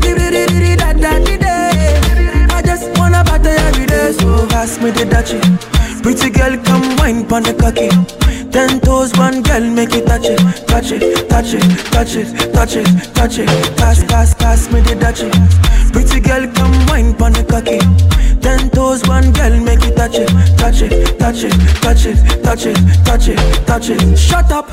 Skibidi-bidi-bidi, 0.00 0.76
da 0.76 0.92
da 0.92 1.18
di 1.24 1.36
day. 1.36 2.00
I 2.50 2.62
just 2.62 2.86
wanna 2.98 3.24
party 3.24 3.50
every 3.68 3.86
day. 3.86 4.12
So 4.12 4.46
me 4.82 4.90
the 4.90 5.04
dachi. 5.04 5.38
Pretty 6.02 6.30
girl, 6.30 6.56
come 6.64 6.96
wine 6.96 7.24
pon 7.26 7.42
the 7.42 7.54
cocky. 7.54 7.88
Ten 8.50 8.80
toes, 8.80 9.12
one 9.16 9.42
girl, 9.42 9.60
make 9.60 9.94
it 9.94 10.06
touch 10.06 10.26
it, 10.26 10.40
touch 10.74 10.90
it, 10.90 11.28
touch 11.28 11.54
it, 11.54 11.62
touch 11.92 12.16
it, 12.16 12.52
touch 12.52 12.74
it, 12.76 13.14
touch 13.14 13.38
it. 13.38 13.46
Pass, 13.76 14.02
pass, 14.04 14.34
pass 14.34 14.72
me 14.72 14.80
the 14.80 14.94
dachi. 14.94 15.30
Pretty 15.92 16.18
girl, 16.18 16.50
come 16.52 16.74
wine 16.88 17.14
pon 17.14 17.32
the 17.32 17.44
cocky. 17.44 17.78
Ten 18.40 18.70
toes, 18.70 19.06
one 19.06 19.30
girl, 19.32 19.54
make 19.60 19.84
it 19.84 19.96
touch 19.96 20.16
it, 20.16 20.28
touch 20.58 20.82
it, 20.82 21.18
touch 21.18 21.44
it, 21.44 21.54
touch 21.80 22.06
it, 22.06 22.18
touch 22.42 22.66
it, 22.66 22.76
touch 23.04 23.28
it, 23.28 23.66
touch 23.66 23.88
it. 23.88 24.18
Shut 24.18 24.50
up 24.50 24.68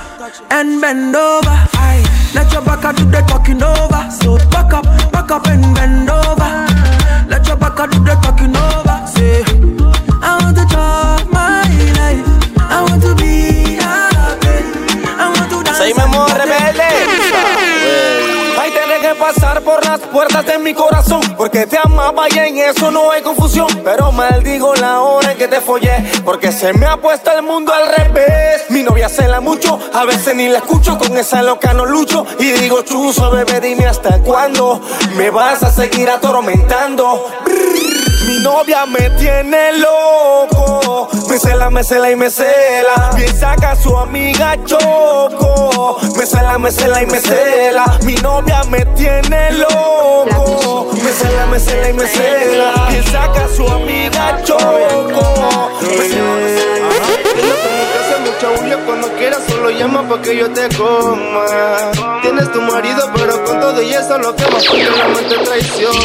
and 0.49 0.81
bend 0.81 1.15
over. 1.15 1.57
Aye. 1.77 2.03
Let 2.33 2.51
your 2.51 2.63
back 2.63 2.81
do 2.95 3.05
the 3.05 3.21
talking 3.27 3.61
over. 3.61 4.01
So 4.09 4.37
back 4.49 4.73
up, 4.73 4.85
back 5.11 5.29
up 5.29 5.45
and 5.47 5.75
bend 5.75 6.09
over. 6.09 6.49
Let 7.29 7.45
your 7.47 7.57
back 7.57 7.77
do 7.91 7.99
the 7.99 8.17
talking 8.23 8.55
over. 8.55 8.60
Puertas 20.21 20.45
de 20.45 20.59
mi 20.59 20.73
corazón. 20.75 21.21
Porque 21.35 21.65
te 21.65 21.79
amaba 21.83 22.27
y 22.29 22.37
en 22.37 22.57
eso 22.59 22.91
no 22.91 23.09
hay 23.09 23.23
confusión. 23.23 23.67
Pero 23.83 24.11
maldigo 24.11 24.75
la 24.75 25.01
hora 25.01 25.31
en 25.31 25.37
que 25.37 25.47
te 25.47 25.59
follé. 25.59 25.95
Porque 26.23 26.51
se 26.51 26.73
me 26.73 26.85
ha 26.85 26.97
puesto 26.97 27.31
el 27.31 27.41
mundo 27.41 27.73
al 27.73 27.87
revés. 27.95 28.69
Mi 28.69 28.83
novia 28.83 29.09
cela 29.09 29.41
mucho, 29.41 29.79
a 29.93 30.05
veces 30.05 30.35
ni 30.35 30.47
la 30.47 30.59
escucho. 30.59 30.97
Con 30.99 31.17
esa 31.17 31.41
loca 31.41 31.73
no 31.73 31.85
lucho. 31.85 32.25
Y 32.37 32.51
digo, 32.51 32.83
chuzo, 32.83 33.31
bebé, 33.31 33.59
dime 33.61 33.87
hasta 33.87 34.19
cuándo 34.19 34.79
me 35.15 35.31
vas 35.31 35.63
a 35.63 35.71
seguir 35.71 36.07
atormentando. 36.09 37.25
Mi 38.27 38.39
novia 38.39 38.85
me 38.85 39.09
tiene 39.11 39.77
loco. 39.77 41.09
Me 41.29 41.37
cela, 41.37 41.69
me 41.69 41.83
cela 41.83 42.11
y 42.11 42.15
me 42.15 42.29
cela. 42.29 43.11
Bien 43.15 43.37
saca 43.37 43.71
a 43.71 43.75
su 43.75 43.97
amiga 43.97 44.57
Choco. 44.65 45.97
Me 46.17 46.25
cela, 46.25 46.57
me 46.57 46.71
cela 46.71 47.01
y 47.01 47.05
me 47.05 47.19
cela. 47.19 47.85
Mi 48.03 48.15
novia 48.15 48.61
me 48.69 48.85
tiene 48.95 49.51
loco. 49.53 50.91
Me 50.93 51.11
cela, 51.11 51.45
me 51.47 51.59
cela 51.59 51.89
y 51.89 51.93
me 51.93 52.07
cela. 52.07 52.87
Bien 52.89 53.03
saca 53.05 53.45
a 53.45 53.47
su 53.47 53.67
amiga 53.67 54.41
Choco. 54.43 55.71
Cuando 58.85 59.07
quieras 59.17 59.43
solo 59.47 59.69
llama 59.69 60.07
pa' 60.07 60.21
que 60.21 60.35
yo 60.35 60.51
te 60.51 60.67
coma 60.75 61.45
Tienes 62.21 62.51
tu 62.51 62.61
marido 62.61 63.11
pero 63.15 63.43
con 63.43 63.59
todo 63.59 63.81
y 63.81 63.93
eso 63.93 64.17
lo 64.17 64.35
que 64.35 64.43
más 64.49 64.65
porque 64.65 64.89
la 64.89 65.07
mente 65.07 65.37
traiciona 65.37 65.99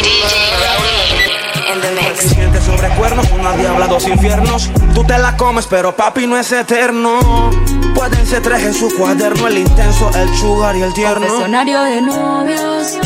Presidente 1.66 2.60
sobre 2.60 2.88
cuernos, 2.90 3.26
una 3.32 3.56
diabla, 3.56 3.88
dos 3.88 4.06
infiernos. 4.06 4.70
Tú 4.94 5.04
te 5.04 5.18
la 5.18 5.36
comes, 5.36 5.66
pero 5.66 5.96
papi 5.96 6.26
no 6.26 6.38
es 6.38 6.52
eterno. 6.52 7.50
Pueden 7.94 8.24
ser 8.24 8.40
tres 8.42 8.62
en 8.62 8.72
su 8.72 8.94
cuaderno, 8.96 9.48
el 9.48 9.58
intenso, 9.58 10.10
el 10.14 10.32
sugar 10.36 10.76
y 10.76 10.82
el 10.82 10.94
tierno. 10.94 11.26
Confesionario 11.26 11.82
de 11.82 12.02
novios, 12.02 12.98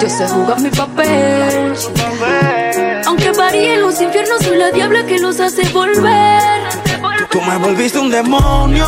yo 0.00 0.08
sé 0.08 0.28
jugar 0.28 0.60
mi 0.60 0.70
papel. 0.70 1.74
Aunque 3.06 3.32
varíen 3.32 3.82
los 3.82 4.00
infiernos, 4.00 4.42
soy 4.42 4.58
la 4.58 4.70
diabla 4.70 5.04
que 5.06 5.18
los 5.18 5.40
hace 5.40 5.68
volver. 5.70 6.62
Tú 7.30 7.40
me 7.40 7.56
volviste 7.56 7.98
un 7.98 8.10
demonio 8.10 8.86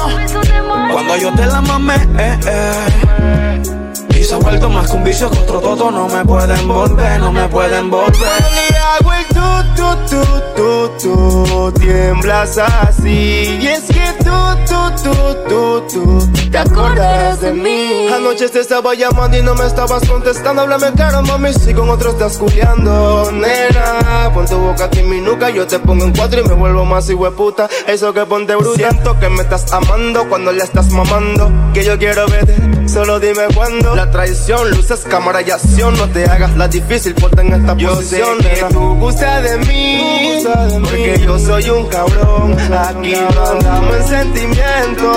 cuando 0.92 1.16
yo 1.16 1.32
te 1.32 1.46
la 1.46 1.60
mamé. 1.60 1.96
Eh, 2.18 2.38
eh. 2.46 3.86
Se 4.26 4.34
ha 4.34 4.38
vuelto 4.38 4.68
más 4.68 4.90
que 4.90 4.96
un 4.96 5.04
vicio 5.04 5.30
que 5.30 5.38
otro 5.38 5.60
toto. 5.60 5.88
No 5.88 6.08
me 6.08 6.24
pueden 6.24 6.66
volver, 6.66 7.20
no 7.20 7.30
me 7.30 7.48
pueden 7.48 7.88
volver. 7.88 8.12
Le 8.18 8.76
hago 8.76 9.12
el 9.12 9.26
tu, 9.26 9.46
tu, 9.76 10.26
tu, 10.56 10.98
tu, 10.98 11.72
Tiemblas 11.78 12.58
así. 12.58 13.56
Y 13.60 13.68
es 13.68 13.84
que 13.84 14.24
tú, 14.24 14.32
tú, 14.66 15.02
tú, 15.04 15.36
tú, 15.48 15.82
tú 15.92 16.50
Te 16.50 16.58
acordarás 16.58 17.40
de 17.40 17.52
mí. 17.52 18.08
Anoche 18.12 18.48
te 18.48 18.58
estaba 18.58 18.94
llamando 18.94 19.38
y 19.38 19.42
no 19.42 19.54
me 19.54 19.64
estabas 19.64 20.04
contestando. 20.08 20.62
Háblame 20.62 20.90
claro, 20.96 21.22
mami, 21.22 21.52
si 21.52 21.72
con 21.72 21.88
otros 21.88 22.14
estás 22.14 22.36
culiando 22.36 23.30
Nena, 23.30 24.32
pon 24.34 24.46
tu 24.46 24.58
boca 24.58 24.86
aquí 24.86 25.00
en 25.00 25.10
mi 25.10 25.20
nuca 25.20 25.50
Yo 25.50 25.66
te 25.66 25.78
pongo 25.78 26.04
en 26.04 26.12
cuatro 26.12 26.40
y 26.40 26.48
me 26.48 26.54
vuelvo 26.54 26.84
más 26.84 27.08
puta. 27.36 27.68
Eso 27.86 28.12
que 28.12 28.26
ponte 28.26 28.56
bruta 28.56 28.76
Siento 28.76 29.16
que 29.20 29.28
me 29.28 29.42
estás 29.42 29.72
amando 29.72 30.28
cuando 30.28 30.50
le 30.50 30.64
estás 30.64 30.90
mamando. 30.90 31.52
Que 31.72 31.84
yo 31.84 31.96
quiero 31.96 32.26
verte, 32.26 32.88
solo 32.88 33.20
dime 33.20 33.44
cuándo. 33.54 33.94
La 33.94 34.10
traición, 34.16 34.70
luces, 34.70 35.05
cámara 35.11 35.42
y 35.42 35.50
acción 35.50 35.94
No 35.96 36.09
te 36.09 36.24
hagas 36.24 36.57
la 36.57 36.68
difícil, 36.68 37.14
ponte 37.14 37.42
en 37.42 37.52
esta 37.52 37.76
Yo 37.76 37.94
posición 37.94 38.42
sé 38.42 38.48
que 38.48 38.64
tú 38.72 38.94
gusta 38.94 39.42
de 39.42 39.59
mí 39.59 40.42
Porque 40.83 41.20
yo 41.22 41.38
soy 41.38 41.68
un 41.68 41.87
cabrón 41.88 42.57
Aquí 42.72 43.14
no 43.35 43.46
andamos 43.46 43.96
en 43.96 44.09
sentimientos 44.09 45.16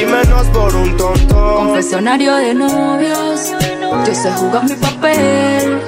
Y 0.00 0.04
menos 0.04 0.46
por 0.48 0.74
un 0.74 0.96
tonto 0.96 1.54
Confesionario 1.58 2.34
de 2.36 2.54
novios, 2.54 3.52
yo 4.06 4.14
sé 4.14 4.30
jugar 4.32 4.64
mi 4.64 4.74
papel. 4.74 5.80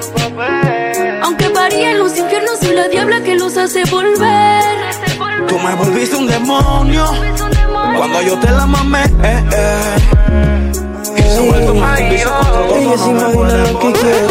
Aunque 1.22 1.48
varíen 1.48 1.98
los 1.98 2.16
infiernos, 2.16 2.58
soy 2.60 2.74
la 2.74 2.88
diabla 2.88 3.22
que 3.22 3.34
los 3.36 3.56
hace 3.56 3.84
volver. 3.84 4.76
Tú 5.48 5.58
me 5.58 5.74
volviste 5.74 6.16
un 6.16 6.26
demonio 6.26 7.06
cuando 7.96 8.22
yo 8.22 8.38
te 8.38 8.50
la 8.50 8.66
mamé. 8.66 9.04
Eh, 9.22 9.44
eh. 9.52 10.55
Se 11.36 11.72
más. 11.74 12.00
Ella 12.00 12.96
se 12.96 13.10
imagina 13.10 13.56
lo 13.58 13.78
que 13.78 13.88
hacer. 13.88 14.26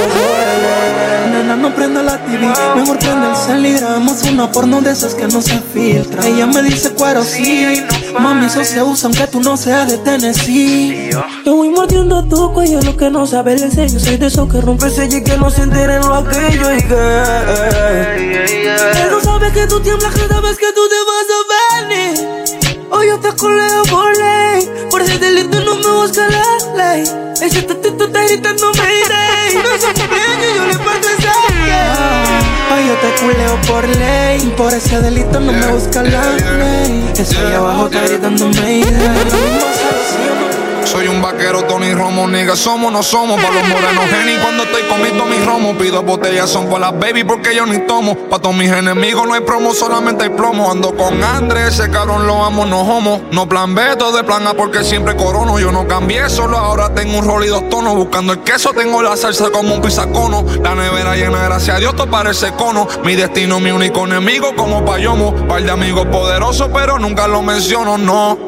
Nena, 1.31 1.55
no 1.55 1.75
prenda 1.75 2.01
la 2.01 2.17
TV, 2.25 2.47
mejor 2.75 2.97
prende 2.97 3.29
el 3.29 3.35
cel 3.35 3.65
y 3.65 3.73
grabamos 3.73 4.23
una 4.23 4.51
porno 4.51 4.81
de 4.81 4.91
esas 4.91 5.13
que 5.13 5.27
no 5.27 5.39
se 5.39 5.59
filtra. 5.59 6.25
Ella 6.25 6.47
me 6.47 6.63
dice 6.63 6.91
cuero 6.91 7.23
sí, 7.23 7.83
mami 8.19 8.47
eso 8.47 8.63
se 8.63 8.81
usa 8.81 9.07
aunque 9.07 9.27
tú 9.27 9.39
no 9.41 9.55
seas 9.55 9.91
de 9.91 9.99
Tennessee. 9.99 11.11
Yo 11.45 11.55
voy 11.55 11.69
mordiendo 11.69 12.23
tu 12.23 12.51
cuello, 12.53 12.81
lo 12.81 12.97
que 12.97 13.11
no 13.11 13.27
sabe 13.27 13.53
el 13.53 13.71
sello. 13.71 13.99
Soy 13.99 14.17
de 14.17 14.25
esos 14.27 14.51
que 14.51 14.61
rompe 14.61 14.85
el 14.85 14.91
sello 14.91 15.17
y 15.17 15.23
que 15.23 15.37
no 15.37 15.51
se 15.51 15.61
enteren 15.61 16.01
lo 16.01 16.15
aquello 16.15 16.75
y 16.75 16.81
que. 16.81 16.95
Él 19.03 19.11
no 19.11 19.21
sabe 19.21 19.51
que 19.51 19.67
tú 19.67 19.79
tiemblas 19.79 20.13
cada 20.15 20.41
vez 20.41 20.57
que 20.57 20.71
tú 20.73 20.81
te 20.89 20.95
vas 21.05 21.27
a 21.35 21.87
venir. 21.87 22.45
Hoy 22.91 23.07
yo 23.07 23.19
te 23.19 23.29
coleo 23.35 23.83
por 23.89 24.17
ley. 24.17 24.69
Por 24.89 25.01
ese 25.01 25.17
delito 25.17 25.59
no 26.05 26.11
me 26.11 26.11
busca 26.11 26.27
la 26.29 26.93
ley. 26.93 27.03
Ese 27.41 27.61
tatito 27.63 28.05
está 28.05 28.23
gritando 28.23 28.71
Mayday. 28.73 29.55
No 29.55 29.71
es 29.71 29.83
un 29.83 29.93
cumpleaños, 29.93 30.55
yo 30.55 30.65
le 30.67 30.75
parto 30.85 31.07
esa 31.17 31.33
Hoy 32.73 32.87
yo 32.87 32.93
te 32.95 33.09
culeo 33.21 33.61
por 33.67 33.87
ley. 33.87 34.53
Por 34.57 34.73
ese 34.73 35.01
delito 35.01 35.39
no 35.39 35.51
me 35.51 35.67
busca 35.67 36.03
la 36.03 36.23
ley. 36.57 37.11
Ese 37.17 37.37
ahí 37.37 37.53
abajo 37.53 37.87
está 37.87 38.01
gritando 38.01 38.47
Mayday. 38.49 40.34
Soy 40.95 41.09
un 41.09 41.21
vaquero, 41.21 41.61
Tony 41.63 41.93
Romo, 41.93 42.25
nigga, 42.25 42.55
somos, 42.55 42.89
no 42.89 43.03
somos. 43.03 43.35
Pa' 43.41 43.51
los 43.51 43.67
morenos 43.67 44.05
geni 44.05 44.37
Cuando 44.37 44.63
estoy 44.63 44.83
comiendo 44.83 45.25
mis 45.25 45.45
romos, 45.45 45.75
pido 45.75 46.01
botellas, 46.03 46.49
son 46.49 46.67
por 46.67 46.79
las 46.79 46.97
baby 46.97 47.25
porque 47.25 47.53
yo 47.53 47.65
ni 47.65 47.79
tomo. 47.79 48.15
Pa' 48.15 48.39
todos 48.39 48.55
mis 48.55 48.71
enemigos 48.71 49.27
no 49.27 49.33
hay 49.33 49.41
promo, 49.41 49.73
solamente 49.73 50.23
hay 50.23 50.29
plomo. 50.29 50.71
Ando 50.71 50.95
con 50.95 51.21
Andrés, 51.21 51.77
ese 51.77 51.91
cabrón 51.91 52.25
lo 52.25 52.45
amo, 52.45 52.65
no 52.65 52.79
homo. 52.79 53.21
No 53.33 53.45
plan 53.45 53.75
B, 53.75 53.81
todo 53.97 54.15
de 54.15 54.23
plan 54.23 54.47
A 54.47 54.53
porque 54.53 54.85
siempre 54.85 55.17
corono. 55.17 55.59
Yo 55.59 55.69
no 55.69 55.85
cambié, 55.85 56.29
solo 56.29 56.57
ahora 56.57 56.93
tengo 56.93 57.19
un 57.19 57.25
rol 57.25 57.43
y 57.43 57.49
dos 57.49 57.67
tonos. 57.67 57.93
Buscando 57.93 58.31
el 58.31 58.39
queso, 58.39 58.71
tengo 58.71 59.01
la 59.01 59.17
salsa 59.17 59.49
como 59.49 59.75
un 59.75 59.81
pisacono. 59.81 60.45
La 60.63 60.75
nevera 60.75 61.17
llena, 61.17 61.43
gracias 61.43 61.75
a 61.75 61.79
Dios, 61.81 61.93
todo 61.97 62.09
parece 62.09 62.53
cono. 62.53 62.87
Mi 63.03 63.15
destino, 63.15 63.59
mi 63.59 63.71
único 63.71 64.05
enemigo 64.05 64.55
como 64.55 64.85
payomo. 64.85 65.35
Par 65.45 65.61
de 65.61 65.71
amigos 65.71 66.05
poderosos, 66.05 66.69
pero 66.73 66.97
nunca 66.99 67.27
lo 67.27 67.41
menciono, 67.41 67.97
no 67.97 68.44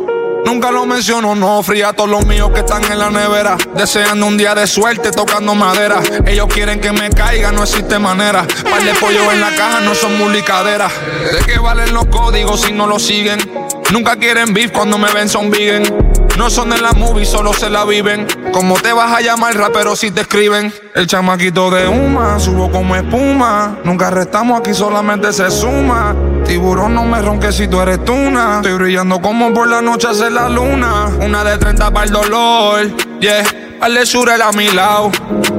Nunca 0.47 0.71
lo 0.71 0.85
menciono, 0.85 1.35
no. 1.35 1.61
Fría 1.61 1.89
a 1.89 1.93
todos 1.93 2.09
los 2.09 2.25
míos 2.25 2.51
que 2.53 2.61
están 2.61 2.81
en 2.85 2.97
la 2.97 3.09
nevera. 3.09 3.57
Deseando 3.75 4.25
un 4.27 4.37
día 4.37 4.55
de 4.55 4.65
suerte, 4.65 5.11
tocando 5.11 5.53
madera. 5.55 5.99
Ellos 6.25 6.47
quieren 6.47 6.79
que 6.79 6.93
me 6.93 7.09
caiga, 7.09 7.51
no 7.51 7.63
existe 7.63 7.99
manera. 7.99 8.47
Par 8.63 8.81
de 8.81 8.93
pollo 8.93 9.29
en 9.33 9.41
la 9.41 9.53
caja, 9.53 9.81
no 9.81 9.93
son 9.93 10.17
mulicaderas. 10.17 10.93
¿De 11.33 11.45
qué 11.45 11.59
valen 11.59 11.93
los 11.93 12.05
códigos 12.05 12.61
si 12.61 12.71
no 12.71 12.87
los 12.87 13.03
siguen? 13.03 13.39
Nunca 13.91 14.15
quieren 14.15 14.53
beef 14.53 14.71
cuando 14.71 14.97
me 14.97 15.11
ven 15.11 15.27
son 15.27 15.51
vegan. 15.51 15.83
No 16.37 16.49
son 16.49 16.69
de 16.69 16.79
la 16.79 16.93
movie, 16.93 17.25
solo 17.25 17.51
se 17.51 17.69
la 17.69 17.83
viven. 17.83 18.25
¿Cómo 18.53 18.75
te 18.75 18.93
vas 18.93 19.11
a 19.11 19.19
llamar 19.19 19.53
rapero 19.53 19.97
si 19.97 20.11
te 20.11 20.21
escriben? 20.21 20.73
El 20.95 21.07
chamaquito 21.07 21.69
de 21.71 21.89
Uma, 21.89 22.39
subo 22.39 22.71
como 22.71 22.95
espuma. 22.95 23.79
Nunca 23.83 24.09
restamos 24.11 24.61
aquí, 24.61 24.73
solamente 24.73 25.33
se 25.33 25.51
suma. 25.51 26.15
Tiburón, 26.47 26.95
no 26.95 27.03
me 27.03 27.21
ronques 27.21 27.55
si 27.55 27.67
tú 27.67 27.81
eres 27.81 28.03
tuna. 28.05 28.57
Estoy 28.57 28.73
brillando 28.73 29.21
como 29.21 29.53
por 29.53 29.67
la 29.67 29.81
noche 29.81 30.07
hace 30.07 30.29
la 30.29 30.47
luna. 30.47 31.07
Una 31.21 31.43
de 31.43 31.57
30 31.57 31.91
para 31.91 32.05
el 32.05 32.11
dolor, 32.11 32.87
yeah. 33.19 33.43
Al 33.81 33.93
Shurel 34.05 34.41
a 34.41 34.51
mi 34.53 34.69
lado, 34.71 35.11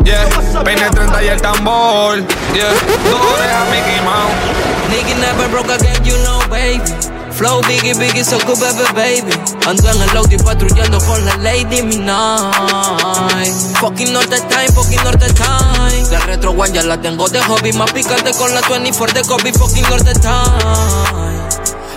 yeah. 0.02 0.24
Peine 0.64 0.88
30 0.90 1.22
y 1.22 1.28
el 1.28 1.42
tambor, 1.42 2.16
yeah. 2.54 2.72
Dos 3.10 3.20
orejas 3.34 3.68
Mickey 3.70 4.00
Mouse. 4.02 4.58
Nigga 4.90 5.14
never 5.20 5.48
broke 5.50 5.70
again, 5.70 6.02
you 6.04 6.16
know, 6.24 6.40
baby. 6.48 7.17
Flow 7.38 7.60
biggie, 7.62 7.94
biggie, 7.94 8.24
so 8.24 8.36
good, 8.46 8.58
baby, 8.58 9.22
baby. 9.22 9.32
Ando 9.64 9.88
en 9.88 10.02
el 10.02 10.16
Audi 10.16 10.36
patrullando 10.38 10.98
con 10.98 11.24
la 11.24 11.36
Lady 11.36 11.82
Midnight. 11.82 13.54
Fucking 13.78 14.12
Norte 14.12 14.40
Time, 14.48 14.72
fucking 14.74 15.04
Norte 15.04 15.32
Time. 15.34 16.08
De 16.10 16.18
retro 16.26 16.50
one 16.50 16.72
ya 16.72 16.82
la 16.82 17.00
tengo 17.00 17.28
de 17.28 17.40
hobby. 17.40 17.72
Más 17.74 17.92
picante 17.92 18.32
con 18.32 18.52
la 18.52 18.60
24 18.62 19.22
de 19.22 19.28
Kobe. 19.28 19.52
Fucking 19.52 19.84
Norte 19.88 20.14
Time. 20.14 21.48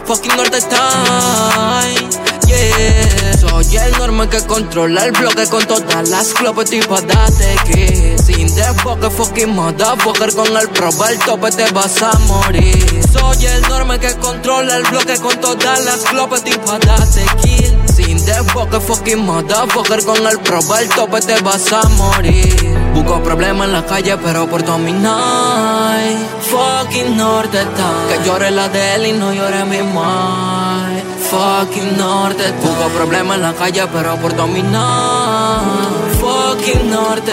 Fucking 0.06 0.38
Norte 0.38 0.62
Time. 0.62 2.10
Yeah. 2.46 3.21
Soy 3.52 3.76
el 3.76 3.92
normal 3.98 4.30
que 4.30 4.42
controla 4.48 5.04
el 5.04 5.12
bloque 5.12 5.46
con 5.48 5.62
todas 5.66 6.08
las 6.08 6.34
clopes 6.34 6.70
tipo 6.70 6.96
date 7.02 7.56
que 7.66 8.16
Sin 8.24 8.48
desboque 8.56 9.10
fucking 9.10 9.54
motherfucker 9.54 10.34
con 10.34 10.56
el 10.56 10.70
proba 10.70 11.12
el 11.12 11.20
tope 11.20 11.52
te 11.52 11.70
vas 11.74 12.02
a 12.02 12.18
morir. 12.28 13.02
Soy 13.12 13.46
el 13.46 13.62
normal 13.64 14.00
que 14.00 14.16
controla 14.16 14.78
el 14.78 14.84
bloque 14.84 15.18
con 15.18 15.36
todas 15.42 15.84
las 15.84 15.98
clopes 15.98 16.46
tipo 16.46 16.72
date 16.80 17.26
kill 17.44 17.78
Sin 17.94 18.26
desboque 18.26 18.80
fucking 18.80 19.20
motherfucker 19.20 20.06
con 20.06 20.26
el 20.26 20.40
proba 20.40 20.80
el 20.80 20.88
tope 20.88 21.20
te 21.20 21.42
vas 21.42 21.74
a 21.74 21.84
morir. 21.90 22.74
Busco 22.94 23.22
problemas 23.22 23.68
en 23.68 23.74
la 23.74 23.86
calle 23.86 24.18
pero 24.18 24.48
por 24.48 24.64
mi 24.80 24.94
night. 24.94 26.18
Fucking 26.50 27.18
Norte 27.18 27.66
Town 27.66 28.08
Que 28.08 28.26
llore 28.26 28.50
la 28.50 28.70
de 28.70 28.96
él 28.96 29.06
y 29.08 29.12
no 29.12 29.34
llore 29.34 29.66
mi 29.66 29.82
mind 29.82 30.91
Fucking 31.32 31.98
Norte 31.98 32.44
Town 32.44 32.62
Busco 32.62 32.90
problemas 32.90 33.38
en 33.38 33.44
la 33.44 33.54
calle 33.54 33.88
pero 33.94 34.18
por 34.18 34.34
mi 34.48 34.62
night 34.62 36.12
Fucking 36.20 36.90
Norte 36.92 37.32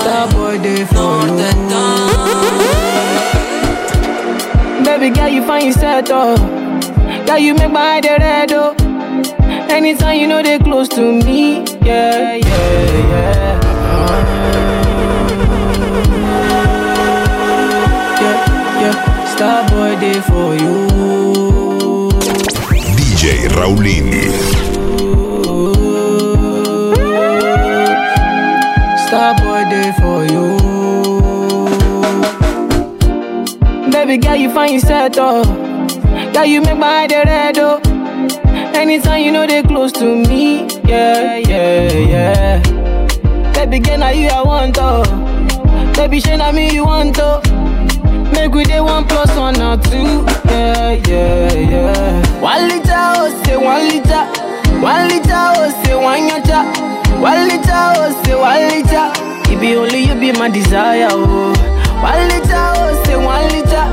Starboy 0.00 0.58
day 0.58 0.84
Norte 0.92 1.50
Town 1.70 2.16
Baby 4.84 5.10
girl, 5.10 5.28
you 5.28 5.42
find 5.46 5.66
yourself 5.66 6.06
though. 6.06 6.36
Girl, 7.26 7.38
you 7.38 7.54
make 7.54 7.70
my 7.70 8.00
head 8.02 8.06
red 8.20 8.52
oh. 8.52 8.74
Anytime 9.68 10.18
you 10.18 10.26
know 10.26 10.42
they 10.42 10.58
close 10.58 10.88
to 10.88 11.00
me, 11.12 11.64
yeah, 11.82 12.34
yeah, 12.34 12.42
yeah. 13.12 13.60
Yeah, 18.20 18.38
yeah. 18.80 19.34
Star 19.34 19.68
day 20.00 20.20
for 20.20 20.54
you. 20.56 20.95
DJ 23.56 23.62
Raulín. 23.62 24.10
Starboy 29.06 29.62
day 29.70 29.92
for 29.98 30.24
you. 30.32 30.46
Baby 33.90 34.18
girl, 34.18 34.36
you 34.36 34.50
find 34.52 34.74
yourself 34.74 35.12
oh. 35.18 35.44
Girl, 36.32 36.44
you 36.44 36.60
make 36.60 36.76
my 36.78 37.06
dey 37.06 37.22
red 37.24 37.58
oh. 37.58 37.80
Anytime 38.74 39.22
you 39.22 39.32
know 39.32 39.46
they 39.46 39.62
close 39.62 39.92
to 39.92 40.04
me, 40.04 40.66
yeah, 40.84 41.36
yeah, 41.38 41.92
yeah. 41.92 43.52
Baby 43.54 43.78
girl, 43.78 43.98
now 43.98 44.10
you 44.10 44.28
I 44.28 44.42
want 44.42 44.76
oh. 44.80 45.02
Baby, 45.96 46.20
shey 46.20 46.36
na 46.36 46.52
me 46.52 46.72
you 46.74 46.84
want 46.84 47.18
oh. 47.20 47.40
Make 48.46 48.54
we 48.54 48.62
dey 48.64 48.80
one 48.80 49.04
plus 49.08 49.36
one 49.36 49.60
or 49.60 49.76
two, 49.76 50.24
yeah, 50.46 50.92
yeah, 51.08 51.52
yeah. 51.52 52.40
One 52.40 52.68
liter 52.68 52.94
oh, 52.94 53.42
say 53.44 53.56
one 53.56 53.88
liter. 53.88 54.24
One 54.80 55.08
liter 55.08 55.34
oh, 55.34 55.82
say 55.82 55.96
one 55.96 56.28
yacha. 56.30 56.62
One 57.20 57.48
liter 57.48 57.74
oh, 57.74 58.22
say 58.22 58.36
one 58.38 58.68
liter. 58.70 59.10
It 59.52 59.58
be 59.60 59.74
only 59.74 59.98
you 60.06 60.14
be 60.14 60.30
my 60.38 60.48
desire 60.48 61.08
oh. 61.10 61.52
One 62.00 62.28
liter 62.28 62.54
oh, 62.54 63.02
say 63.04 63.16
one 63.16 63.48
liter. 63.50 63.84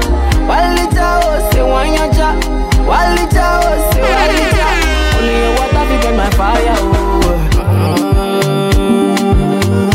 One 0.46 0.76
liter 0.76 1.02
oh, 1.02 1.50
say 1.52 1.64
one 1.64 1.90
yacha. 1.98 2.38
One 2.86 3.16
liter 3.16 3.42
oh, 3.42 3.92
say 3.92 4.02
one 4.06 4.36
liter. 4.38 4.70
Only 5.18 5.34
your 5.34 5.52
water 5.58 5.84
fi 5.90 5.96
get 6.04 6.14
my 6.16 6.30
fire 6.38 6.78
oh. 6.78 6.92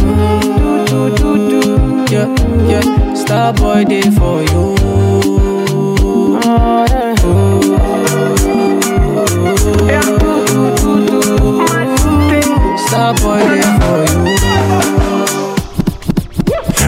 Mm, 0.02 0.86
do 0.88 0.98
do 1.16 1.28
do 1.48 1.60
do, 1.62 2.12
yeah 2.12 2.26
yeah. 2.68 3.07
Starboy 3.28 3.84
day 3.84 4.00
for 4.16 4.40
you. 4.40 4.72
Starboy 12.88 13.44
day 13.52 13.68
for 13.84 14.00
you. 14.08 14.24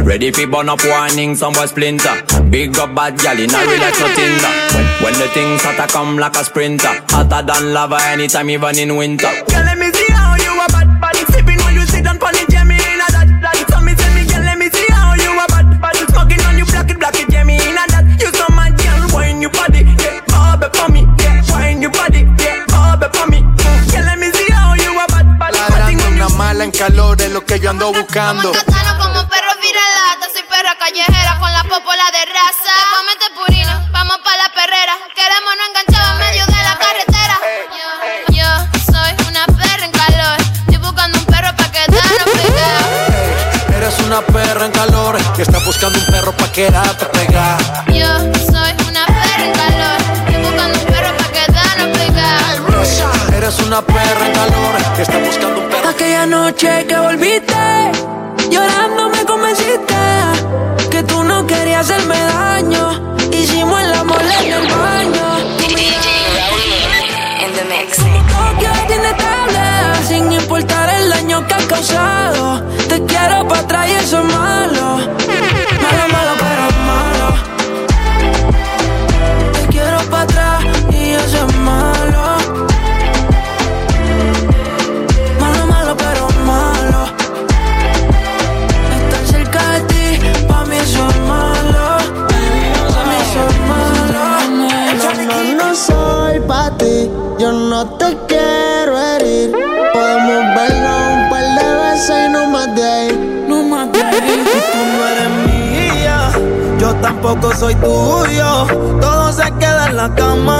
Ready 0.03 0.31
fi 0.33 0.47
burn 0.47 0.71
up 0.71 0.81
warning, 0.83 1.35
some 1.37 1.53
boy 1.53 1.67
splinter. 1.67 2.23
Big 2.49 2.79
up 2.79 2.95
bad 2.95 3.19
gal 3.19 3.39
in 3.39 3.51
a 3.51 3.53
no 3.53 3.77
tinder. 4.17 4.49
When, 4.73 4.87
when 5.05 5.13
the 5.21 5.29
things 5.35 5.63
hotter 5.63 5.93
come 5.93 6.17
like 6.17 6.37
a 6.37 6.45
sprinter, 6.45 7.05
hotter 7.11 7.43
than 7.47 7.75
lava 7.75 7.99
anytime 8.05 8.49
even 8.49 8.79
in 8.79 8.97
winter. 8.97 9.29
Que 27.51 27.59
yo 27.59 27.71
ando 27.71 27.93
buscando. 27.93 28.53
Catano 28.53 28.97
como 29.03 29.29
perro 29.29 29.51
viralata, 29.61 30.31
soy 30.33 30.45
perra 30.45 30.79
callejera 30.79 31.37
con 31.41 31.53
la 31.53 31.65
popola 31.65 32.07
de 32.15 32.25
raza. 32.31 32.75
Te 32.79 32.85
comete 32.95 33.27
purina, 33.35 33.89
vamos 33.91 34.19
pa' 34.23 34.37
la 34.37 34.49
perrera. 34.55 34.95
Queremos 35.17 35.53
no 35.59 35.65
enganchado 35.67 36.13
en 36.13 36.19
medio 36.19 36.47
de 36.47 36.63
la 36.63 36.79
carretera. 36.79 37.41
Yo, 37.75 38.39
yo 38.39 38.47
soy 38.87 39.13
una 39.27 39.47
perra 39.47 39.85
en 39.85 39.91
calor. 39.91 40.39
Estoy 40.39 40.79
buscando 40.79 41.19
un 41.19 41.27
perro 41.27 41.57
pa' 41.57 41.73
quedarnos 41.73 42.29
pegados. 42.39 43.75
Eres 43.75 43.99
una 43.99 44.21
perra 44.21 44.67
en 44.67 44.73
calor 44.73 45.35
que 45.35 45.43
está 45.43 45.59
buscando 45.59 45.99
un 45.99 46.07
perro 46.07 46.33
pa' 46.37 46.53
quedarte 46.53 47.07
pegada. 47.07 47.85
Yo 47.89 48.15
soy 48.47 48.73
una 48.87 49.07
perra 49.07 49.45
en 49.45 49.53
calor. 49.59 49.99
Estoy 50.29 50.43
buscando 50.45 50.79
un 50.79 50.87
perro 50.87 51.17
pa' 51.17 51.33
quedarnos 51.33 51.99
pegados. 51.99 53.35
Eres 53.35 53.59
una 53.59 53.83
perra 53.83 54.27
en 54.27 54.33
calor 54.35 54.95
que 54.95 55.03
está 55.03 55.19
buscando 55.19 55.61
un 55.63 55.69
perro. 55.69 55.80
Aquella 55.91 56.25
noche 56.25 56.87
que 56.87 56.97
volviste, 56.97 57.91
llorando 58.49 59.11
me 59.11 59.25
convenciste 59.25 59.95
que 60.89 61.03
tú 61.03 61.25
no 61.25 61.45
querías 61.49 61.91
hacerme 61.91 62.17
daño. 62.17 63.17
Hicimos 63.33 63.83
el 63.83 63.93
amor 63.95 64.23
en 64.23 64.53
el 64.53 64.67
baño. 64.69 65.27
In 67.43 67.53
the 67.57 67.65
mix. 67.65 67.97
Tokio 67.97 68.71
tabla, 69.19 69.95
sin 70.07 70.31
importar 70.33 70.89
el 70.91 71.11
daño 71.11 71.45
que 71.49 71.55
has 71.55 71.67
causado. 71.67 72.63
Te 72.89 73.05
quiero 73.07 73.49
para 73.49 73.61
atrás 73.61 73.89
y 73.89 73.93
eso 73.93 74.19
es. 74.21 74.25
Malo, 74.25 75.20
no 97.81 97.87
te 97.97 98.15
quiero 98.29 98.99
herir. 98.99 99.53
Podemos 99.95 100.45
vernos 100.55 101.01
un 101.15 101.31
par 101.31 101.45
de 101.59 101.69
veces 101.83 102.17
y 102.27 102.33
no 102.33 102.47
más 102.47 102.75
de 102.75 102.85
ahí. 102.85 103.45
No 103.49 103.63
más 103.63 103.91
de 103.91 104.03
ahí. 104.03 104.45
Tú 104.73 104.81
no 104.93 105.07
eres 105.09 105.31
mía, 105.47 106.31
yo 106.79 106.95
tampoco 106.97 107.55
soy 107.57 107.75
tuyo. 107.77 108.67
Todo 109.01 109.33
se 109.33 109.51
queda 109.59 109.87
en 109.87 109.97
la 109.97 110.15
cama. 110.15 110.59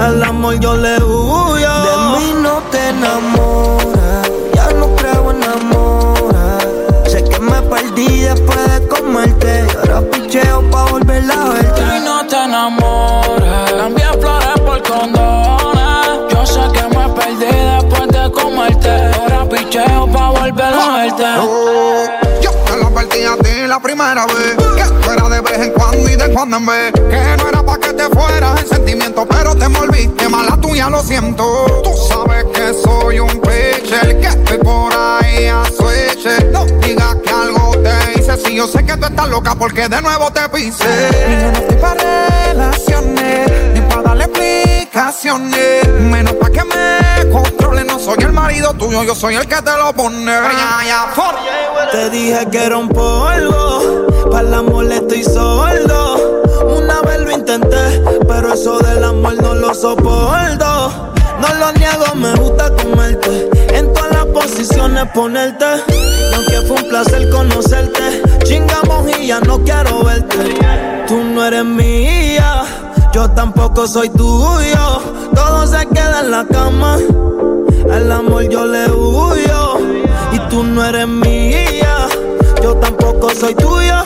El 0.00 0.22
amor 0.22 0.58
yo 0.58 0.76
le 0.76 0.96
huyo. 0.98 1.74
De 1.86 2.18
mí 2.18 2.34
no 2.42 2.60
te 2.72 2.88
enamoras, 2.88 4.30
ya 4.52 4.68
no 4.72 4.96
creo 4.96 5.30
en 5.30 5.44
amor. 5.44 6.34
Sé 7.06 7.22
que 7.22 7.38
me 7.38 7.62
perdí 7.62 8.22
después 8.22 8.80
de 8.80 8.88
comerte. 8.88 9.64
Y 9.64 9.76
ahora 9.76 10.00
picheo 10.10 10.68
pa' 10.72 10.86
volver 10.90 11.22
a 11.30 11.44
verte. 11.50 11.82
Y 11.96 12.00
no 12.04 12.26
te 12.26 12.36
enamores, 12.36 13.72
cambié 13.78 14.06
flores 14.20 14.60
por 14.66 14.82
condones. 14.82 15.65
Picheo 19.76 20.06
pa' 20.12 20.30
volver 20.30 20.74
a 20.74 20.96
verte. 20.96 21.24
Yo 22.42 22.50
te 22.50 22.76
lo 22.76 22.86
advertí 22.86 23.24
a 23.24 23.36
ti 23.36 23.66
la 23.66 23.80
primera 23.80 24.26
vez. 24.26 24.56
Que 24.76 24.84
fuera 25.04 25.28
de 25.28 25.40
vez 25.40 25.58
en 25.58 25.72
cuando 25.72 26.08
y 26.08 26.16
de 26.16 26.32
cuando 26.32 26.56
en 26.56 26.66
vez. 26.66 26.92
Que 26.92 27.36
no 27.36 27.48
era 27.48 27.62
pa' 27.62 27.78
que 27.78 27.92
te 27.92 28.08
fueras 28.08 28.60
en 28.60 28.68
sentimiento 28.68 29.26
Pero 29.26 29.54
te 29.54 29.64
envolviste, 29.64 30.28
mala 30.28 30.56
tuya, 30.60 30.88
lo 30.88 31.02
siento. 31.02 31.82
Tú 31.82 31.90
sabes 32.08 32.44
que 32.54 32.74
soy 32.74 33.20
un 33.20 33.40
pitcher 33.40 34.20
Que 34.20 34.26
estoy 34.26 34.58
por 34.58 34.92
ahí 34.94 35.46
a 35.46 35.64
switcher 35.64 36.50
No 36.52 36.64
digas 36.64 37.16
que 37.24 37.30
algo 37.30 37.76
te 37.78 38.20
hice 38.20 38.36
Si 38.36 38.56
yo 38.56 38.66
sé 38.66 38.84
que 38.84 38.96
tú 38.96 39.06
estás 39.06 39.28
loca 39.28 39.54
porque 39.54 39.88
de 39.88 40.02
nuevo 40.02 40.30
te 40.32 40.48
pisé 40.48 41.10
Y 41.28 41.42
yo 41.42 41.52
no 41.52 41.58
estoy 41.58 41.76
pa' 41.76 41.94
relaciones 41.94 43.85
explicaciones 44.26 45.88
Menos 46.00 46.34
pa' 46.34 46.50
que 46.50 46.62
me 46.64 47.30
controle 47.30 47.84
No 47.84 47.98
soy 47.98 48.18
el 48.20 48.32
marido 48.32 48.72
tuyo, 48.74 49.02
yo 49.04 49.14
soy 49.14 49.34
el 49.34 49.46
que 49.46 49.56
te 49.56 49.76
lo 49.76 49.92
pone. 49.92 50.32
Te 51.92 52.10
dije 52.10 52.46
que 52.50 52.64
era 52.64 52.76
un 52.76 52.88
polvo, 52.88 54.06
para 54.30 54.46
el 54.46 54.54
amor 54.54 54.90
estoy 54.92 55.22
sordo. 55.22 56.42
Una 56.76 57.00
vez 57.02 57.20
lo 57.20 57.30
intenté, 57.30 58.02
pero 58.26 58.54
eso 58.54 58.78
del 58.78 59.04
amor 59.04 59.34
no 59.42 59.54
lo 59.54 59.74
soporto. 59.74 61.12
No 61.40 61.54
lo 61.58 61.72
niego, 61.72 62.14
me 62.14 62.34
gusta 62.34 62.70
comerte. 62.76 63.48
En 63.72 63.92
todas 63.92 64.12
las 64.12 64.26
posiciones 64.26 65.06
ponerte. 65.14 65.66
Y 65.88 66.34
aunque 66.34 66.60
fue 66.66 66.82
un 66.82 66.88
placer 66.88 67.30
conocerte, 67.30 68.22
chingamos 68.44 69.06
y 69.18 69.28
ya 69.28 69.40
no 69.40 69.62
quiero 69.62 70.02
verte. 70.04 70.54
Tú 71.06 71.22
no 71.22 71.44
eres 71.46 71.64
mía, 71.64 72.64
yo 73.16 73.30
tampoco 73.30 73.86
soy 73.88 74.10
tuyo. 74.10 75.00
Todo 75.34 75.66
se 75.66 75.86
queda 75.86 76.20
en 76.20 76.30
la 76.30 76.44
cama. 76.44 76.98
El 77.90 78.12
amor 78.12 78.46
yo 78.50 78.66
le 78.66 78.92
huyo 78.92 79.78
y 80.32 80.38
tú 80.50 80.62
no 80.62 80.84
eres 80.84 81.08
mía. 81.08 82.08
Yo 82.62 82.76
tampoco 82.76 83.30
soy 83.30 83.54
tuya. 83.54 84.04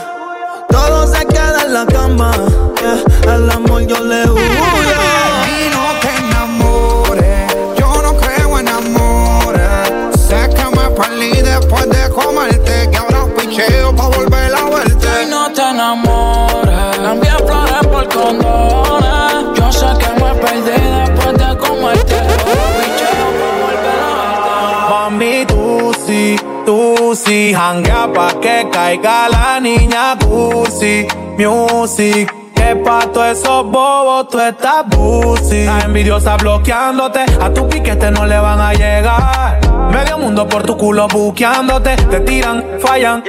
Todo 0.68 1.08
se 1.08 1.26
queda 1.26 1.64
en 1.66 1.74
la 1.74 1.86
cama. 1.86 2.30
yeah. 2.80 3.34
El 3.34 3.50
amor 3.50 3.82
yo 3.84 3.98
le 3.98 4.30
huyo. 4.30 5.29
Janguea 27.70 28.12
pa' 28.12 28.40
que 28.40 28.68
caiga 28.70 29.28
la 29.28 29.60
niña 29.60 30.16
cursi. 30.18 31.06
Music, 31.38 32.26
que 32.54 32.76
pa' 32.84 33.06
todos 33.12 33.38
esos 33.38 33.64
bobos 33.70 34.28
tú 34.28 34.40
estás 34.40 34.84
pussy. 34.90 35.64
La 35.64 35.80
envidiosa 35.80 36.36
bloqueándote, 36.36 37.24
a 37.40 37.50
tu 37.54 37.68
piquete 37.68 38.10
no 38.10 38.26
le 38.26 38.38
van 38.38 38.60
a 38.60 38.72
llegar. 38.72 39.60
Medio 39.92 40.18
mundo 40.18 40.48
por 40.48 40.62
tu 40.62 40.76
culo 40.76 41.06
buqueándote, 41.08 41.96
te 41.96 42.20
tiran, 42.20 42.64
fallan. 42.80 43.22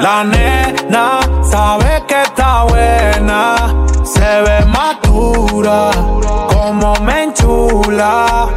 La 0.00 0.24
nena 0.24 1.20
sabe 1.50 2.02
que 2.08 2.22
está 2.22 2.64
buena, 2.64 3.86
se 4.04 4.42
ve 4.42 4.64
madura, 4.66 5.90
como 6.52 6.94
me 7.06 7.24
enchula. 7.24 8.48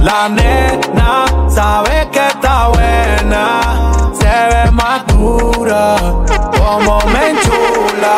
La 0.00 0.28
nena 0.28 1.24
sabe 1.48 2.08
que 2.12 2.26
está 2.26 2.68
buena, 2.68 4.03
se 4.24 4.48
ve 4.50 4.70
madura, 4.70 5.96
como 6.56 6.98
me 7.12 7.22
enchula. 7.30 8.16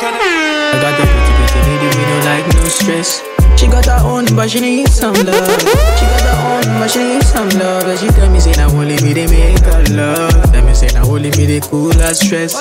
I 0.00 0.78
got 0.82 0.94
the 0.98 1.04
pretty, 1.12 1.32
pretty 1.38 1.60
lady 1.68 1.86
with 1.86 2.08
no 2.08 2.16
like 2.28 2.46
no 2.54 2.64
stress. 2.68 3.22
She 3.56 3.66
got 3.66 3.86
her 3.86 4.00
own, 4.06 4.26
but 4.36 4.50
she 4.50 4.60
need 4.60 4.88
some 4.88 5.14
love. 5.14 5.60
She 5.98 6.04
got 6.12 6.22
her 6.30 6.38
own, 6.52 6.78
but 6.78 6.90
she 6.90 6.98
need 7.00 7.22
some 7.24 7.48
love. 7.58 7.88
And 7.88 7.98
she 7.98 8.06
tell 8.08 8.30
me 8.30 8.38
say 8.40 8.52
now 8.52 8.70
only 8.70 8.96
me 9.02 9.12
they 9.14 9.26
make 9.26 9.58
her 9.64 9.82
love. 9.96 10.52
Tell 10.52 10.64
me 10.64 10.74
say 10.74 10.88
now 10.92 11.08
only 11.10 11.30
me 11.30 11.46
they 11.46 11.60
cool 11.60 11.92
her 11.92 12.14
stress. 12.14 12.52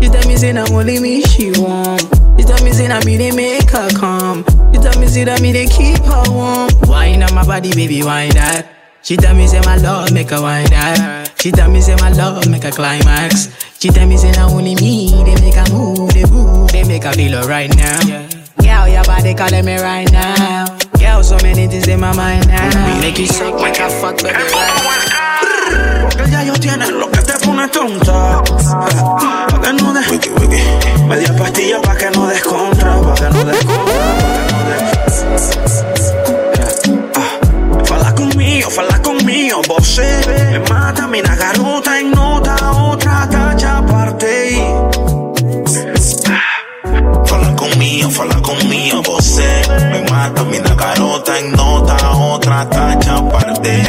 She 0.00 0.08
tell 0.08 0.26
me 0.28 0.36
say 0.36 0.52
now 0.52 0.64
only 0.70 0.98
me 1.00 1.22
she 1.22 1.50
want. 1.60 2.00
She 2.38 2.44
tell 2.46 2.62
me 2.64 2.70
say 2.72 2.88
now 2.88 3.00
me 3.04 3.16
they 3.16 3.32
make 3.32 3.68
her 3.70 3.90
calm. 3.90 4.44
She 4.72 4.78
tell 4.78 4.98
me 4.98 5.08
say 5.08 5.24
that 5.24 5.42
me 5.42 5.52
they 5.52 5.66
keep 5.66 5.98
her 6.04 6.24
warm. 6.30 6.70
Wine 6.86 7.22
on 7.22 7.34
my 7.34 7.44
body, 7.44 7.72
baby, 7.74 8.02
wine 8.02 8.30
that. 8.30 8.68
She 9.02 9.16
tell 9.16 9.34
me 9.34 9.46
say 9.46 9.60
my 9.60 9.76
love 9.76 10.12
make 10.12 10.30
her 10.30 10.40
wine 10.40 10.70
that. 10.70 11.25
She 11.46 11.52
tell 11.52 11.70
me 11.70 11.80
say 11.80 11.94
my 12.00 12.10
love 12.10 12.48
make 12.48 12.64
her 12.64 12.72
climax. 12.72 13.54
She 13.78 13.88
tell 13.90 14.04
me 14.04 14.16
say 14.16 14.32
now 14.32 14.50
only 14.50 14.74
me 14.74 15.22
they 15.22 15.40
make 15.40 15.54
her 15.54 15.72
move, 15.72 16.12
they 16.12 16.24
move, 16.24 16.72
they 16.72 16.82
make 16.82 17.04
her 17.04 17.12
feel 17.12 17.36
alright 17.36 17.70
now. 17.76 18.00
Girl, 18.58 18.88
your 18.88 19.04
body 19.04 19.32
calling 19.32 19.64
me 19.64 19.78
right 19.78 20.10
now. 20.10 20.76
Girl, 20.98 21.22
so 21.22 21.36
many 21.44 21.68
things 21.68 21.86
in 21.86 22.00
my 22.00 22.12
mind 22.16 22.48
now. 22.48 23.00
Make 23.00 23.20
you 23.20 23.28
suck, 23.28 23.54
make 23.62 23.76
her 23.76 23.88
fuck, 23.88 24.16
baby, 24.16 24.34
right 24.34 26.02
Porque 26.02 26.32
ya 26.32 26.42
yo 26.42 26.54
tienes 26.54 26.90
lo 26.90 27.08
que 27.12 27.22
te 27.22 27.38
pone 27.38 27.68
tonta. 27.68 28.42
Pa' 28.42 29.60
que 29.62 29.72
no 29.72 29.94
des. 29.94 30.10
Media 31.06 31.32
pastilla 31.36 31.80
pa' 31.80 31.94
que 31.94 32.10
no 32.10 32.26
des 32.26 32.42
contra. 32.42 33.00
Pa' 33.00 33.14
que 33.14 33.30
no 33.30 33.44
des 33.44 33.64
contra. 33.64 33.94
Pa' 34.50 34.64
que 34.64 35.90
no 35.90 35.95
conmigo, 39.46 39.62
você 39.68 40.20
Me 40.50 40.58
mata, 40.70 41.06
mina 41.06 41.34
garota 41.36 42.00
en 42.00 42.10
nota 42.10 42.72
Otra 42.72 43.28
tacha 43.28 43.78
aparte 43.78 44.56
Fala 47.26 47.56
conmigo, 47.56 48.10
fala 48.10 48.40
conmigo, 48.42 49.02
você 49.02 49.62
Me 49.92 50.10
mata, 50.10 50.42
mina 50.44 50.74
garota 50.74 51.38
en 51.38 51.52
nota 51.52 51.96
Otra 52.10 52.68
tacha 52.68 53.16
aparte. 53.16 53.82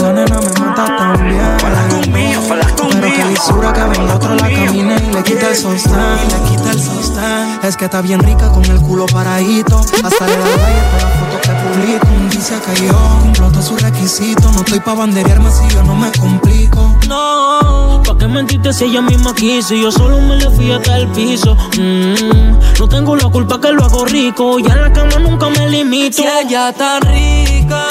La 0.00 0.12
nena 0.12 0.40
me 0.40 0.60
mata 0.60 0.96
también. 0.96 1.58
Fala 1.60 1.88
conmigo, 1.88 2.42
fala 2.42 2.64
conmigo 2.76 2.95
Que 3.36 3.82
venga 3.82 4.14
otro 4.14 4.34
la 4.34 4.48
camine 4.50 4.96
y 4.96 5.12
le 5.12 5.22
quita 5.22 5.50
el 5.50 5.56
sostén. 5.56 5.92
Le 5.94 6.48
quita 6.48 6.70
el 6.70 6.80
sostén. 6.80 7.60
Es 7.62 7.76
que 7.76 7.84
está 7.84 8.00
bien 8.00 8.20
rica 8.20 8.50
con 8.50 8.64
el 8.64 8.80
culo 8.80 9.04
paradito. 9.04 9.78
Hasta 9.78 10.26
le 10.26 10.36
da 10.38 10.44
like 10.46 10.90
con 10.90 11.00
la 11.00 11.08
foto 11.18 11.40
que 11.42 11.50
publico. 11.50 12.06
Dice 12.30 12.54
que 12.60 12.86
yo 12.86 12.94
cumplo 13.22 13.50
todos 13.50 13.66
sus 13.66 13.82
requisitos. 13.82 14.50
No 14.54 14.60
estoy 14.62 14.80
pa' 14.80 14.94
banderearme 14.94 15.50
si 15.50 15.68
yo 15.74 15.82
no 15.82 15.94
me 15.94 16.10
complico. 16.12 16.96
No, 17.08 18.02
¿pa' 18.06 18.16
qué 18.16 18.26
mentirte 18.26 18.72
si 18.72 18.84
ella 18.84 19.02
misma 19.02 19.34
quiso? 19.34 19.74
Yo 19.74 19.92
solo 19.92 20.18
me 20.22 20.36
le 20.36 20.48
fui 20.50 20.72
hasta 20.72 20.96
el 20.96 21.08
piso. 21.08 21.54
Mm, 21.78 22.78
no 22.78 22.88
tengo 22.88 23.16
la 23.16 23.28
culpa 23.28 23.60
que 23.60 23.70
lo 23.70 23.84
hago 23.84 24.06
rico. 24.06 24.58
Ya 24.60 24.72
en 24.72 24.80
la 24.80 24.92
cama 24.92 25.18
nunca 25.18 25.50
me 25.50 25.68
limito. 25.68 26.16
Si 26.16 26.24
ella 26.24 26.70
está 26.70 27.00
rica, 27.00 27.88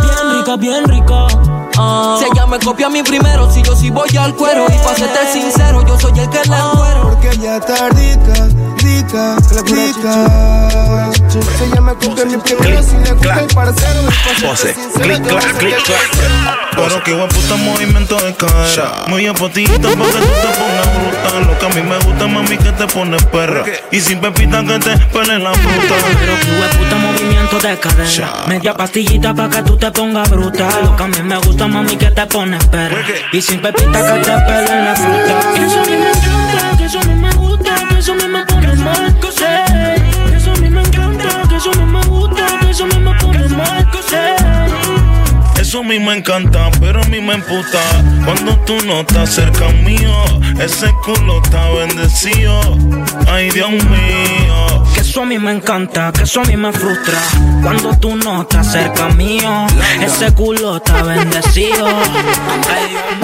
bien 0.00 0.38
rica, 0.38 0.56
bien 0.56 0.84
rica. 0.84 1.26
Ah. 1.76 2.16
Si 2.18 2.24
ella 2.24 2.46
me 2.46 2.58
copia 2.58 2.86
a 2.86 2.90
mí 2.90 3.02
primero, 3.02 3.50
si 3.50 3.62
yo 3.62 3.74
sí 3.76 3.90
voy 3.90 4.16
al 4.16 4.34
cuero. 4.34 4.66
Y 4.66 4.78
pa' 4.84 4.94
serte 4.94 5.32
sincero, 5.32 5.84
yo 5.86 5.98
soy 5.98 6.18
el 6.18 6.28
que 6.28 6.48
la 6.48 6.58
encuero. 6.58 7.02
Porque 7.02 7.30
ella 7.30 7.56
está 7.56 7.88
rica, 7.90 8.48
rica, 8.84 9.36
rica. 9.66 10.14
Si 11.30 11.64
ella 11.64 11.80
me 11.80 11.94
copia 11.94 12.22
a 12.22 12.26
mí 12.26 12.36
primero, 12.36 12.82
si 12.82 12.96
le 12.96 13.12
gusta 13.12 13.40
el 13.40 13.46
parcero. 13.54 14.00
Pose, 14.42 14.74
clic, 15.00 15.26
clac, 15.26 15.58
clic, 15.58 15.82
clac. 15.84 16.64
Pero 16.76 17.02
que 17.02 17.14
puta 17.14 17.56
movimiento 17.56 18.16
de 18.16 18.34
cadera. 18.34 19.04
Muy 19.08 19.26
apotita 19.26 19.72
para 19.74 19.94
que 19.94 20.18
tú 20.18 20.32
te 20.42 20.50
pongas 20.58 20.88
bruta. 20.94 21.40
Lo 21.40 21.58
que 21.58 21.66
a 21.66 21.68
mí 21.68 21.82
me 21.88 21.98
gusta, 21.98 22.26
mami, 22.26 22.56
que 22.56 22.72
te 22.72 22.86
pones 22.86 23.24
perra. 23.24 23.64
Y 23.90 24.00
sin 24.00 24.20
pepita 24.20 24.64
que 24.64 24.78
te 24.78 24.96
pele 25.06 25.38
la 25.38 25.52
fruta. 25.54 25.94
Pero 26.20 26.40
que 26.40 26.78
puta 26.78 26.96
movimiento 26.96 27.58
de 27.60 27.78
cadera. 27.78 28.32
Media 28.46 28.74
pastillita 28.74 29.34
pa' 29.34 29.48
que 29.48 29.62
tú 29.62 29.76
te 29.76 29.90
pongas 29.90 30.30
bruta. 30.30 30.68
Lo 30.82 30.96
que 30.96 31.02
a 31.02 31.06
mí 31.06 31.22
me 31.22 31.36
gusta, 31.38 31.66
mami, 31.66 31.96
que 31.96 32.10
te 32.10 32.26
pones 32.26 32.64
perra. 32.66 32.98
Y 33.32 33.40
sin 33.40 33.60
pepita 33.60 34.14
que 34.14 34.20
te 34.20 34.32
pelen 34.46 34.84
la 34.84 34.94
fruta. 34.94 35.64
Eso 35.64 35.80
a 35.80 35.84
mí 35.84 35.96
me 35.96 36.73
eso 41.64 41.80
mí 41.80 41.92
me 41.92 42.04
gusta, 42.04 42.46
que 42.60 42.70
eso 42.70 42.86
mí 42.86 42.98
me 42.98 43.14
pone 43.14 43.48
mal. 43.48 43.90
Sé. 44.06 44.34
Eso 45.58 45.78
a 45.78 45.82
mí 45.82 45.98
me 45.98 46.18
encanta, 46.18 46.70
pero 46.78 47.00
a 47.00 47.06
mí 47.06 47.22
me 47.22 47.34
emputa 47.34 47.80
Cuando 48.24 48.54
tú 48.66 48.76
no 48.84 49.00
estás 49.00 49.30
cerca 49.30 49.68
mío 49.68 50.12
Ese 50.60 50.92
culo 51.02 51.40
está 51.42 51.70
bendecido 51.70 52.60
Ay, 53.26 53.50
Dios 53.50 53.70
mío 53.70 54.84
Que 54.92 55.00
eso 55.00 55.22
a 55.22 55.24
mí 55.24 55.38
me 55.38 55.52
encanta, 55.52 56.12
que 56.12 56.24
eso 56.24 56.42
a 56.42 56.44
mí 56.44 56.56
me 56.56 56.70
frustra. 56.70 57.18
Cuando 57.62 57.96
tú 57.96 58.14
no 58.14 58.42
estás 58.42 58.70
cerca 58.70 59.08
mío, 59.08 59.66
ese 60.02 60.32
culo 60.34 60.76
está 60.76 61.02
bendecido. 61.02 61.86
Ay, 61.86 62.90
Dios 62.90 63.14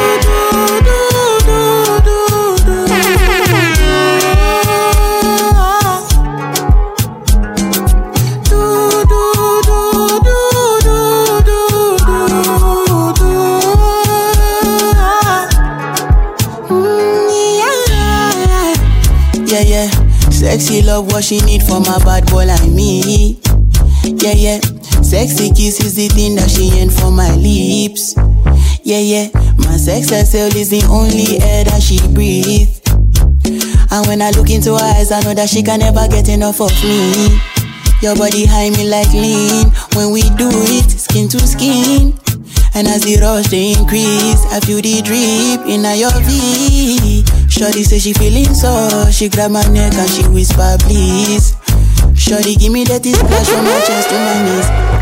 Yeah, 0.00 0.19
Sexy 20.60 20.82
love 20.82 21.10
what 21.10 21.24
she 21.24 21.40
need 21.40 21.62
from 21.62 21.84
a 21.84 21.98
bad 22.04 22.26
boy 22.26 22.44
like 22.44 22.68
me. 22.68 23.40
Yeah, 24.04 24.36
yeah. 24.36 24.60
Sexy 25.00 25.48
kiss 25.56 25.80
is 25.80 25.94
the 25.94 26.08
thing 26.08 26.34
that 26.36 26.50
she 26.50 26.68
ain't 26.76 26.92
for 26.92 27.10
my 27.10 27.34
lips. 27.34 28.12
Yeah, 28.84 29.00
yeah. 29.00 29.30
My 29.56 29.80
sex 29.80 30.10
herself 30.10 30.54
is 30.54 30.68
the 30.68 30.84
only 30.92 31.40
air 31.40 31.64
that 31.64 31.80
she 31.80 31.96
breathes. 32.12 32.76
And 33.90 34.06
when 34.06 34.20
I 34.20 34.32
look 34.36 34.50
into 34.50 34.76
her 34.76 34.84
eyes, 34.84 35.10
I 35.10 35.22
know 35.22 35.32
that 35.32 35.48
she 35.48 35.62
can 35.62 35.80
never 35.80 36.06
get 36.08 36.28
enough 36.28 36.60
of 36.60 36.76
me. 36.84 37.40
Your 38.02 38.14
body 38.14 38.44
high 38.44 38.68
me 38.68 38.84
like 38.84 39.08
lean. 39.16 39.72
When 39.96 40.12
we 40.12 40.28
do 40.36 40.52
it, 40.52 40.90
skin 40.90 41.26
to 41.28 41.40
skin. 41.40 42.12
And 42.74 42.86
as 42.86 43.08
the 43.08 43.16
rush 43.16 43.48
they 43.48 43.72
increase, 43.72 44.44
I 44.52 44.60
feel 44.60 44.84
the 44.84 45.00
drip 45.00 45.64
in 45.64 45.88
your 45.96 46.12
V. 46.20 47.24
Shorty 47.60 47.84
say 47.84 47.98
she 47.98 48.14
feeling 48.14 48.54
so, 48.54 49.04
she 49.10 49.28
grab 49.28 49.50
my 49.50 49.60
neck 49.68 49.92
and 49.92 50.08
she 50.08 50.26
whisper 50.28 50.78
please. 50.80 51.54
Shorty 52.16 52.56
give 52.56 52.72
me 52.72 52.84
that 52.84 53.04
splash 53.04 53.48
from 53.48 53.64
my 53.66 53.80
chest 53.84 54.08
to 54.08 54.16
my 54.16 54.40
knees. 54.48 54.99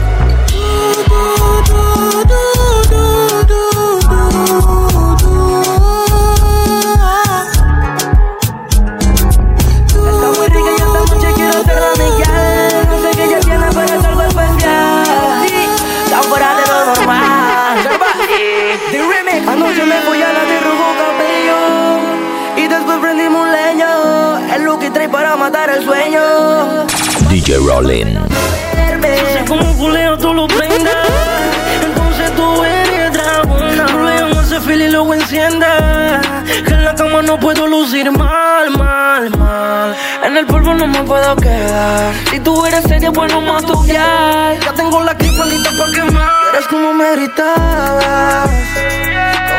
Feel 34.69 34.83
y 34.83 34.91
luego 34.91 35.15
encienda. 35.15 36.21
Que 36.67 36.75
en 36.75 36.85
la 36.85 36.95
cama 36.95 37.23
no 37.23 37.39
puedo 37.39 37.67
lucir 37.67 38.11
mal, 38.11 38.71
mal, 38.77 39.31
mal. 39.37 39.97
En 40.25 40.37
el 40.37 40.47
polvo 40.47 40.75
no 40.75 40.87
me 40.87 41.03
puedo 41.05 41.37
quedar. 41.37 42.13
Si 42.31 42.41
tú 42.41 42.65
eres 42.67 42.85
seria, 42.85 43.11
bueno, 43.11 43.41
más 43.41 43.65
ya. 43.87 44.55
Ya 44.65 44.73
tengo 44.75 45.03
la 45.03 45.15
clipa 45.17 45.45
lista 45.47 45.71
pa' 45.79 45.93
quemar. 45.95 46.31
Eres 46.53 46.67
como 46.69 46.93
me 46.93 47.17
gritabas. 47.17 48.51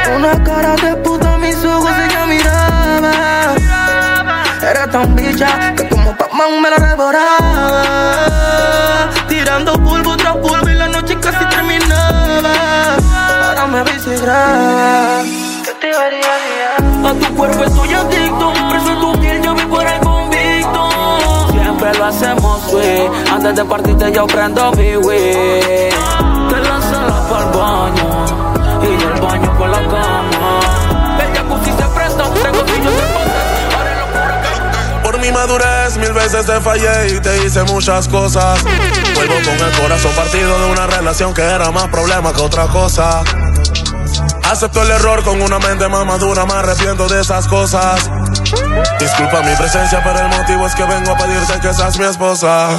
Con 0.05 0.15
una 0.15 0.43
cara 0.43 0.75
de 0.75 0.95
puta, 0.97 1.37
mis 1.37 1.63
ojos 1.65 1.91
ella 2.05 2.25
miraba. 2.25 3.38
Tan 4.73 5.15
bicha 5.15 5.73
que 5.75 5.89
como 5.89 6.15
Pac-Man 6.15 6.61
me 6.61 6.69
la 6.69 6.77
devoraba. 6.77 7.83
Tirando 9.27 9.73
polvo 9.73 10.15
tras 10.15 10.37
polvo 10.37 10.69
y 10.69 10.75
la 10.75 10.87
noche 10.87 11.17
casi 11.19 11.43
terminaba. 11.45 12.53
Ahora 13.47 13.65
me 13.67 13.83
graba. 14.17 15.23
¿Qué 15.65 15.73
te 15.81 15.91
haría? 15.95 17.09
A 17.09 17.13
tu 17.13 17.35
cuerpo 17.35 17.63
estoy 17.63 17.93
adicto, 17.93 18.53
preso 18.69 18.91
en 18.91 18.99
tu 18.99 19.11
piel 19.19 19.41
yo 19.41 19.55
por 19.69 19.87
el 19.87 19.99
convicto. 20.01 20.89
Siempre 21.51 21.93
lo 21.97 22.05
hacemos, 22.05 22.71
güey. 22.71 23.09
Antes 23.31 23.55
de 23.55 23.65
partirte 23.65 24.11
yo 24.11 24.27
prendo 24.27 24.71
mi 24.73 24.97
weed. 24.97 25.93
Te 26.49 26.59
lanzas 26.61 27.07
la 27.07 27.27
para 27.27 27.45
el 27.45 27.51
baño 27.57 28.25
y 28.83 29.01
yo 29.01 29.09
el 29.09 29.21
baño 29.21 29.57
por 29.57 29.69
la 29.69 29.79
cama. 29.79 30.59
El 31.19 31.35
jacuzzi 31.35 31.71
se 31.71 31.87
presta, 31.95 32.23
mi 35.29 35.35
madurez 35.35 35.95
mil 35.97 36.11
veces 36.11 36.43
te 36.45 36.59
fallé 36.59 37.15
y 37.15 37.19
te 37.19 37.45
hice 37.45 37.61
muchas 37.63 38.07
cosas. 38.07 38.63
Vuelvo 39.13 39.35
con 39.35 39.67
el 39.67 39.79
corazón 39.79 40.11
partido 40.13 40.59
de 40.59 40.71
una 40.71 40.87
relación 40.87 41.33
que 41.35 41.41
era 41.43 41.69
más 41.71 41.87
problema 41.89 42.33
que 42.33 42.41
otra 42.41 42.65
cosa. 42.65 43.21
Acepto 44.49 44.81
el 44.81 44.89
error 44.89 45.23
con 45.23 45.39
una 45.41 45.59
mente 45.59 45.87
más 45.87 46.03
madura, 46.05 46.45
me 46.45 46.53
arrepiento 46.53 47.07
de 47.07 47.21
esas 47.21 47.47
cosas. 47.47 48.09
Disculpa 48.99 49.41
mi 49.43 49.55
presencia, 49.55 50.01
pero 50.03 50.19
el 50.19 50.29
motivo 50.29 50.65
es 50.65 50.73
que 50.73 50.83
vengo 50.83 51.11
a 51.11 51.17
pedirte 51.17 51.59
que 51.59 51.73
seas 51.75 51.99
mi 51.99 52.05
esposa. 52.05 52.69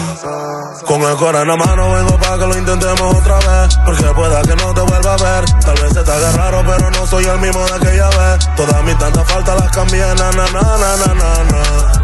Con 0.87 1.03
el 1.03 1.17
corazón 1.17 1.43
en 1.43 1.49
la 1.49 1.65
mano 1.65 1.93
vengo 1.93 2.19
para 2.19 2.39
que 2.39 2.47
lo 2.47 2.59
intentemos 2.59 3.15
otra 3.15 3.37
vez. 3.37 3.79
Porque 3.85 4.05
pueda 4.15 4.43
que 4.43 4.57
no 4.57 4.75
te 4.75 4.81
vuelva 4.81 5.15
a 5.15 5.17
ver. 5.17 5.45
Tal 5.61 5.81
vez 5.81 5.93
te 5.93 6.01
haga 6.01 6.33
raro, 6.33 6.65
pero 6.67 6.91
no 6.91 7.07
soy 7.07 7.27
el 7.27 7.39
mismo 7.39 7.65
de 7.65 7.75
aquella 7.75 8.09
vez. 8.09 8.49
Todas 8.57 8.83
mis 8.83 8.99
tantas 8.99 9.29
faltas 9.29 9.61
las 9.61 9.71
cambié, 9.71 10.01
na 10.01 10.33
na 10.33 10.47
na 10.51 10.63
na 10.77 10.97
na 10.97 11.45
na. 11.45 12.00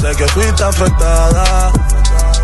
Sé 0.00 0.14
que 0.16 0.26
fuiste 0.28 0.62
afectada. 0.62 1.72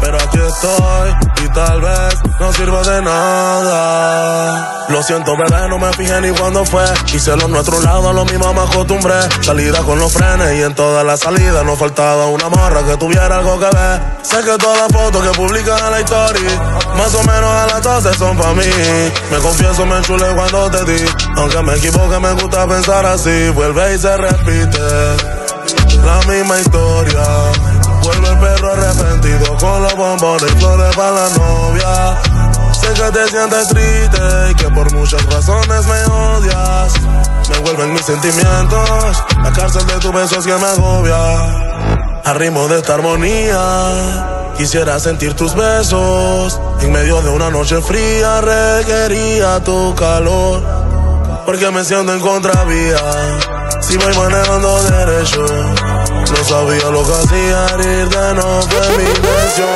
Pero 0.01 0.17
aquí 0.17 0.39
estoy 0.39 1.45
y 1.45 1.49
tal 1.51 1.81
vez 1.81 2.15
no 2.41 2.53
sirva 2.53 2.83
de 2.83 3.03
nada. 3.03 4.87
Lo 4.89 5.01
siento, 5.01 5.37
bebé, 5.37 5.69
no 5.69 5.79
me 5.79 5.93
fijé 5.93 6.21
ni 6.21 6.31
cuándo 6.31 6.65
fue. 6.65 6.85
Hice 7.15 7.37
lo 7.37 7.47
nuestro 7.47 7.77
un 7.79 7.85
lado, 7.85 8.13
lo 8.13 8.25
mismo 8.25 8.53
me 8.53 8.63
acostumbré. 8.63 9.15
Salida 9.43 9.79
con 9.83 10.01
los 10.01 10.13
frenes 10.13 10.59
y 10.59 10.63
en 10.63 10.75
todas 10.75 11.07
las 11.07 11.21
salidas 11.21 11.65
nos 11.65 11.79
faltaba 11.79 12.27
una 12.27 12.49
morra 12.49 12.83
que 12.85 12.97
tuviera 12.97 13.39
algo 13.39 13.61
que 13.61 13.67
ver. 13.67 14.01
Sé 14.23 14.39
que 14.39 14.59
todas 14.59 14.81
las 14.81 14.93
fotos 14.93 15.23
que 15.23 15.31
publican 15.39 15.79
en 15.79 15.91
la 15.93 16.01
historia, 16.01 16.51
más 16.97 17.15
o 17.15 17.23
menos 17.23 17.51
a 17.51 17.67
las 17.69 17.83
12 17.83 18.15
son 18.15 18.37
pa' 18.37 18.55
mí. 18.55 18.65
Me 19.31 19.39
confieso, 19.39 19.87
me 19.87 19.99
enchulé 19.99 20.27
cuando 20.35 20.69
te 20.69 20.85
di. 20.85 21.05
Aunque 21.37 21.63
me 21.63 21.77
equivoque, 21.77 22.19
me 22.19 22.33
gusta 22.33 22.67
pensar 22.67 23.07
así. 23.07 23.51
Vuelve 23.51 23.95
y 23.95 23.99
se 23.99 24.17
repite 24.17 25.42
la 26.05 26.21
misma 26.33 26.59
historia. 26.61 27.23
Vuelve 28.03 28.29
el 28.29 28.39
perro 28.39 28.73
arrepentido 28.73 29.57
con 29.59 29.83
los 29.83 29.95
bombones 29.97 30.53
y 30.53 30.59
flores 30.59 30.97
para 30.97 31.11
la 31.13 31.29
novia. 31.31 32.23
Sé 32.73 32.89
que 32.95 33.13
te 33.13 33.29
sientes 33.29 33.69
triste 33.69 34.51
y 34.51 34.55
que 34.55 34.69
por 34.71 34.93
muchas 34.93 35.25
razones 35.27 35.87
me 35.87 36.05
odias. 36.05 36.93
Me 37.49 37.57
envuelven 37.57 37.93
mis 37.93 38.05
sentimientos, 38.05 39.25
la 39.43 39.53
cárcel 39.53 39.87
de 39.87 39.99
tu 39.99 40.13
beso 40.13 40.39
es 40.39 40.47
que 40.47 40.57
me 40.57 40.67
agobia. 40.67 41.73
Al 42.25 42.39
de 42.39 42.79
esta 42.79 42.95
armonía, 42.95 44.53
quisiera 44.57 44.99
sentir 45.01 45.35
tus 45.35 45.55
besos. 45.55 46.61
En 46.81 46.93
medio 46.93 47.21
de 47.21 47.29
una 47.29 47.51
noche 47.51 47.81
fría, 47.83 48.41
requería 48.41 49.63
tu 49.63 49.95
calor. 49.95 50.82
Porque 51.45 51.71
me 51.71 51.85
siento 51.85 52.13
en 52.13 52.21
contravía, 52.21 52.99
si 53.81 53.97
voy 53.97 54.17
manejando 54.17 54.83
derecho. 54.85 55.45
No 56.31 56.45
sabía 56.45 56.89
lo 56.91 57.05
que 57.05 57.13
hacía 57.13 57.67
herirte, 57.75 58.35
no 58.35 58.63
fue 58.63 58.97
mi 58.97 59.05
intención. 59.05 59.69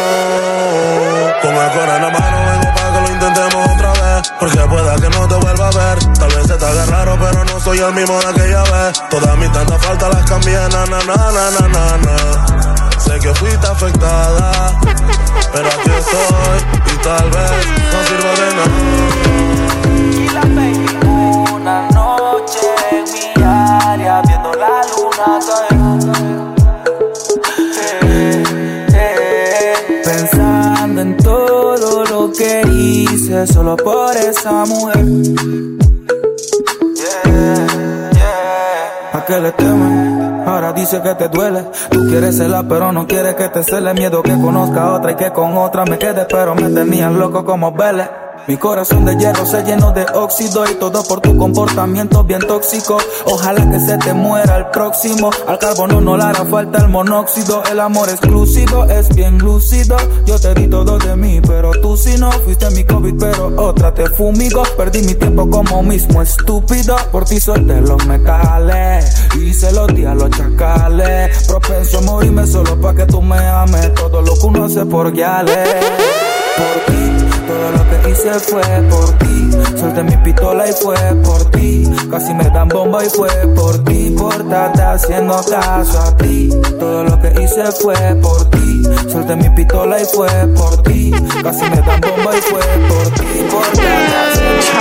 Con 1.43 1.55
el 1.55 1.71
corazón 1.71 1.97
en 1.97 2.03
la 2.03 2.11
mano 2.11 2.39
vengo 2.51 2.75
para 2.75 2.93
que 2.93 3.01
lo 3.01 3.11
intentemos 3.13 3.69
otra 3.75 3.93
vez. 3.93 4.33
Porque 4.41 4.59
pueda 4.59 4.97
que 4.97 5.09
no 5.11 5.29
te 5.29 5.35
vuelva 5.35 5.69
a 5.69 5.71
ver. 5.71 5.99
Tal 6.15 6.29
vez 6.35 6.47
se 6.47 6.55
te 6.55 6.65
haga 6.65 6.87
raro, 6.87 7.19
pero 7.21 7.45
no 7.45 7.61
soy 7.61 7.79
el 7.79 7.93
mismo 7.93 8.19
de 8.21 8.27
aquella 8.27 8.63
vez. 8.63 9.03
Todas 9.11 9.37
mis 9.37 9.53
tantas 9.53 9.85
faltas 9.85 10.15
las 10.15 10.25
cambié, 10.31 10.55
na 10.55 10.87
na 10.87 10.99
na 11.05 11.17
na 11.17 11.51
na 11.51 11.69
na 11.69 11.97
na. 11.99 12.99
Sé 12.99 13.19
que 13.21 13.35
fuiste 13.35 13.67
afectada, 13.67 14.79
pero 15.53 15.69
aquí 15.69 15.91
estoy 15.91 16.95
y 16.95 16.97
tal 17.03 17.31
vez 17.31 17.51
no 17.93 18.05
sirva 18.07 18.33
de 18.33 18.55
nada. 18.57 19.46
Solo 33.47 33.77
por 33.77 34.17
esa 34.17 34.65
mujer. 34.65 35.05
Yeah, 36.95 38.11
yeah. 38.13 39.11
¿A 39.13 39.25
qué 39.27 39.41
le 39.41 39.53
temen? 39.53 40.45
Ahora 40.47 40.73
dice 40.73 41.01
que 41.03 41.15
te 41.15 41.29
duele. 41.29 41.65
Tú 41.91 42.07
quieres 42.09 42.37
celar, 42.37 42.65
pero 42.69 42.93
no 42.93 43.07
quieres 43.07 43.35
que 43.35 43.49
te 43.49 43.63
cele. 43.63 43.93
Miedo 43.95 44.23
que 44.23 44.33
conozca 44.33 44.85
a 44.85 44.93
otra 44.95 45.13
y 45.13 45.17
que 45.17 45.33
con 45.33 45.57
otra 45.57 45.85
me 45.85 45.99
quede. 45.99 46.27
Pero 46.31 46.55
me 46.55 46.71
tenían 46.71 47.19
loco 47.19 47.45
como 47.45 47.73
Vélez. 47.73 48.09
Mi 48.49 48.57
corazón 48.57 49.05
de 49.05 49.17
hierro 49.17 49.45
se 49.45 49.63
llenó 49.65 49.91
de 49.91 50.07
óxido 50.15 50.65
y 50.71 50.75
todo 50.75 51.03
por 51.03 51.21
tu 51.21 51.37
comportamiento 51.37 52.23
bien 52.23 52.41
tóxico. 52.41 52.99
Ojalá 53.25 53.69
que 53.69 53.81
se 53.81 53.99
te 53.99 54.15
muera 54.15 54.59
el 54.59 54.67
próximo. 54.67 55.31
Al 55.49 55.59
carbono 55.59 56.01
no 56.01 56.17
le 56.17 56.23
hará 56.23 56.45
falta 56.45 56.79
el 56.79 56.89
monóxido. 56.89 57.65
El 57.71 57.81
amor 57.81 58.09
exclusivo 58.09 58.85
es 58.85 59.09
bien 59.15 59.39
lúcido. 59.39 59.97
Yo 60.27 60.39
te 60.39 60.55
di 60.55 60.69
todo 60.69 60.97
de 60.99 61.17
mí, 61.17 61.41
pero 61.41 61.73
tú 61.83 61.97
si 61.97 62.17
no 62.19 62.31
fuiste 62.31 62.71
mi 62.71 62.85
COVID, 62.85 63.15
pero 63.19 63.53
otra 63.57 63.93
te 63.93 64.07
fumigo. 64.11 64.63
Perdí 64.77 65.03
mi 65.03 65.15
tiempo 65.15 65.51
como 65.51 65.83
mismo 65.83 66.23
estúpido. 66.23 66.97
Por 67.11 67.25
ti 67.25 67.41
solté 67.41 67.81
los 67.81 68.07
mecales 68.07 69.29
y 69.41 69.53
se 69.53 69.73
los 69.73 69.89
di 69.89 70.05
a 70.05 70.15
los 70.15 70.31
chacales. 70.31 71.49
Propenso 71.49 71.99
a 71.99 72.03
morirme 72.03 72.47
solo 72.47 72.81
pa' 72.81 72.95
que 72.95 73.07
tú 73.07 73.21
me 73.21 73.39
ames. 73.39 73.93
Todo 73.95 74.23
lo 74.23 74.35
que 74.35 74.47
uno 74.47 74.65
hace 74.67 74.87
por 74.87 75.11
guiales. 75.13 75.69
Por 76.57 76.95
ti. 76.95 77.16
Todo 77.47 77.71
lo 77.71 78.03
que 78.03 78.11
hice 78.11 78.33
fue 78.41 78.63
por 78.91 79.19
ti. 79.19 79.51
Solté 79.79 80.03
mi 80.03 80.17
pistola 80.19 80.69
y 80.69 80.73
fue 80.73 80.97
por 81.25 81.51
ti. 81.51 81.89
Casi 82.11 82.35
me 82.35 82.45
dan 82.51 82.69
bomba 82.69 83.05
y 83.05 83.09
fue 83.09 83.29
por 83.55 83.85
ti. 83.85 84.15
Por 84.17 84.35
haciendo 84.53 85.37
caso 85.49 86.01
a 86.01 86.17
ti. 86.17 86.51
Todo 86.79 87.05
lo 87.05 87.21
que 87.21 87.29
hice 87.43 87.65
fue 87.81 87.95
por 88.23 88.51
ti. 88.51 88.83
Solté 89.11 89.37
mi 89.37 89.49
pistola 89.51 90.01
y 90.01 90.05
fue 90.07 90.29
por 90.57 90.83
ti. 90.83 91.13
Casi 91.43 91.71
me 91.71 91.77
dan 91.83 92.01
bomba 92.01 92.37
y 92.37 92.41
fue 92.41 92.61
por 92.89 93.11
ti. 93.15 93.47
Por 93.51 93.63
estarte 93.63 94.17
haciendo 94.27 94.77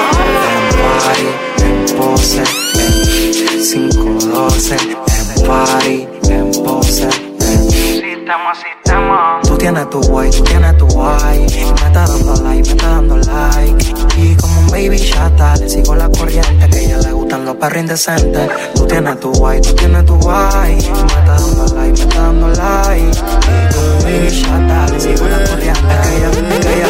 En 1.66 1.98
pose, 1.98 2.44
en 2.80 3.62
512, 3.62 4.76
en 4.76 5.48
party, 5.48 6.08
en 6.30 6.52
pose, 6.64 7.04
en 7.04 7.72
Sistema, 7.72 8.54
sistema. 8.56 9.35
Tú 9.66 9.72
tienes 9.72 9.90
tu 9.90 10.00
guay, 10.00 10.30
tú 10.30 10.44
tienes 10.44 10.78
tu 10.78 10.86
guay. 10.86 11.40
Me 11.40 11.88
está 11.88 12.06
dando 12.06 12.36
like, 12.44 12.62
me 12.62 12.70
está 12.70 12.88
dando 12.88 13.18
like. 13.18 13.86
Y 14.16 14.36
como 14.36 14.60
un 14.60 14.68
baby 14.68 15.00
chata, 15.00 15.56
le 15.56 15.68
sigo 15.68 15.96
la 15.96 16.08
corriente. 16.08 16.70
Que 16.70 16.78
a 16.78 16.82
ella 16.82 16.98
le 17.00 17.12
gustan 17.14 17.46
los 17.46 17.56
perros 17.56 17.80
indecentes. 17.80 18.48
Tú 18.76 18.86
tienes 18.86 19.20
tu 19.20 19.32
guay, 19.32 19.60
tú 19.62 19.74
tienes 19.74 20.06
tu 20.06 20.14
guay. 20.18 20.76
Me 20.76 20.80
está 20.80 21.40
dando 21.40 21.66
like, 21.76 21.98
me 21.98 22.04
está 22.04 22.22
dando 22.22 22.48
like. 22.50 23.18
Y 23.18 23.74
como 23.74 23.88
un 23.88 24.04
baby 24.04 24.44
chata, 24.44 24.94
le 24.94 25.00
sigo 25.00 25.28
la 25.28 25.50
corriente. 25.50 25.96
Que 26.04 26.16
ella, 26.16 26.32
que 26.62 26.74
ella. 26.76 26.88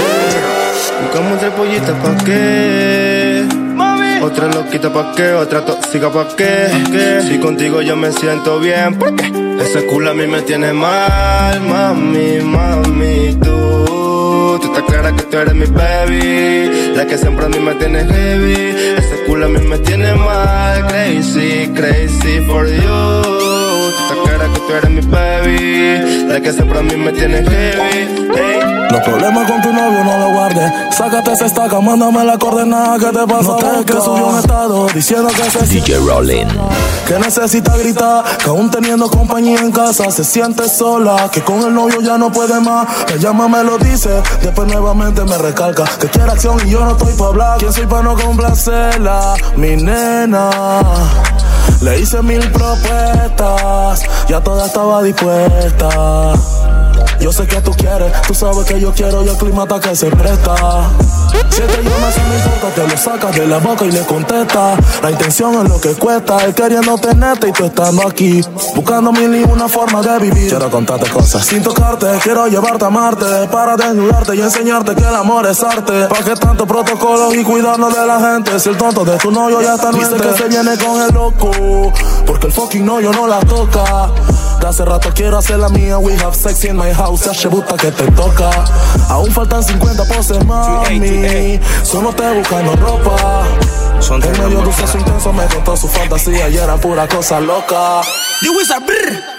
Buscamos 1.02 1.40
tres 1.40 1.52
pollitas 1.54 1.96
pa' 2.04 2.26
qué. 2.26 3.48
Otra 4.22 4.48
loquita 4.48 4.92
pa' 4.92 5.14
qué, 5.16 5.32
otra 5.32 5.64
tóxica 5.64 6.10
pa' 6.12 6.28
qué. 6.36 7.24
Si 7.26 7.40
contigo 7.40 7.82
yo 7.82 7.96
me 7.96 8.12
siento 8.12 8.60
bien, 8.60 9.00
¿por 9.00 9.16
qué? 9.16 9.45
Ese 9.60 9.86
culo 9.88 10.12
a 10.12 10.14
mí 10.14 10.28
me 10.28 10.42
tiene 10.42 10.74
mal, 10.74 11.62
mami, 11.62 12.40
mami, 12.42 13.36
tú. 13.44 14.60
Tú 14.62 14.68
estás 14.68 14.84
clara 14.84 15.16
que 15.16 15.24
tú 15.24 15.38
eres 15.38 15.54
mi 15.54 15.66
baby, 15.66 16.94
la 16.96 17.06
que 17.06 17.18
siempre 17.18 17.46
a 17.46 17.50
mí 17.50 17.60
me 17.60 17.74
tiene 17.76 18.06
heavy. 18.06 18.96
Ese 18.98 19.24
culo 19.26 19.46
a 19.46 19.50
mí 19.50 19.60
me 19.60 19.78
tiene 19.80 20.14
mal, 20.16 20.88
crazy, 20.88 21.70
crazy 21.74 22.42
for 22.48 22.68
you. 22.68 23.65
Tú 24.10 24.24
clara 24.24 24.46
que 24.54 24.60
tú 24.60 24.74
eres 24.74 24.90
mi 24.90 25.02
baby, 25.02 26.26
la 26.28 26.42
que 26.42 26.54
siempre 26.54 26.80
a 26.80 26.82
mí 26.82 26.96
me 26.96 27.12
tiene 27.12 27.44
heavy. 27.44 28.30
Hey. 28.36 28.76
Los 28.92 29.02
problemas 29.02 29.52
con 29.52 29.62
tu 29.62 29.74
novio 29.74 30.04
no 30.04 30.18
lo 30.18 30.34
guardes. 30.34 30.72
Sácate 30.92 31.34
esa 31.34 31.48
estaca, 31.48 31.82
mándame 31.82 32.24
la 32.24 32.38
coordenada 32.38 32.98
que 32.98 33.08
te 33.08 33.28
pasa. 33.28 33.50
No 33.50 33.56
te 33.58 33.86
que 33.86 33.94
subió 33.94 34.28
un 34.28 34.40
estado 34.40 34.88
diciendo 34.94 35.28
que 35.30 35.50
se 35.50 35.66
DJ 35.66 35.98
Rollin. 35.98 36.48
Que 37.08 37.20
necesita 37.20 37.76
gritar, 37.76 38.24
que 38.38 38.50
aún 38.50 38.70
teniendo 38.72 39.10
compañía 39.10 39.60
en 39.60 39.72
casa 39.72 40.10
se 40.12 40.24
siente 40.24 40.70
sola. 40.70 41.30
Que 41.32 41.42
con 41.42 41.62
el 41.64 41.74
novio 41.74 42.00
ya 42.02 42.18
no 42.18 42.32
puede 42.32 42.60
más. 42.62 42.88
Que 43.06 43.20
llama 43.20 43.48
me 43.48 43.64
lo 43.64 43.78
dice, 43.78 44.22
después 44.42 44.68
nuevamente 44.72 45.24
me 45.26 45.38
recalca. 45.38 45.84
Que 46.00 46.08
quiere 46.08 46.32
acción 46.32 46.58
y 46.66 46.70
yo 46.70 46.86
no 46.86 46.92
estoy 46.92 47.14
pa' 47.16 47.28
hablar. 47.28 47.58
¿Quién 47.58 47.74
soy 47.74 47.88
pa' 47.88 48.02
no 48.02 48.16
complacerla? 48.16 49.34
Mi 49.58 49.76
nena. 49.76 50.50
Le 51.82 52.00
hice 52.00 52.22
mil 52.22 52.40
propuestas, 52.52 53.62
ya 54.28 54.42
toda 54.42 54.66
estaba 54.66 55.04
dispuesta. 55.04 56.34
Yo 57.20 57.32
sé 57.32 57.48
que 57.48 57.62
tú 57.62 57.72
quieres, 57.72 58.12
tú 58.28 58.34
sabes 58.34 58.66
que 58.66 58.80
yo 58.80 58.94
quiero 58.94 59.24
y 59.24 59.30
el 59.30 59.38
clima 59.38 59.64
está 59.64 59.80
que 59.80 59.96
se 59.96 60.12
presta. 60.12 60.90
Si 61.50 61.62
te 61.62 61.84
llamas 61.84 62.16
mi 62.18 62.38
boca, 62.50 62.76
te 62.76 62.88
lo 62.88 62.98
sacas 62.98 63.36
de 63.36 63.48
la 63.48 63.58
boca 63.58 63.86
y 63.86 63.92
le 63.92 64.02
contesta. 64.06 64.76
La 65.02 65.12
intención 65.12 65.56
es 65.64 65.70
lo 65.70 65.80
que 65.80 65.96
cuesta, 65.96 66.38
él 66.46 66.54
queriendo 66.54 66.98
tenerte 66.98 67.50
y 67.50 67.52
tú 67.52 67.66
estando 67.66 68.08
aquí. 68.08 68.42
Buscando 68.76 69.12
mil 69.12 69.36
y 69.36 69.44
una 69.44 69.68
forma 69.68 70.02
de 70.02 70.20
vivir. 70.20 70.50
Quiero 70.50 70.70
contarte 70.70 71.10
cosas 71.10 71.46
sin 71.46 71.64
tocarte, 71.64 72.08
quiero 72.22 72.48
llevarte 72.48 72.86
a 72.86 72.90
Marte. 72.90 73.26
Para 73.52 73.76
desnudarte 73.76 74.36
y 74.36 74.42
enseñarte 74.42 74.96
que 74.96 75.04
el 75.04 75.16
amor 75.16 75.48
es 75.48 75.64
arte. 75.64 76.08
¿Para 76.08 76.24
qué 76.24 76.36
tanto 76.36 76.68
protocolo 76.68 77.34
y 77.34 77.44
cuidarnos 77.44 77.96
de 77.96 78.06
la 78.06 78.20
gente? 78.20 78.60
Si 78.60 78.70
el 78.70 78.78
tonto 78.78 79.06
de 79.06 79.18
tu 79.18 79.32
novio 79.32 79.62
ya 79.62 79.76
está 79.76 79.92
Dice 79.92 80.16
que 80.16 80.34
se 80.34 80.48
viene 80.50 80.78
con 80.78 81.02
el 81.02 81.14
loco, 81.14 81.52
porque 82.26 82.48
el 82.48 82.54
fucking 82.54 82.86
novio 82.86 83.12
no 83.12 83.28
la 83.28 83.40
toca. 83.40 84.10
Hace 84.66 84.84
rato 84.84 85.10
quiero 85.14 85.38
hacer 85.38 85.60
la 85.60 85.70
mía, 85.70 86.00
we 86.00 86.14
have 86.16 86.36
sex 86.36 86.66
in 86.66 86.76
my 86.76 86.92
house, 86.92 87.22
se 87.22 87.48
buta 87.48 87.78
que 87.78 87.92
te 87.92 88.10
toca. 88.12 88.50
Aún 89.10 89.32
faltan 89.32 89.64
50 89.64 90.06
poses, 90.06 90.44
mami. 90.44 91.60
Solo 91.84 92.12
te 92.14 92.34
buscando 92.34 92.76
ropa. 92.76 93.44
Son 94.00 94.22
en 94.24 94.32
medio 94.32 94.62
de 94.62 94.68
un 94.68 95.00
intenso 95.00 95.34
me 95.34 95.46
contó 95.46 95.78
su 95.78 95.88
fantasía 95.88 96.50
y 96.50 96.58
era 96.58 96.78
pura 96.78 97.08
cosa 97.08 97.40
loca. 97.40 98.02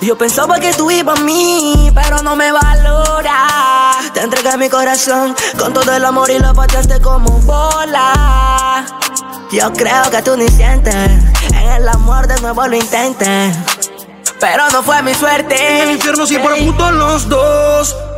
Yo 0.00 0.16
pensaba 0.18 0.58
que 0.58 0.72
tú 0.74 0.90
ibas 0.90 1.18
a 1.18 1.22
mí, 1.22 1.90
pero 1.94 2.22
no 2.22 2.36
me 2.36 2.52
valora. 2.52 3.92
Te 4.12 4.20
entregué 4.20 4.56
mi 4.56 4.68
corazón 4.68 5.34
con 5.58 5.72
todo 5.72 5.94
el 5.94 6.04
amor 6.04 6.30
y 6.30 6.38
lo 6.38 6.52
pateaste 6.52 7.00
como 7.00 7.30
bola. 7.40 8.84
Yo 9.50 9.72
creo 9.72 10.10
que 10.10 10.22
tú 10.22 10.36
ni 10.36 10.48
sientes, 10.48 10.94
en 10.94 11.54
el 11.54 11.88
amor 11.88 12.26
de 12.26 12.40
nuevo 12.40 12.66
lo 12.66 12.76
intentes. 12.76 13.56
Pero 14.40 14.68
no 14.70 14.82
fue 14.82 15.00
mi 15.02 15.14
suerte. 15.14 15.54
En 15.54 15.88
el 15.88 15.94
infierno 15.94 16.26
por 16.42 16.58
puto 16.58 16.90
los 16.90 17.28
dos. 17.28 17.96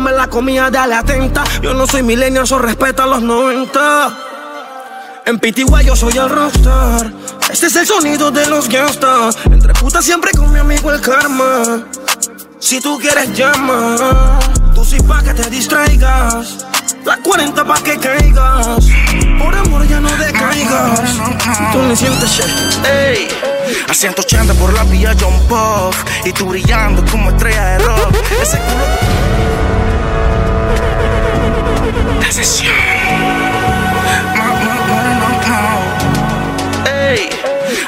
me 0.00 0.12
la 0.12 0.28
comía, 0.28 0.70
dale 0.70 0.94
atenta. 0.94 1.44
Yo 1.62 1.74
no 1.74 1.86
soy 1.86 2.02
milenio, 2.02 2.42
eso 2.42 2.58
respeta 2.58 3.04
a 3.04 3.06
los 3.06 3.22
90. 3.22 4.18
En 5.26 5.38
Pitigua 5.38 5.82
yo 5.82 5.96
soy 5.96 6.16
el 6.16 6.28
rockstar. 6.28 7.12
Este 7.50 7.66
es 7.66 7.76
el 7.76 7.86
sonido 7.86 8.30
de 8.30 8.46
los 8.46 8.68
gangsters. 8.68 9.36
Entre 9.44 9.72
putas 9.74 10.04
siempre 10.04 10.30
con 10.32 10.52
mi 10.52 10.58
amigo 10.60 10.92
el 10.92 11.00
karma. 11.00 11.84
Si 12.58 12.80
tú 12.80 12.98
quieres 12.98 13.32
llama, 13.36 14.38
tú 14.74 14.84
sí 14.84 14.98
pa' 15.02 15.22
que 15.22 15.34
te 15.34 15.50
distraigas. 15.50 16.66
La 17.04 17.16
40 17.18 17.64
pa' 17.64 17.82
que 17.82 17.98
caigas. 17.98 18.86
Por 19.38 19.54
amor 19.54 19.86
ya 19.88 20.00
no 20.00 20.08
decaigas. 20.16 21.00
Tú 21.72 21.82
ni 21.82 21.96
sientes 21.96 22.30
shit. 22.30 22.84
Ey. 22.84 23.28
A 23.88 23.94
180 23.94 24.54
por 24.54 24.72
la 24.72 24.84
vía 24.84 25.14
John 25.20 25.38
Puff. 25.48 26.04
Y 26.24 26.32
tú 26.32 26.46
brillando 26.46 27.04
como 27.10 27.30
estrella 27.30 27.64
de 27.64 27.78
rock. 27.78 28.16
Ese 28.42 28.58
culo. 28.58 29.45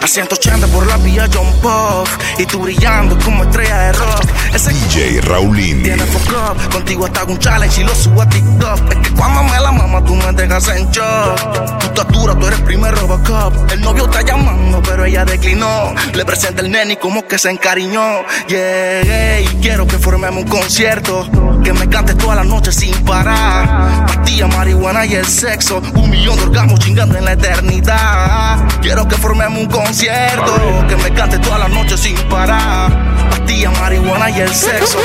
A 0.00 0.06
180 0.06 0.68
por 0.68 0.86
la 0.86 0.96
vía 0.98 1.28
John 1.32 1.52
Puff 1.60 2.08
y 2.38 2.46
tú 2.46 2.60
brillando 2.60 3.18
como 3.24 3.42
estrella 3.42 3.78
de 3.78 3.92
rock. 3.94 4.24
Ese 4.54 4.72
DJ 4.72 5.22
Raulín. 5.22 5.82
Tiene 5.82 6.04
club, 6.04 6.70
contigo 6.70 7.06
hasta 7.06 7.24
un 7.24 7.36
challenge 7.38 7.80
y 7.80 7.84
lo 7.84 7.92
subo 7.96 8.22
a 8.22 8.28
TikTok. 8.28 8.92
Es 8.92 8.98
que 8.98 9.10
cuando 9.16 9.42
me 9.42 9.58
la 9.58 9.72
mama 9.72 10.04
tú 10.04 10.14
me 10.14 10.32
dejas 10.32 10.68
en 10.68 10.88
shock. 10.92 11.78
Tu 11.80 11.86
estatura, 11.86 12.36
tú 12.36 12.46
eres 12.46 12.60
primer 12.60 12.94
Robocop. 12.94 13.72
El 13.72 13.80
novio 13.80 14.04
está 14.04 14.22
llamando, 14.22 14.80
pero 14.82 15.04
ella 15.04 15.24
declinó. 15.24 15.92
Le 16.14 16.24
presenta 16.24 16.62
el 16.62 16.70
nene 16.70 16.92
y 16.92 16.96
como 16.96 17.26
que 17.26 17.38
se 17.40 17.50
encariñó. 17.50 18.22
Yeah, 18.46 19.42
quiero 19.60 19.84
que 19.84 19.98
formemos 19.98 20.44
un 20.44 20.48
concierto. 20.48 21.28
Que 21.64 21.72
me 21.72 21.88
cantes 21.88 22.16
toda 22.16 22.36
la 22.36 22.44
noche 22.44 22.72
sin 22.72 22.94
parar. 23.04 24.06
Pastilla, 24.06 24.46
marihuana 24.46 25.06
y 25.06 25.14
el 25.14 25.26
sexo. 25.26 25.82
Un 25.94 26.10
millón 26.10 26.36
de 26.36 26.42
orgasmos 26.44 26.80
chingando 26.80 27.16
en 27.16 27.24
la 27.24 27.32
eternidad. 27.32 28.58
Quiero 28.80 29.06
que 29.06 29.16
formemos 29.16 29.58
un 29.60 29.66
concierto. 29.66 30.86
Que 30.88 30.96
me 30.96 31.12
cantes 31.12 31.40
toda 31.40 31.58
la 31.58 31.68
noche 31.68 31.96
sin 31.96 32.16
parar. 32.28 32.90
Pastilla, 33.30 33.70
marihuana 33.70 34.30
y 34.30 34.40
el 34.40 34.54
sexo. 34.54 34.98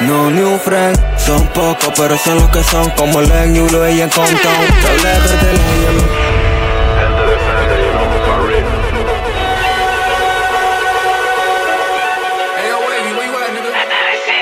No 0.00 0.30
new 0.30 0.58
friend, 0.58 0.98
son 1.16 1.46
pocos, 1.48 1.92
pero 1.96 2.18
son 2.18 2.36
los 2.36 2.48
que 2.50 2.62
son 2.64 2.90
como 2.90 3.20
Len, 3.20 3.54
Yulo 3.54 3.88
y 3.88 4.00
en 4.00 4.10
Compton. 4.10 4.36
Te 4.36 5.06
de 5.06 5.52
la 5.52 6.13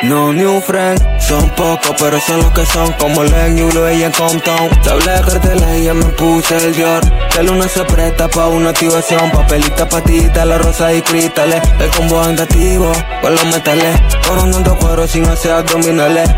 No 0.03 0.33
new 0.33 0.61
friend, 0.61 1.01
son 1.21 1.49
pocos, 1.51 1.95
pero 1.97 2.19
son 2.21 2.39
los 2.39 2.51
que 2.51 2.67
son 2.67 2.93
como 2.95 3.23
Len, 3.23 3.57
Yulo 3.57 3.93
y 3.93 4.03
en 4.03 4.11
Compton. 4.11 4.69
Te 4.83 4.91
hablé 4.91 5.13
de 5.13 5.21
carteles 5.21 5.79
y 5.79 5.85
ya 5.85 5.95
me 5.95 6.05
puse 6.07 6.57
el 6.57 6.75
Dior. 6.75 7.03
La 7.37 7.43
luna 7.45 7.69
se 7.69 7.85
presta 7.85 8.29
pa' 8.29 8.49
una 8.49 8.71
activación, 8.71 9.31
papelita, 9.31 9.89
patita, 9.89 10.45
la 10.45 10.59
rosa 10.59 10.93
y 10.93 11.03
cristales. 11.03 11.63
El 11.79 11.89
combo 11.91 12.21
andativo, 12.21 12.91
con 13.21 13.33
los 13.33 13.45
metales, 13.45 14.01
coronando 14.27 14.77
cuero 14.77 15.07
sin 15.07 15.25
hacer 15.27 15.53
abdominales. 15.53 16.29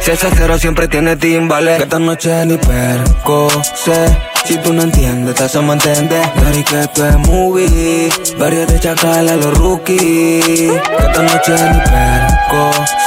Si 0.00 0.10
es 0.10 0.18
cero 0.36 0.58
siempre 0.58 0.88
tiene 0.88 1.14
timbales. 1.14 1.76
Que 1.76 1.84
esta 1.84 2.00
noche 2.00 2.44
ni 2.44 2.56
perco 2.56 3.48
sé. 3.76 4.18
Si 4.44 4.56
tú 4.58 4.72
no 4.72 4.82
entiendes, 4.82 5.36
te 5.36 5.44
hacemos 5.44 5.76
entender. 5.76 6.28
Dari 6.42 6.64
que 6.64 6.80
esto 6.80 7.06
es 7.06 7.18
movie. 7.18 8.10
Varios 8.36 8.66
de 8.66 8.80
chacal 8.80 9.28
a 9.28 9.36
los 9.36 9.56
rookies. 9.56 10.00
Que 10.00 11.06
esta 11.06 11.22
noche 11.22 11.52
ni 11.52 11.78
perco 11.78 12.31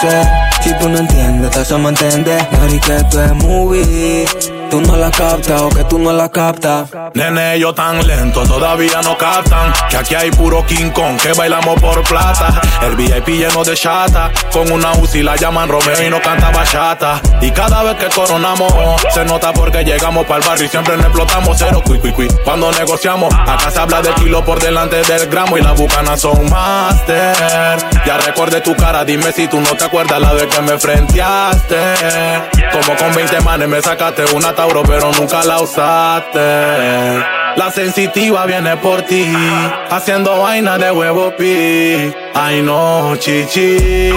sé. 0.02 0.24
Si 0.62 0.74
tú 0.80 0.90
no 0.90 1.00
entiendes, 1.00 1.52
te 1.52 1.60
hacemos 1.60 1.92
entender. 1.92 2.48
Que 2.86 2.98
esto 2.98 3.24
es 3.24 3.34
movie 3.36 4.26
tú 4.70 4.82
no 4.82 4.96
la 4.96 5.12
captas 5.12 5.62
o 5.62 5.70
que 5.70 5.84
tú 5.86 6.00
no 6.00 6.12
la 6.12 6.30
captas. 6.30 6.90
Nene, 7.14 7.60
yo 7.60 7.74
tan 7.74 8.06
lento, 8.06 8.44
todavía 8.44 9.02
no 9.04 9.18
captan. 9.18 9.74
Que 9.90 9.98
aquí 9.98 10.16
hay 10.16 10.32
puro 10.32 10.66
King 10.66 10.92
Kong, 10.92 11.20
que 11.22 11.34
bailamos 11.34 11.80
por 11.80 12.04
plata. 12.04 12.62
El 12.82 12.96
VIP 12.96 13.30
lleno 13.30 13.64
de 13.64 13.76
chata. 13.76 14.32
Con 14.52 14.72
una 14.72 14.94
UCI 14.94 15.24
la 15.24 15.36
llaman 15.36 15.70
Romeo 15.70 16.04
y 16.06 16.10
no 16.10 16.22
canta 16.22 16.52
bachata. 16.52 17.22
Y 17.42 17.52
cada 17.52 17.84
vez 17.84 17.96
que 17.96 18.08
coronamos, 18.10 18.74
se 19.14 19.26
nota 19.26 19.54
porque 19.54 19.84
llegamos 19.84 20.26
para 20.26 20.40
el 20.40 20.48
barrio 20.48 20.66
y 20.66 20.70
siempre 20.70 20.98
nos 20.98 21.08
explotamos 21.08 21.58
cero. 21.58 21.82
Cui. 21.86 22.00
Cuando 22.44 22.72
negociamos, 22.72 23.34
acá 23.34 23.72
se 23.72 23.80
habla 23.80 24.02
de 24.02 24.14
kilo 24.16 24.44
por 24.46 24.60
delante 24.60 25.02
del 25.04 25.28
gramo 25.28 25.58
y 25.58 25.62
las 25.62 25.78
bucanas 25.78 26.22
son 26.22 26.50
master. 26.50 27.36
Ya 28.06 28.18
recordé 28.18 28.62
tu 28.62 28.76
cara, 28.76 29.04
dime 29.04 29.32
si 29.32 29.48
tú 29.48 29.60
no 29.60 29.76
te 29.76 29.86
acuerdas 29.86 30.20
la 30.20 30.34
vez 30.34 30.48
que 30.48 30.62
me 30.62 30.78
frenteaste. 30.78 31.76
Como 32.72 32.98
con 32.98 33.14
20 33.14 33.42
manes 33.42 33.68
me 33.68 33.82
sacaste 33.82 34.26
una 34.34 34.55
Tauro, 34.56 34.84
pero 34.84 35.12
nunca 35.12 35.44
la 35.44 35.60
usaste. 35.60 36.40
La 37.56 37.72
sensitiva 37.74 38.46
viene 38.46 38.76
por 38.78 39.02
ti, 39.04 39.26
haciendo 39.90 40.42
vaina 40.42 40.78
de 40.78 40.92
huevo 40.92 41.36
pi. 41.38 42.14
Ay 42.34 42.62
no, 42.62 43.16
chichi. 43.18 44.12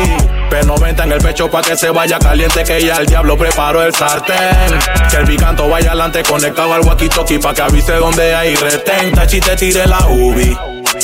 P90 0.51 1.05
en 1.05 1.13
el 1.13 1.19
pecho 1.21 1.51
pa' 1.51 1.63
que 1.63 1.77
se 1.77 1.91
vaya 1.91 2.19
caliente, 2.19 2.65
que 2.65 2.81
ya 2.81 2.97
el 2.97 3.07
diablo 3.07 3.37
preparó 3.37 3.83
el 3.83 3.95
sartén. 3.95 4.79
Que 5.11 5.17
el 5.19 5.25
picanto 5.25 5.69
vaya 5.69 5.91
adelante 5.91 6.23
conectado 6.23 6.73
al 6.73 6.83
walkie-talkie 6.83 7.41
pa' 7.41 7.55
que 7.55 7.63
avise 7.63 7.93
donde 7.95 8.35
hay 8.35 8.57
retén. 8.57 9.13
Tachi 9.13 9.41
te 9.41 9.57
tire 9.57 9.87
la 9.87 10.07
ubi, 10.09 10.57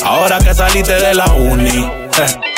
ahora 0.05 0.39
que 0.39 0.55
saliste 0.55 0.95
de 0.95 1.15
la 1.15 1.27
uni. 1.27 1.85
Eh. 1.85 2.54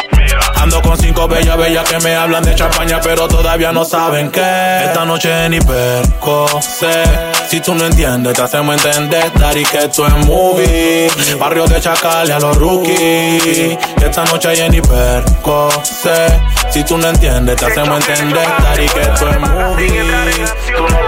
Ando 0.61 0.83
con 0.83 0.97
cinco 0.99 1.29
bellas, 1.29 1.57
bellas 1.57 1.89
que 1.89 1.99
me 2.01 2.15
hablan 2.15 2.43
de 2.43 2.55
champaña, 2.55 3.01
pero 3.01 3.29
todavía 3.29 3.73
no 3.73 3.85
saben 3.85 4.31
qué. 4.31 4.85
Esta 4.85 5.05
noche 5.05 5.49
ni 5.49 5.59
perco 5.61 6.47
sé. 6.61 7.05
Si 7.49 7.61
tú 7.61 7.75
no 7.75 7.87
entiendes, 7.87 8.35
te 8.35 8.43
hacemos 8.43 8.85
entender, 8.85 9.33
Dari, 9.35 9.65
que 9.65 9.79
esto 9.79 10.07
es 10.07 10.15
movie. 10.27 11.09
Barrio 11.39 11.67
de 11.67 11.81
Chacal 11.81 12.29
y 12.29 12.33
a 12.33 12.41
los 12.41 12.57
rookies. 12.57 13.79
Esta 14.03 14.25
noche 14.25 14.49
hay 14.49 14.69
ni 14.71 14.81
perco 14.81 15.69
sé. 15.83 16.41
Si 16.71 16.83
tú 16.85 16.99
no 16.99 17.09
entiendes, 17.09 17.57
te 17.57 17.67
hacemos 17.67 18.09
entender, 18.09 18.49
Dari, 18.63 18.89
que 18.89 19.01
esto 19.01 19.31
es 19.31 19.41
movie. 19.41 21.06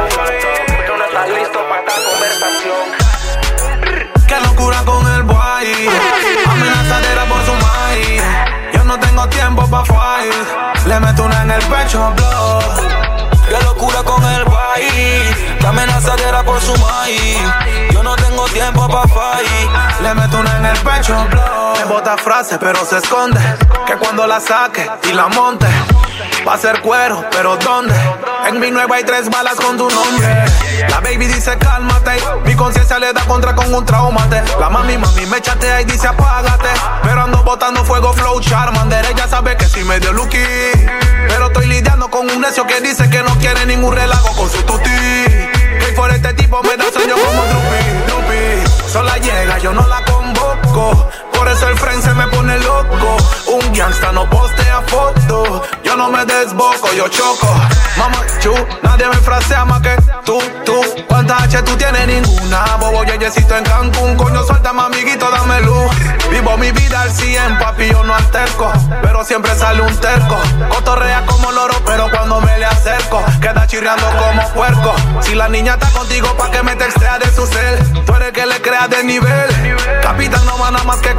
Le 10.98 11.06
meto 11.06 11.22
una 11.22 11.42
en 11.42 11.50
el 11.52 11.62
pecho, 11.62 12.12
blow. 12.16 12.58
Qué 13.48 13.64
locura 13.64 14.02
con 14.02 14.20
el 14.20 14.42
boy. 14.42 14.82
Qué 15.60 15.64
amenazadera 15.64 16.42
por 16.42 16.60
su 16.60 16.76
maíz. 16.76 17.38
Yo 17.92 18.02
no 18.02 18.16
tengo 18.16 18.44
tiempo 18.46 18.88
pa' 18.88 19.06
fight. 19.06 20.02
Le 20.02 20.14
meto 20.14 20.38
una 20.38 20.56
en 20.56 20.66
el 20.66 20.78
pecho, 20.78 21.14
blow. 21.30 21.76
Me 21.76 21.84
bota 21.84 22.16
frases, 22.16 22.58
pero 22.58 22.84
se 22.84 22.98
esconde. 22.98 23.38
Que 23.86 23.94
cuando 23.94 24.26
la 24.26 24.40
saque 24.40 24.90
y 25.08 25.12
la 25.12 25.28
monte. 25.28 25.68
Va 26.44 26.54
a 26.54 26.58
ser 26.58 26.82
cuero, 26.82 27.24
pero 27.30 27.56
¿dónde? 27.58 27.94
En 28.48 28.58
mi 28.58 28.72
nueva 28.72 28.96
hay 28.96 29.04
tres 29.04 29.30
balas 29.30 29.54
con 29.54 29.76
tu 29.76 29.88
nombre. 29.88 30.44
La 30.88 31.00
baby 31.00 31.26
dice 31.26 31.56
cálmate. 31.58 32.12
Mi 32.44 32.54
conciencia 32.54 32.98
le 32.98 33.12
da 33.12 33.22
contra 33.24 33.54
con 33.54 33.72
un 33.72 33.84
traumate. 33.84 34.42
La 34.60 34.68
mami, 34.68 34.96
mami 34.96 35.26
me 35.26 35.40
chatea 35.40 35.80
y 35.82 35.84
dice 35.84 36.06
apágate. 36.08 36.68
Pero 37.02 37.22
ando 37.22 37.42
botando 37.42 37.84
fuego, 37.84 38.12
flow, 38.12 38.40
charmander. 38.40 39.04
Ella 39.06 39.26
sabe 39.28 39.56
que 39.56 39.66
si 39.66 39.82
me 39.84 39.98
dio 39.98 40.12
lucky. 40.12 40.38
Pero 41.28 41.46
estoy 41.46 41.66
lidiando 41.66 42.08
con 42.10 42.28
un 42.30 42.40
necio 42.40 42.66
que 42.66 42.80
dice 42.80 43.08
que 43.10 43.22
no 43.22 43.36
quiere 43.38 43.66
ningún 43.66 43.94
relajo 43.94 44.34
con 44.36 44.50
su 44.50 44.62
tuti. 44.62 44.90
Que 44.90 45.92
por 45.96 46.10
este 46.10 46.32
tipo 46.34 46.62
me 46.62 46.76
da 46.76 46.84
sueño 46.92 47.14
como 47.16 47.42
Drupi, 47.44 47.82
Drupi. 48.06 48.90
Sola 48.90 49.16
llega, 49.18 49.58
yo 49.58 49.72
no 49.72 49.86
la 49.86 50.02
convoco. 50.04 51.08
Por 51.38 51.48
eso 51.48 51.68
el 51.68 51.78
friend 51.78 52.02
se 52.02 52.12
me 52.14 52.26
pone 52.26 52.58
loco. 52.58 53.16
Un 53.46 53.72
gangsta 53.72 54.10
no 54.10 54.28
postea 54.28 54.82
foto. 54.88 55.62
Yo 55.84 55.96
no 55.96 56.10
me 56.10 56.24
desboco, 56.24 56.92
yo 56.96 57.06
choco. 57.08 57.46
Mamá, 57.96 58.18
chu, 58.40 58.52
nadie 58.82 59.06
me 59.06 59.16
frasea 59.16 59.64
más 59.64 59.80
que 59.80 59.94
tú, 60.24 60.40
tú. 60.64 60.80
¿Cuántas 61.06 61.42
H 61.42 61.62
tú 61.62 61.76
tienes? 61.76 62.06
Ninguna. 62.08 62.64
Bobo 62.80 63.04
yeyecito 63.04 63.56
en 63.56 63.64
Cancún. 63.64 64.16
Coño, 64.16 64.42
suéltame, 64.42 64.82
amiguito, 64.82 65.30
dame 65.30 65.60
luz. 65.60 65.90
Vivo 66.28 66.56
mi 66.58 66.72
vida 66.72 67.02
al 67.02 67.10
100, 67.10 67.58
papi, 67.58 67.88
yo 67.88 68.02
no 68.02 68.14
alterco. 68.14 68.72
Pero 69.00 69.24
siempre 69.24 69.54
sale 69.54 69.80
un 69.80 69.96
terco. 69.96 70.36
Cotorrea 70.70 71.24
como 71.24 71.52
loro, 71.52 71.74
pero 71.86 72.10
cuando 72.10 72.40
me 72.40 72.58
le 72.58 72.66
acerco, 72.66 73.22
queda 73.40 73.66
chirriando 73.66 74.04
como 74.18 74.48
puerco. 74.54 74.94
Si 75.20 75.34
la 75.34 75.48
niña 75.48 75.74
está 75.74 75.88
contigo, 75.90 76.36
pa' 76.36 76.50
que 76.50 76.62
me 76.64 76.74
textea 76.74 77.18
de 77.18 77.30
su 77.32 77.46
cel. 77.46 78.04
Tú 78.04 78.14
eres 78.14 78.32
que 78.32 78.44
le 78.44 78.60
creas 78.60 78.90
de 78.90 79.04
nivel. 79.04 79.48
Capitán 80.02 80.44
no 80.44 80.58
va 80.58 80.70
nada 80.70 80.84
más 80.84 80.98
que 80.98 81.14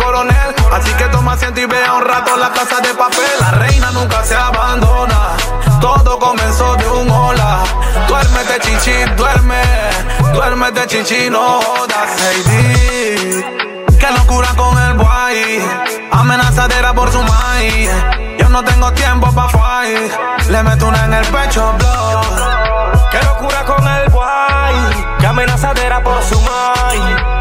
Así 0.71 0.91
que 0.93 1.03
toma 1.05 1.33
asiento 1.33 1.59
y 1.59 1.65
vea 1.65 1.93
un 1.93 2.03
rato 2.03 2.35
la 2.35 2.51
casa 2.51 2.81
de 2.81 2.93
papel. 2.95 3.29
La 3.39 3.51
reina 3.51 3.91
nunca 3.91 4.23
se 4.23 4.33
abandona. 4.33 5.37
Todo 5.79 6.17
comenzó 6.17 6.75
de 6.77 6.87
un 6.87 7.11
hola. 7.11 7.59
Duérmete, 8.07 8.59
chichi, 8.59 9.03
duerme. 9.15 9.61
Duérmete, 10.33 10.87
chichi, 10.87 11.29
no 11.29 11.61
jodas, 11.61 12.09
Heidi. 12.21 13.43
Qué 13.99 14.07
locura 14.17 14.47
con 14.57 14.75
el 14.79 14.93
boy. 14.95 15.63
Amenazadera 16.11 16.91
por 16.93 17.11
su 17.11 17.21
maíz. 17.21 17.91
Yo 18.39 18.49
no 18.49 18.63
tengo 18.63 18.91
tiempo 18.93 19.31
pa' 19.31 19.49
fight. 19.49 20.49
Le 20.49 20.63
meto 20.63 20.87
una 20.87 21.05
en 21.05 21.13
el 21.13 21.25
pecho, 21.27 21.71
blow. 21.77 22.21
Qué 23.11 23.21
locura 23.23 23.63
con 23.63 23.87
el 23.87 24.09
boy. 24.09 25.05
Qué 25.19 25.27
amenazadera 25.27 26.01
por 26.01 26.23
su 26.23 26.39
maíz. 26.41 27.38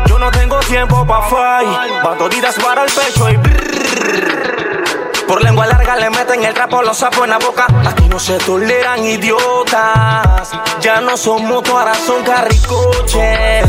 Tiempo 0.68 1.06
pa' 1.06 1.22
fight. 1.22 2.02
Bandoditas 2.04 2.56
para 2.56 2.84
el 2.84 2.90
pecho 2.92 3.30
y 3.30 3.36
brrr. 3.38 4.84
Por 5.26 5.42
lengua 5.42 5.64
larga 5.64 5.96
le 5.96 6.10
meten 6.10 6.44
el 6.44 6.52
trapo, 6.52 6.82
los 6.82 6.98
sapos 6.98 7.24
en 7.24 7.30
la 7.30 7.38
boca. 7.38 7.66
Aquí 7.88 8.06
no 8.06 8.18
se 8.20 8.36
toleran 8.36 9.02
idiotas. 9.02 10.50
Ya 10.82 11.00
no 11.00 11.16
son 11.16 11.46
motos, 11.46 11.72
ahora 11.72 11.94
son 11.94 12.22
carricoches. 12.22 13.66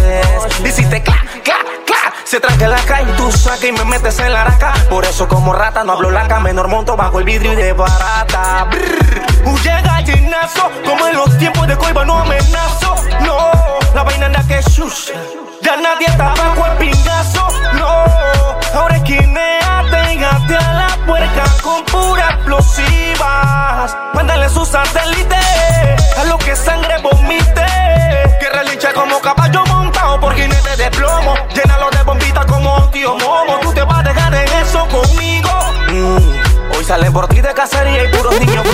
Hiciste 0.65 1.01
clac, 1.01 1.41
clac, 1.41 1.85
clac. 1.85 2.13
Se 2.25 2.41
tranca 2.41 2.67
la 2.67 2.81
calle 2.81 3.13
tú 3.13 3.31
sacas 3.31 3.63
y 3.63 3.71
me 3.71 3.85
metes 3.85 4.19
en 4.19 4.33
la 4.33 4.41
araca. 4.41 4.73
Por 4.89 5.05
eso 5.05 5.25
como 5.25 5.53
rata 5.53 5.85
no 5.85 5.93
hablo 5.93 6.11
laca, 6.11 6.41
menor 6.41 6.67
monto 6.67 6.97
bajo 6.97 7.19
el 7.19 7.23
vidrio 7.23 7.53
y 7.53 7.55
de 7.55 7.71
barata. 7.71 8.67
Huye 9.45 9.81
gallinazo, 9.83 10.69
como 10.83 11.07
en 11.07 11.15
los 11.15 11.37
tiempos 11.37 11.65
de 11.65 11.77
coiba 11.77 12.03
no 12.03 12.19
amenazo. 12.19 12.95
No, 13.21 13.37
la 13.95 14.03
vaina 14.03 14.25
anda 14.25 14.43
que 14.45 14.61
shush. 14.63 15.11
Ya 15.61 15.75
nadie 15.77 16.07
está 16.07 16.33
bajo 16.35 16.65
el 16.65 16.77
pingazo. 16.77 17.47
No, 17.73 18.05
ahora 18.79 18.95
esquineate 18.97 20.13
y 20.13 20.17
gate 20.17 20.55
a 20.55 20.73
la 20.73 21.05
puerca 21.05 21.43
con 21.61 21.83
pura 21.85 22.29
explosivas. 22.35 23.97
Mándale 24.13 24.49
su 24.49 24.65
satélite 24.65 25.35
a 26.17 26.23
lo 26.25 26.37
que 26.37 26.55
sangre 26.55 26.97
vomite. 27.01 27.65
Que 28.39 28.49
relincha 28.51 28.93
como 28.93 29.19
caballo 29.19 29.63
montado 29.65 30.19
por 30.19 30.33
jinete 30.35 30.75
de 30.77 30.89
plomo. 30.91 31.35
Llénalo 31.53 31.89
de 31.91 32.03
bombitas 32.03 32.45
como 32.45 32.89
tío 32.91 33.15
Momo. 33.15 33.59
Tú 33.61 33.73
te 33.73 33.81
vas 33.83 33.99
a 33.99 34.03
dejar 34.03 34.33
en 34.33 34.49
eso 34.61 34.87
conmigo. 34.87 35.49
Mm, 35.89 36.75
Hoy 36.75 36.83
salen 36.85 37.11
por 37.11 37.27
ti 37.27 37.41
de 37.41 37.53
cacería 37.53 38.03
y 38.05 38.07
puros 38.09 38.39
niños. 38.39 38.65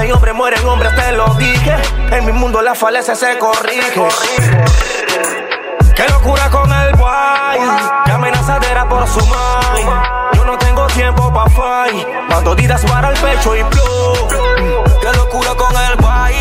Hay 0.00 0.10
hombres 0.12 0.34
mueren 0.34 0.66
hombres, 0.66 0.94
te 0.94 1.12
lo 1.12 1.26
dije. 1.34 1.76
En 2.10 2.24
mi 2.24 2.32
mundo 2.32 2.62
la 2.62 2.74
falencia 2.74 3.14
se 3.14 3.38
corrige. 3.38 4.08
Qué 5.94 6.08
locura 6.08 6.48
con 6.50 6.72
el 6.72 6.94
boy. 6.96 7.58
Qué 8.06 8.12
amenazadera 8.12 8.88
por 8.88 9.06
su 9.06 9.20
mind. 9.20 9.90
Yo 10.34 10.44
no 10.46 10.56
tengo 10.58 10.86
tiempo 10.86 11.32
pa' 11.32 11.50
fight. 11.50 12.06
Bandoditas 12.30 12.82
para 12.86 13.10
el 13.10 13.18
pecho 13.18 13.54
y 13.54 13.62
blow. 13.62 14.28
Qué 15.02 15.12
locura 15.16 15.54
con 15.54 15.76
el 15.76 15.96
boy. 15.96 16.34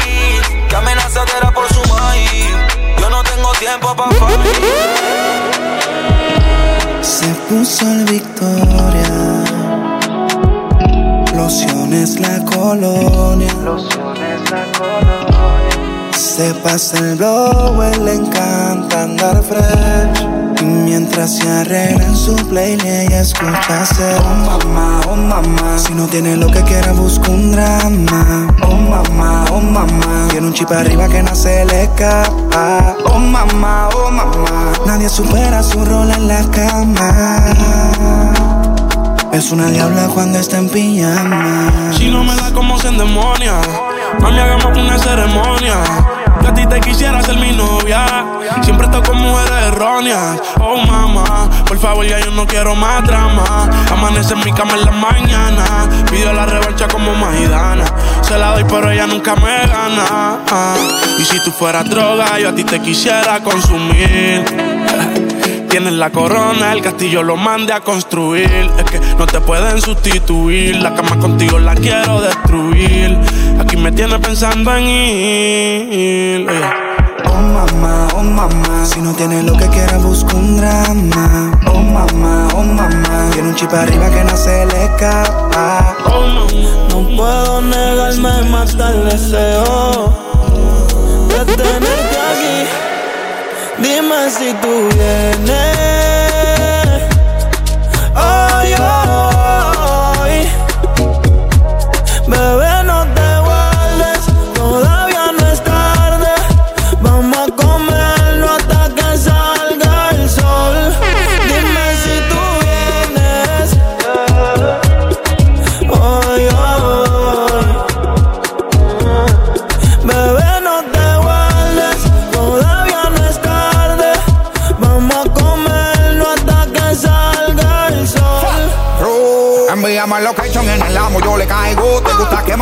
Qué 0.70 0.76
amenazadera 0.76 1.52
por 1.52 1.68
su 1.68 1.82
mind. 1.82 2.98
Yo 2.98 3.10
no 3.10 3.22
tengo 3.24 3.52
tiempo 3.54 3.94
pa' 3.94 4.10
fight. 4.12 4.40
Se 7.02 7.28
puso 7.50 7.86
el 7.86 8.06
Victoria. 8.06 9.29
Lociones 11.50 12.20
la 12.20 12.46
colonia. 12.46 13.52
Lociones 13.66 14.52
la 14.52 14.66
colonia. 14.78 16.14
Se 16.14 16.54
pasa 16.54 17.00
el 17.00 17.16
blow, 17.16 17.82
él 17.82 18.06
le 18.06 18.14
encanta 18.14 19.02
andar 19.02 19.42
fresh. 19.42 20.28
Y 20.62 20.66
mientras 20.66 21.38
se 21.38 21.50
arregla 21.50 22.06
en 22.06 22.16
su 22.16 22.36
playlist, 22.36 22.86
ella 22.86 23.22
escucha 23.22 23.82
hacer 23.82 24.16
Oh 24.20 24.36
mamá, 24.46 25.02
oh 25.10 25.16
mamá. 25.16 25.80
Si 25.80 25.92
no 25.96 26.06
tiene 26.06 26.38
lo 26.38 26.52
que 26.52 26.62
quiera, 26.62 26.92
busca 26.92 27.32
un 27.32 27.52
drama. 27.52 28.48
Oh 28.62 28.76
mamá, 28.76 29.46
oh 29.52 29.60
mamá. 29.60 30.28
Tiene 30.30 30.46
un 30.46 30.54
chip 30.54 30.72
arriba 30.72 31.08
que 31.08 31.24
no 31.24 31.34
se 31.34 31.66
le 31.66 31.86
escapa. 31.86 32.96
Oh 33.06 33.18
mamá, 33.18 33.90
oh 33.96 34.12
mamá. 34.12 34.72
Nadie 34.86 35.10
supera 35.10 35.64
su 35.64 35.84
rol 35.84 36.12
en 36.12 36.28
la 36.28 36.44
cama. 36.52 38.19
Es 39.32 39.52
una 39.52 39.68
diabla 39.70 40.08
cuando 40.14 40.40
está 40.40 40.58
en 40.58 40.70
pijama. 40.70 41.72
Si 41.96 42.10
no 42.10 42.24
me 42.24 42.36
da 42.36 42.52
como 42.52 42.78
se 42.80 42.88
endemonia, 42.90 43.62
mami, 44.20 44.40
hagamos 44.40 44.78
una 44.78 44.98
ceremonia. 44.98 45.76
Que 46.42 46.48
a 46.48 46.54
ti 46.54 46.66
te 46.68 46.80
quisiera 46.82 47.22
ser 47.22 47.38
mi 47.38 47.52
novia. 47.52 48.06
Siempre 48.62 48.86
estoy 48.88 49.02
con 49.04 49.18
mujeres 49.18 49.64
erróneas. 49.68 50.42
Oh, 50.60 50.78
mamá, 50.78 51.50
por 51.66 51.78
favor, 51.80 52.06
ya 52.06 52.20
yo 52.20 52.32
no 52.32 52.46
quiero 52.48 52.76
más 52.76 53.04
drama. 53.06 53.70
Amanece 53.92 54.34
en 54.34 54.44
mi 54.44 54.52
cama 54.54 54.74
en 54.76 54.86
la 54.86 54.92
mañana. 54.92 55.64
Pido 56.12 56.34
la 56.34 56.46
revancha 56.46 56.88
como 56.88 57.14
Magidana. 57.14 57.86
Se 58.22 58.38
la 58.38 58.52
doy, 58.54 58.64
pero 58.66 58.90
ella 58.92 59.08
nunca 59.08 59.36
me 59.36 59.68
gana. 59.68 60.40
Ah, 60.52 60.76
Y 61.20 61.24
si 61.26 61.44
tú 61.44 61.52
fueras 61.52 61.90
droga, 61.90 62.40
yo 62.40 62.50
a 62.50 62.56
ti 62.56 62.64
te 62.64 62.80
quisiera 62.82 63.40
consumir. 63.42 64.44
Tienes 65.70 65.94
la 65.94 66.10
corona, 66.10 66.74
el 66.74 66.82
castillo 66.82 67.22
lo 67.24 67.38
mande 67.38 67.72
a 67.74 67.80
construir. 67.82 68.70
Es 68.78 68.84
que 68.86 69.00
no 69.18 69.26
te 69.28 69.40
pueden 69.40 69.80
sustituir. 69.82 70.76
La 70.78 70.94
cama 70.96 71.18
contigo 71.20 71.60
la 71.60 71.76
quiero 71.76 72.20
destruir. 72.22 73.18
Aquí 73.60 73.78
me 73.78 73.92
tienes 73.92 74.20
pensando 74.20 74.76
en 74.76 74.84
ir. 74.88 76.50
eh. 76.50 76.62
Oh 77.26 77.42
mamá, 77.42 78.08
oh 78.16 78.24
mamá, 78.24 78.86
si 78.86 79.00
no 79.00 79.14
tiene 79.14 79.44
lo 79.44 79.56
que 79.56 79.68
quiera 79.68 79.98
busca 80.00 80.36
un 80.36 80.58
drama. 80.58 81.52
Oh 81.68 81.80
mamá, 81.80 82.48
oh 82.56 82.64
mamá, 82.64 83.30
tiene 83.32 83.50
un 83.50 83.56
chip 83.56 83.72
arriba 83.74 84.10
que 84.10 84.24
no 84.24 84.36
se 84.36 84.66
le 84.66 84.86
escapa. 84.86 85.96
No 86.90 87.16
puedo 87.16 87.62
negarme, 87.62 88.50
mata 88.50 88.90
el 88.90 89.10
deseo 89.10 90.14
de 91.30 91.46
tenerte 91.56 92.18
aquí. 92.32 92.89
Dime 93.82 94.30
si 94.30 94.54
tú 94.62 94.90
vienes. 94.98 95.89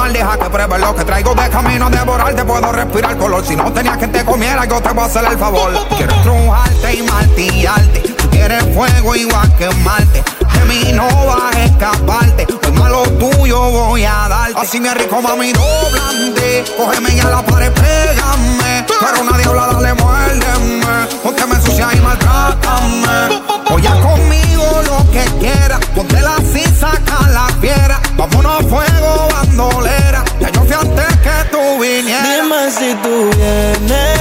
Quemar, 0.07 0.13
deja 0.13 0.37
que 0.37 0.49
pruebe 0.49 0.79
lo 0.79 0.95
que 0.95 1.03
traigo 1.03 1.35
de 1.35 1.49
camino 1.49 1.89
de 1.89 1.97
devorar. 1.97 2.33
Te 2.33 2.43
puedo 2.45 2.71
respirar 2.71 3.17
color. 3.17 3.45
Si 3.45 3.55
no 3.55 3.71
tenías 3.71 3.97
que 3.97 4.07
te 4.07 4.23
comiera, 4.23 4.65
yo 4.65 4.81
te 4.81 4.89
voy 4.89 5.03
a 5.03 5.05
hacer 5.05 5.25
el 5.25 5.37
favor. 5.37 5.71
Quiero 5.97 6.15
estrujarte 6.15 6.93
y 6.95 7.03
martillarte. 7.03 7.99
Tú 7.99 8.29
quieres 8.29 8.63
fuego 8.73 9.15
igual 9.15 9.55
que 9.55 9.69
Marte. 9.83 10.23
De 10.53 10.65
mí 10.65 10.91
no 10.93 11.07
vas 11.25 11.55
a 11.55 11.63
escaparte. 11.63 12.45
Pues 12.45 12.73
malo 12.73 13.03
tuyo 13.19 13.59
voy 13.59 14.05
a 14.05 14.27
darte. 14.29 14.59
Así 14.59 14.79
me 14.79 14.93
rico, 14.93 15.21
mami, 15.21 15.51
doblante. 15.53 16.65
Cógeme 16.77 17.13
y 17.13 17.19
a 17.19 17.25
la 17.25 17.41
pared, 17.41 17.71
pégame. 17.71 18.85
Pero 18.87 19.23
nadie 19.23 19.45
habla, 19.45 19.67
dale, 19.67 19.93
muérdeme. 19.93 21.07
Ponte 21.23 21.45
me 21.45 21.55
ensucia 21.55 21.89
y 21.93 21.99
maltrátame. 21.99 23.41
Oye 23.69 23.89
conmigo 24.01 24.81
lo 24.83 25.11
que 25.11 25.23
quieras. 25.39 25.79
Ponte 25.95 26.21
la 26.21 26.37
sisa, 26.37 26.91
saca 26.91 27.27
la 27.29 27.47
fiera. 27.59 27.99
Vámonos 28.15 28.59
a 28.59 28.63
fuego, 28.63 29.27
viniera. 31.88 32.23
Dime 32.23 32.71
si 32.71 32.93
tú 33.03 33.29
vienes. 33.38 34.16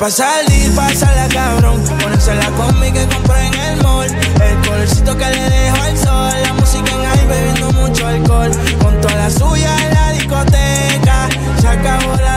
Pa' 0.00 0.10
salir, 0.10 0.74
pásala 0.74 1.28
cabrón. 1.28 1.84
Ponerse 2.00 2.34
la 2.34 2.50
combi 2.52 2.90
que 2.90 3.06
compré 3.06 3.46
en 3.46 3.54
el 3.54 3.82
mall. 3.82 4.08
El 4.08 4.56
colorcito 4.66 5.16
que 5.16 5.26
le 5.26 5.50
dejo 5.50 5.82
al 5.82 5.98
sol. 5.98 6.32
La 6.42 6.52
música 6.54 6.90
en 6.90 7.06
ahí 7.06 7.26
bebiendo 7.28 7.70
mucho 7.72 8.06
alcohol. 8.06 8.50
Con 8.82 8.98
toda 9.02 9.14
la 9.14 9.30
suya 9.30 9.70
en 9.84 9.94
la 9.94 10.12
discoteca. 10.12 11.28
Se 11.60 11.68
acabó 11.68 12.16
la 12.16 12.29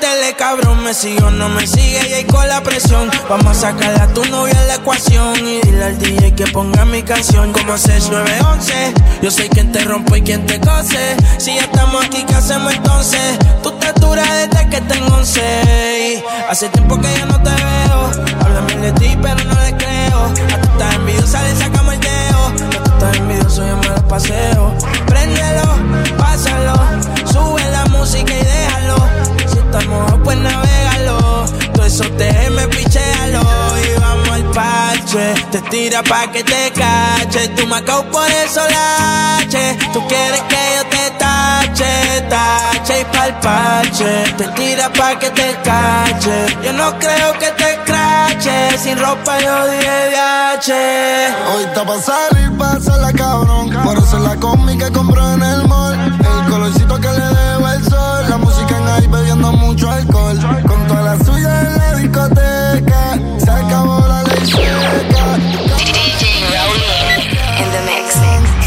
a 0.00 0.14
meterle 0.14 0.34
cabrón. 0.36 0.82
Me 0.82 0.94
sigue 0.94 1.22
o 1.22 1.30
no 1.30 1.48
me 1.48 1.66
sigue 1.66 2.00
y 2.08 2.12
ahí 2.12 2.24
con 2.24 2.46
la 2.48 2.62
presión. 2.62 3.10
Vamos 3.28 3.56
a 3.56 3.60
sacarle 3.72 4.00
a 4.00 4.06
tu 4.08 4.24
novia 4.26 4.58
en 4.60 4.68
la 4.68 4.74
ecuación. 4.76 5.36
Y 5.46 5.60
dile 5.60 5.84
al 5.84 5.98
DJ 5.98 6.34
que 6.34 6.46
ponga 6.48 6.84
mi 6.84 7.02
canción. 7.02 7.52
Como 7.52 7.76
6911. 7.76 8.94
Yo 9.22 9.30
soy 9.30 9.48
quien 9.48 9.72
te 9.72 9.80
rompe 9.80 10.18
y 10.18 10.22
quien 10.22 10.46
te 10.46 10.60
cose. 10.60 11.16
Si 11.38 11.54
ya 11.54 11.62
estamos 11.62 12.04
aquí, 12.04 12.24
¿qué 12.24 12.34
hacemos 12.34 12.72
entonces? 12.74 13.38
Tú 13.62 13.72
te 13.72 13.92
duras 14.00 14.28
desde 14.28 14.68
que 14.68 14.80
tengo 14.82 15.14
11. 15.16 16.24
Hace 16.48 16.68
tiempo 16.70 16.98
que 17.00 17.08
yo 17.18 17.26
no 17.26 17.42
te 17.42 17.50
veo. 17.50 18.24
Hablan 18.42 18.66
bien 18.66 18.80
de 18.82 18.92
ti, 18.92 19.18
pero 19.20 19.44
no 19.44 19.60
le 19.60 19.76
creo. 19.76 20.24
A 20.24 20.60
tú 20.60 20.68
estás 20.72 20.94
envidiosa, 20.94 21.42
le 21.42 21.56
sacamos 21.56 21.94
el 21.94 22.00
dedo. 22.00 22.70
Que 22.70 22.78
tú 22.78 22.90
estás 22.92 23.16
envidioso, 23.16 23.66
yo 23.66 23.76
me 23.76 23.88
lo 23.88 24.08
paseo. 24.08 24.74
Préndelo, 25.06 26.16
pásalo. 26.18 26.74
Sube 27.30 27.70
la 27.70 27.84
música 27.86 28.32
y 28.32 28.44
déjalo. 28.44 29.59
Estás 29.70 29.86
mojado, 29.86 30.20
pues 30.24 30.36
navégalo. 30.36 31.44
Todo 31.72 31.86
eso 31.86 32.02
te 32.18 32.50
me 32.50 32.66
pichealo. 32.66 33.40
Y 33.40 34.00
vamos 34.00 34.30
al 34.30 34.44
parche. 34.50 35.34
Te 35.52 35.60
tira 35.70 36.02
pa' 36.02 36.26
que 36.32 36.42
te 36.42 36.72
cache. 36.72 37.46
Tú 37.50 37.68
me 37.68 37.80
por 38.10 38.28
eso 38.44 38.62
lache. 38.68 39.78
Tú 39.92 40.04
quieres 40.08 40.40
que 40.50 40.62
yo 40.76 40.82
te 40.90 41.10
tache, 41.18 42.20
tache 42.28 43.00
y 43.00 43.04
pa'l 43.16 43.38
parche. 43.38 44.34
Te 44.38 44.44
tira 44.58 44.92
pa' 44.92 45.16
que 45.20 45.30
te 45.30 45.56
cache. 45.62 46.58
Yo 46.64 46.72
no 46.72 46.98
creo 46.98 47.38
que 47.38 47.50
te 47.52 47.78
crache. 47.86 48.76
Sin 48.76 48.98
ropa 48.98 49.38
yo 49.38 49.66
dije 49.68 50.08
viaje. 50.10 51.28
Hoy 51.54 51.62
está 51.62 51.86
pa' 51.86 52.00
salir, 52.00 52.58
pásala 52.58 53.12
cabrón. 53.12 53.70
Por 53.84 53.96
eso 53.98 54.18
la 54.18 54.34
combi 54.34 54.76
que 54.76 54.90
compró 54.90 55.32
en 55.34 55.42
el 55.44 55.68
mall. 55.68 55.99
Alcohol. 60.10 60.62
Con 60.66 60.86
toda 60.86 61.02
la 61.02 61.24
suya 61.24 61.60
en 61.60 61.78
la 61.78 61.94
discoteca. 61.94 63.18
Se 63.38 63.50
acabó 63.50 64.06
la 64.06 64.22
ley 64.24 64.46
seca. 64.46 65.36
In 67.58 67.70
the 67.70 67.80
mix. 67.86 68.14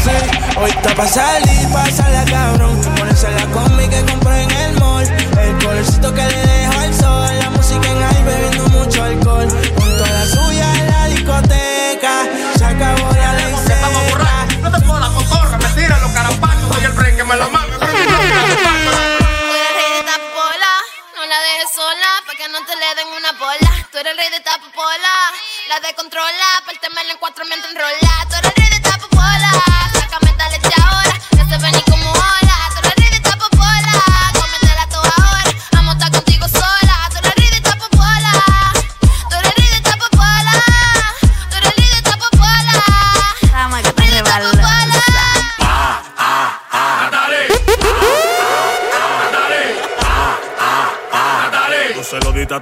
Sí, 0.04 0.56
hoy 0.56 0.70
está 0.70 0.94
pa' 0.94 1.06
salir, 1.06 1.68
pásala 1.72 2.24
cabrón. 2.24 2.80
Ponerse 2.96 3.30
la 3.30 3.46
combi 3.52 3.88
que 3.88 4.04
compré 4.04 4.42
en 4.42 4.50
el 4.50 4.80
mall. 4.80 5.06
El 5.40 5.64
colorcito 5.64 6.14
que 6.14 6.22
le 6.22 6.46
dejo 6.46 6.80
al 6.80 6.94
sol. 6.94 7.30
La 7.40 7.50
música 7.50 7.88
en 7.88 8.02
ahí 8.02 8.22
bebiendo 8.24 8.68
mucho 8.68 9.02
alcohol. 9.02 9.48
Con 9.76 9.96
toda 9.96 10.10
la 10.10 10.26
suya 10.26 10.72
en 10.80 10.90
la 10.90 11.04
discoteca. 11.06 12.14
Se 12.56 12.64
acabó 12.64 13.12
la 13.12 13.32
ley 13.34 13.54
seca. 13.66 14.46
No 14.62 14.70
te 14.70 14.86
jodas, 14.86 15.10
cotorra, 15.10 15.58
me 15.58 15.68
tiran 15.80 16.00
los 16.00 16.10
carapachos, 16.12 16.68
doy 16.70 16.84
el 16.84 16.92
break 16.92 17.16
que 17.16 17.24
me 17.24 17.36
lo 17.36 17.50
mame. 17.50 17.74
le 22.76 22.94
den 22.94 23.08
una 23.08 23.32
bola. 23.32 23.88
Tú 23.90 23.98
eres 23.98 24.12
el 24.12 24.18
rey 24.18 24.30
de 24.30 24.36
esta 24.36 24.58
popola, 24.58 25.32
la 25.68 25.80
descontrola, 25.80 26.62
pártemela 26.66 27.12
en 27.12 27.18
cuatro 27.18 27.44
mientras 27.44 27.72
enrola. 27.72 27.98
Tú 28.28 28.34
eres 28.36 28.50
el 28.50 28.62
rey 28.62 28.68
de 28.70 28.73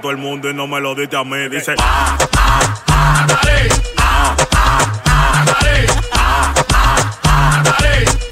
todo 0.03 0.11
el 0.11 0.17
mundo 0.17 0.49
y 0.49 0.53
no 0.53 0.67
me 0.67 0.81
lo 0.81 0.93
diste 0.95 1.15
a 1.15 1.23
mí. 1.23 1.47
Dice. 1.49 1.75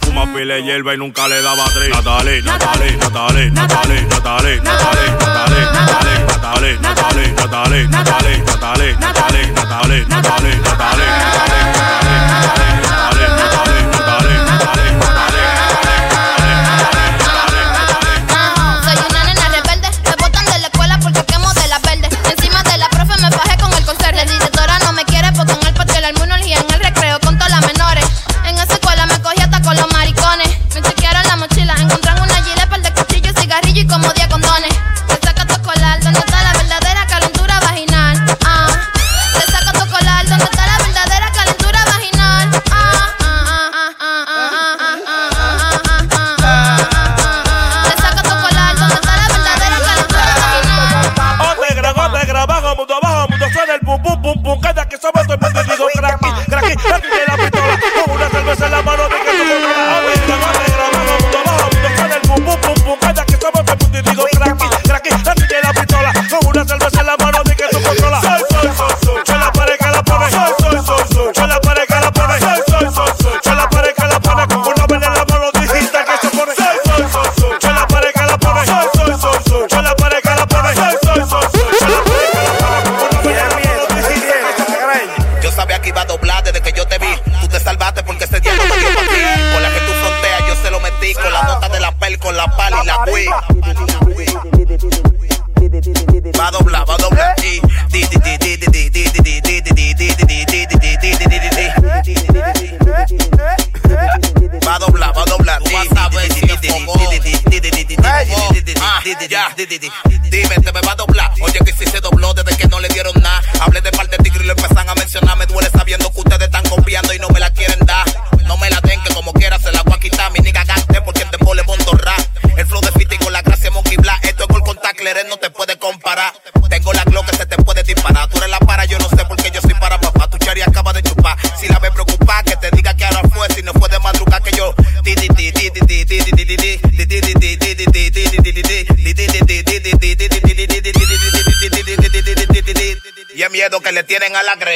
Fuma 0.02 0.26
pile 0.34 0.64
hierba 0.64 0.94
y 0.96 0.98
nunca 0.98 1.30
le 1.30 1.42
daba 1.42 1.64
tres. 1.74 1.90
Natalie, 1.92 2.42
Natalie, 2.42 2.98
Natalie, 2.98 3.52
Natalie, 3.52 4.02
Natalie, 4.04 4.60
Natalie, 4.62 5.16
Natalie, 5.22 5.68
Natalie, 5.72 6.78
Natalie, 6.82 7.88
Natalie, 7.88 7.88
Natalie, 7.88 7.88
Natalie, 7.88 8.38
Natalie, 8.38 8.96
Natalie, 8.98 9.46
Natalie, 9.56 10.06
Natalie, 10.06 10.06
Natalie, 10.10 11.22
Soy 15.02 15.11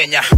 pequeña. 0.06 0.35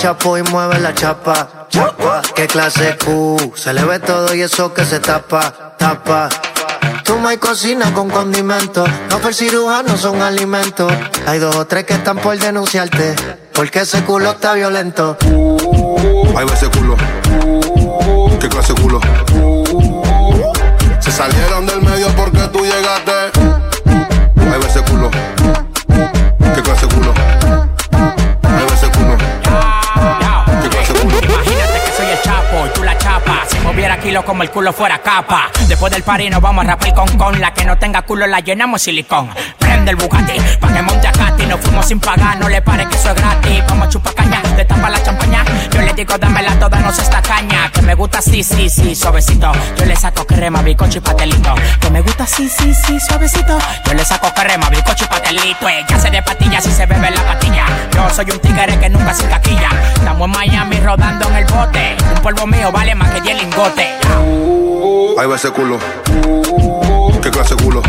chapo 0.00 0.38
y 0.38 0.42
mueve 0.44 0.78
la 0.78 0.94
chapa. 0.94 1.66
Chapa, 1.68 2.22
qué 2.34 2.46
clase 2.46 2.96
Q. 3.04 3.52
Se 3.54 3.74
le 3.74 3.84
ve 3.84 3.98
todo 3.98 4.34
y 4.34 4.40
eso 4.40 4.72
que 4.72 4.82
se 4.86 4.98
tapa, 4.98 5.74
tapa. 5.76 6.30
Toma 7.04 7.34
y 7.34 7.36
cocina 7.36 7.92
con 7.92 8.08
condimentos. 8.08 8.88
No 9.10 9.18
per 9.18 9.34
cirujano 9.34 9.98
son 9.98 10.22
alimentos. 10.22 10.90
Hay 11.26 11.38
dos 11.38 11.54
o 11.54 11.66
tres 11.66 11.84
que 11.84 11.92
están 11.92 12.16
por 12.16 12.38
denunciarte. 12.38 13.14
Porque 13.52 13.80
ese 13.80 14.02
culo 14.04 14.30
está 14.30 14.54
violento. 14.54 15.18
Ahí 16.34 16.46
va 16.46 16.54
ese 16.54 16.70
culo. 16.70 16.96
Qué 18.40 18.48
clase 18.48 18.72
culo. 18.72 19.00
Se 21.00 21.12
salieron 21.12 21.66
del 21.66 21.82
medio 21.82 22.08
porque 22.16 22.40
tú 22.50 22.60
llegaste. 22.64 23.12
Ahí 24.50 24.60
va 24.62 24.66
ese 24.66 24.80
culo. 24.82 25.10
Qué 26.54 26.62
clase 26.62 26.86
culo. 26.86 26.99
kilos 34.00 34.24
como 34.24 34.42
el 34.42 34.50
culo 34.50 34.72
fuera 34.72 34.98
capa. 34.98 35.50
Después 35.68 35.92
del 35.92 36.02
party 36.02 36.30
nos 36.30 36.40
vamos 36.40 36.64
a 36.64 36.68
rapar 36.68 36.94
con 36.94 37.18
con. 37.18 37.40
La 37.40 37.52
que 37.54 37.64
no 37.64 37.78
tenga 37.78 38.02
culo 38.02 38.26
la 38.26 38.40
llenamos 38.40 38.82
silicón. 38.82 39.30
Prende 39.58 39.92
el 39.92 39.96
Bugatti 39.96 40.38
pa' 40.58 40.72
que 40.72 40.82
monte 40.82 41.09
nos 41.50 41.60
fuimos 41.60 41.86
sin 41.86 42.00
pagar. 42.00 42.38
No 42.38 42.48
le 42.48 42.62
pare 42.62 42.86
que 42.86 42.96
eso 42.96 43.10
es 43.10 43.16
gratis. 43.16 43.62
Vamos 43.68 43.88
a 43.88 43.90
chupar 43.90 44.14
caña, 44.14 44.40
te 44.56 44.64
tapa 44.64 44.88
la 44.88 45.02
champaña. 45.02 45.44
Yo 45.72 45.82
le 45.82 45.92
digo, 45.92 46.16
dámela 46.16 46.58
toda, 46.58 46.78
no 46.78 46.92
se 46.92 47.02
esta 47.02 47.20
caña. 47.20 47.70
Que 47.72 47.82
me 47.82 47.94
gusta 47.94 48.22
sí, 48.22 48.42
sí, 48.42 48.70
sí, 48.70 48.94
suavecito. 48.94 49.52
Yo 49.76 49.84
le 49.84 49.96
saco 49.96 50.24
crema, 50.24 50.62
bicocho 50.62 50.98
y 50.98 51.00
patelito. 51.00 51.54
Que 51.80 51.90
me 51.90 52.00
gusta 52.00 52.26
sí, 52.26 52.48
sí, 52.48 52.72
sí, 52.72 53.00
suavecito. 53.00 53.58
Yo 53.84 53.94
le 53.94 54.04
saco 54.04 54.32
crema, 54.32 54.70
bicocho 54.70 55.04
y 55.04 55.08
patelito. 55.08 55.68
Ella 55.68 55.98
se 55.98 56.10
de 56.10 56.22
patillas 56.22 56.64
si 56.64 56.70
se 56.70 56.86
bebe 56.86 57.10
la 57.10 57.22
patilla. 57.22 57.66
Yo 57.94 58.08
soy 58.10 58.30
un 58.30 58.38
tigre 58.38 58.78
que 58.78 58.88
nunca 58.88 59.12
se 59.12 59.26
caquilla. 59.26 59.70
Estamos 59.94 60.26
en 60.26 60.30
Miami 60.30 60.78
rodando 60.78 61.28
en 61.28 61.36
el 61.36 61.44
bote. 61.46 61.96
Un 62.14 62.22
polvo 62.22 62.46
mío 62.46 62.70
vale 62.72 62.94
más 62.94 63.10
que 63.10 63.20
10 63.20 63.42
lingotes. 63.42 63.88
Ahí 65.18 65.26
va 65.26 65.36
ese 65.36 65.50
culo. 65.50 65.78
¿Qué 67.20 67.30
clase 67.30 67.54
de 67.54 67.64
culo? 67.64 67.82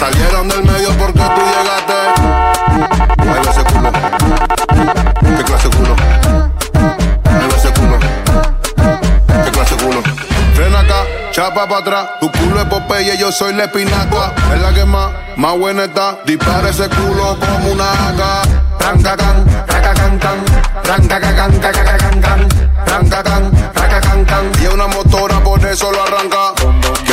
Salieron 0.00 0.48
del 0.48 0.62
medio 0.62 0.88
porque 0.96 1.20
tú 1.20 1.42
llegaste. 1.44 1.92
Baila 3.18 3.50
ese 3.50 3.64
culo. 3.64 3.92
¿Qué 5.36 5.44
clase 5.44 5.68
culo? 5.68 5.96
Baila 7.22 7.54
ese 7.54 7.70
culo. 7.74 7.98
¿Qué 9.44 9.50
clase 9.50 9.76
culo? 9.76 10.02
Ven 10.56 10.74
acá, 10.74 11.04
chapa 11.32 11.68
para 11.68 11.80
atrás. 11.82 12.06
Tu 12.18 12.32
culo 12.32 12.62
es 12.62 12.64
Popeye, 12.68 13.18
yo 13.18 13.30
soy 13.30 13.52
la 13.52 13.64
espinaca. 13.64 14.32
Es 14.54 14.62
la 14.62 14.72
que 14.72 14.86
más, 14.86 15.10
más 15.36 15.58
buena 15.58 15.84
está. 15.84 16.16
Dispara 16.24 16.70
ese 16.70 16.88
culo 16.88 17.36
como 17.38 17.72
una 17.72 17.92
haca. 17.92 18.40
Tranca 18.78 19.14
can, 19.18 19.44
tranca 19.66 19.92
can 19.92 20.18
can, 20.18 20.44
tranca 20.82 21.20
can 21.20 21.36
can 21.36 21.60
can 21.60 22.22
can, 22.22 22.48
tranca 22.86 23.22
can, 23.22 23.72
tranca 23.74 24.00
can 24.00 24.24
can. 24.24 24.50
Y 24.62 24.66
una 24.68 24.86
motora 24.86 25.40
por 25.40 25.62
eso 25.66 25.92
lo 25.92 26.02
arranca. 26.02 26.54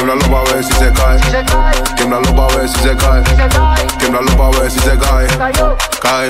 Quiebralo 0.08 0.32
pa' 0.32 0.54
ver 0.54 0.64
si 0.64 0.72
se 0.72 0.94
cae. 0.94 1.20
Quiebralo 1.98 2.34
pa' 2.34 2.56
ver 2.56 2.70
si 2.70 2.80
se 2.80 2.96
cae. 2.96 3.24
Quiebralo 4.00 4.38
pa' 4.38 4.50
ver 4.58 4.72
si 4.72 4.80
se 4.80 4.98
cae. 4.98 5.28
Cae, 6.02 6.30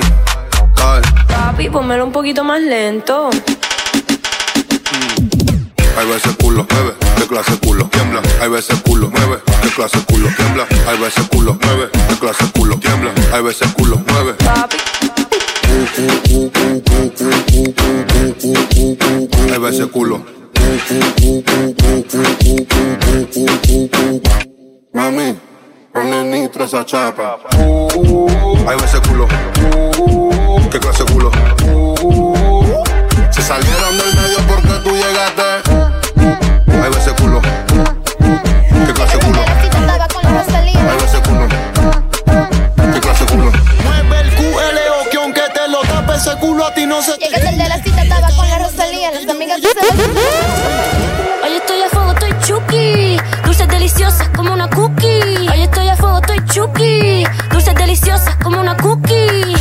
cae. 0.74 1.00
Papi, 1.28 1.70
pónmelo 1.70 2.06
un 2.06 2.10
poquito 2.10 2.42
más 2.42 2.60
lento. 2.60 3.30
Hay 5.96 6.06
veces 6.08 6.36
culo, 6.42 6.66
mueve, 6.68 6.94
qué 7.18 7.26
clase 7.28 7.56
culo, 7.58 7.84
tiembla. 7.84 8.20
Hay 8.42 8.48
veces 8.48 8.80
culo, 8.82 9.10
mueve, 9.10 9.38
qué 9.62 9.68
clase 9.68 9.98
culo, 10.08 10.28
tiembla. 10.36 10.66
Hay 10.88 10.98
veces 10.98 11.28
culo, 11.28 11.56
mueve, 11.62 11.88
qué 12.08 12.16
clase 12.16 12.50
culo, 12.52 12.78
tiembla. 12.80 13.12
Hay 13.32 13.42
veces 13.44 13.72
culo, 13.74 14.02
mueve. 14.08 14.34
Hay 19.52 19.58
veces 19.60 19.86
culo. 19.86 20.37
Mami, 24.92 25.38
ponle 25.94 26.24
nitro 26.24 26.64
a 26.64 26.66
esa 26.66 26.84
chapa. 26.84 27.38
Hay 27.54 28.76
veces 28.76 29.00
culo. 29.08 29.26
¿Qué 30.70 30.78
clase 30.78 31.04
culo? 31.06 31.30
Se 33.30 33.42
salieron 33.42 33.96
del 33.96 34.14
medio 34.14 34.38
porque 34.46 34.74
tú 34.84 34.90
llegaste. 34.90 35.42
Hay 36.82 36.90
veces 36.90 37.14
culo. 37.14 37.40
¿Qué 37.40 38.92
clase 38.92 39.18
culo? 39.20 39.40
Hay 40.90 40.96
veces 41.00 41.20
culo. 41.20 41.48
¿Qué 42.92 43.00
clase 43.00 43.24
culo? 43.24 43.52
Mueve 43.84 44.20
el 44.20 44.34
QLO 44.34 45.10
que 45.10 45.16
aunque 45.16 45.42
te 45.54 45.68
lo 45.68 45.80
tape 45.80 46.14
ese 46.14 46.36
culo 46.36 46.66
a 46.66 46.74
ti 46.74 46.84
no 46.84 47.00
se 47.00 47.16
te 47.16 47.24
Llegaste 47.24 47.48
el 47.48 47.58
de 47.58 47.68
la 47.68 47.82
cita, 47.82 48.02
estaba 48.02 48.28
con 48.36 48.48
la 48.50 48.58
Rosalía, 48.58 49.10
las 49.12 49.28
amigas 49.28 49.62
de 49.62 49.68
una 54.58 54.68
cookie. 54.70 55.48
Hoy 55.48 55.60
estoy 55.62 55.86
a 55.88 55.94
fuego, 55.94 56.18
estoy 56.18 56.44
chuki. 56.46 57.24
Dulces 57.50 57.74
deliciosas 57.76 58.34
como 58.42 58.60
una 58.60 58.76
cookie. 58.76 59.54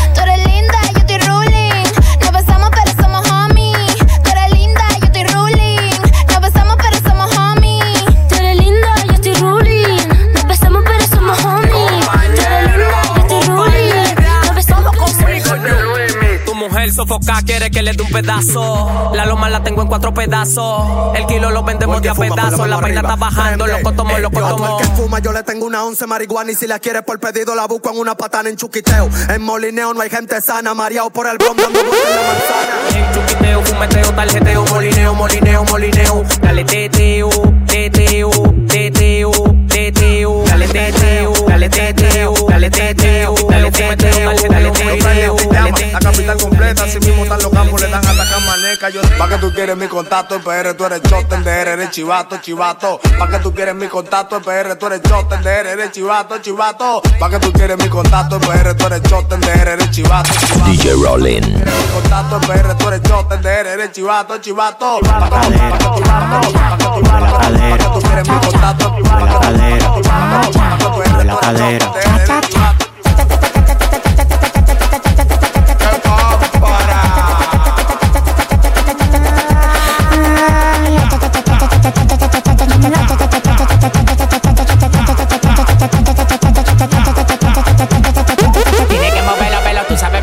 Tu 16.97 17.05
mujer 17.05 17.19
sofoca, 17.21 17.41
quiere 17.45 17.69
que 17.69 17.83
le 17.83 17.93
dé 17.93 18.01
un 18.01 18.09
pedazo. 18.09 19.11
La 19.13 19.25
loma 19.25 19.49
la 19.49 19.61
tengo 19.61 19.83
en 19.83 19.87
cuatro 19.87 20.13
pedazos. 20.13 21.15
El 21.15 21.27
kilo 21.27 21.51
lo 21.51 21.63
vendemos 21.63 22.01
de 22.01 22.09
a 22.09 22.15
pedazos. 22.15 22.67
La 22.67 22.77
vaina 22.77 23.01
está 23.01 23.15
bajando, 23.15 23.67
loco 23.67 23.91
tomo, 23.93 24.17
loco 24.17 24.39
Yo 24.39 24.47
tomo. 24.47 24.79
el 24.79 24.87
que 24.87 24.95
fuma, 24.95 25.19
yo 25.19 25.31
le 25.31 25.43
tengo 25.43 25.67
una 25.67 25.83
once 25.83 26.07
marihuana 26.07 26.51
y 26.51 26.55
si 26.55 26.65
la 26.65 26.79
quieres 26.79 27.03
por 27.03 27.19
pedido 27.19 27.53
la 27.53 27.67
busco 27.67 27.91
en 27.91 27.99
una 27.99 28.15
patana 28.15 28.49
en 28.49 28.55
chuquiteo. 28.55 29.09
En 29.29 29.43
molineo 29.43 29.93
no 29.93 30.01
hay 30.01 30.09
gente 30.09 30.41
sana, 30.41 30.73
mareado 30.73 31.11
por 31.11 31.27
el 31.27 31.37
dando 31.37 31.63
vueltas 31.63 31.99
en 32.09 32.15
la 32.15 32.23
manzana. 32.23 33.13
Chuquiteo, 33.13 33.61
fumeteo, 33.63 34.13
tarjeteo, 34.13 34.65
molineo, 34.65 35.13
molineo, 35.13 35.63
molineo. 35.65 36.23
Dale 36.41 36.63
teteo, 36.63 37.29
teteo, 37.67 38.31
teteo, 38.67 39.31
teteo. 39.77 40.43
Dale 40.45 40.67
teteo, 40.67 41.33
dale 41.47 41.69
teteo, 41.69 42.33
dale 42.49 42.69
teteo, 42.69 43.35
dale 43.49 43.71
teteo, 43.71 44.33
dale 44.49 44.71
teteo, 44.71 45.35
dale 45.51 45.91
La 45.91 45.99
capital 45.99 46.37
completa, 46.37 46.83
así 46.83 46.99
mismo 46.99 47.23
están 47.23 47.41
los 47.43 47.51
campos, 47.51 47.81
le 47.81 47.87
dan 47.89 48.05
hasta 48.05 48.29
camaneca. 48.29 48.89
Yo, 48.89 49.01
pa' 49.17 49.29
que 49.29 49.37
tú 49.37 49.53
quieres 49.53 49.77
mi 49.77 49.87
contacto 49.87 50.35
en 50.35 50.41
PR, 50.41 50.73
tú 50.73 50.85
eres 50.85 51.01
choten 51.03 51.43
de 51.43 51.51
R, 51.51 51.73
eres 51.73 51.91
chivato, 51.91 52.37
chivato. 52.37 52.99
Pa' 53.19 53.29
que 53.29 53.39
tú 53.39 53.53
quieres 53.53 53.75
mi 53.75 53.87
contacto 53.87 54.37
en 54.37 54.43
PR, 54.43 54.75
tú 54.75 54.87
eres 54.87 55.01
choten 55.03 55.43
de 55.43 55.49
R, 55.59 55.71
eres 55.71 55.91
chivato, 55.91 56.37
chivato. 56.39 57.01
Pa' 57.19 57.29
que 57.29 57.39
tú 57.39 57.51
quieres 57.53 57.77
mi 57.77 57.87
contacto 57.87 58.35
en 58.37 58.41
PR, 58.41 58.73
tú 58.75 58.85
eres 58.87 59.01
choten 59.03 59.39
de 59.41 59.51
R, 59.51 59.73
eres 59.73 59.91
chivato, 59.91 60.33
chivato. 60.33 60.71
DJ 60.71 60.93
Rollin. 61.03 61.53
Mi 61.53 61.93
contacto 61.93 62.35
en 62.37 62.41
PR, 62.41 62.73
tú 62.75 62.87
eres 62.87 63.01
choten 63.03 63.41
de 63.41 63.49
R, 63.49 63.73
eres 63.73 63.91
chivato, 63.91 64.37
chivato. 64.39 64.99
Pa' 65.01 65.29
que 65.29 65.77
tú, 65.77 65.91
quieres 65.93 66.17
mi 66.17 66.39
contacto, 66.39 66.51
pa' 67.03 67.19
que 67.19 67.37
tú, 67.37 67.67
eres, 67.73 67.77
tú 67.77 67.77
eres 67.77 67.83
choten 67.83 68.01
de 68.01 68.09
R, 68.09 68.21
eres 68.21 68.41
chivato. 68.47 68.87
Tiene 69.41 69.66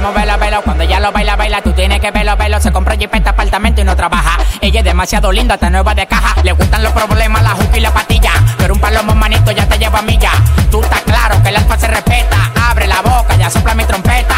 moverlo, 0.04 0.38
velo. 0.38 0.62
Cuando 0.62 0.84
ella 0.84 1.00
lo 1.00 1.12
baila, 1.12 1.36
baila, 1.36 1.62
tú 1.62 1.72
tienes 1.72 2.00
que 2.00 2.10
verlo, 2.10 2.36
velo. 2.36 2.60
Se 2.60 2.70
compra 2.70 2.96
jipeta, 2.96 3.30
apartamento 3.30 3.80
y 3.80 3.84
no 3.84 3.96
trabaja. 3.96 4.38
Ella 4.60 4.80
es 4.80 4.84
demasiado 4.84 5.32
linda, 5.32 5.54
está 5.54 5.70
nueva 5.70 5.94
de 5.94 6.06
caja. 6.06 6.40
Le 6.42 6.52
gustan 6.52 6.82
los 6.82 6.92
problemas, 6.92 7.42
la 7.42 7.50
juca 7.50 7.78
y 7.78 7.80
la 7.80 7.92
patilla. 7.92 8.32
Palomo 8.84 9.14
manito 9.14 9.50
ya 9.50 9.66
te 9.66 9.78
lleva 9.78 10.00
a 10.00 10.02
milla. 10.02 10.30
Tú 10.70 10.82
estás 10.82 11.00
claro 11.04 11.42
que 11.42 11.48
el 11.48 11.56
alfa 11.56 11.78
se 11.78 11.86
respeta. 11.86 12.52
Abre 12.68 12.86
la 12.86 13.00
boca, 13.00 13.34
ya 13.34 13.48
sopla 13.48 13.74
mi 13.74 13.82
trompeta. 13.86 14.36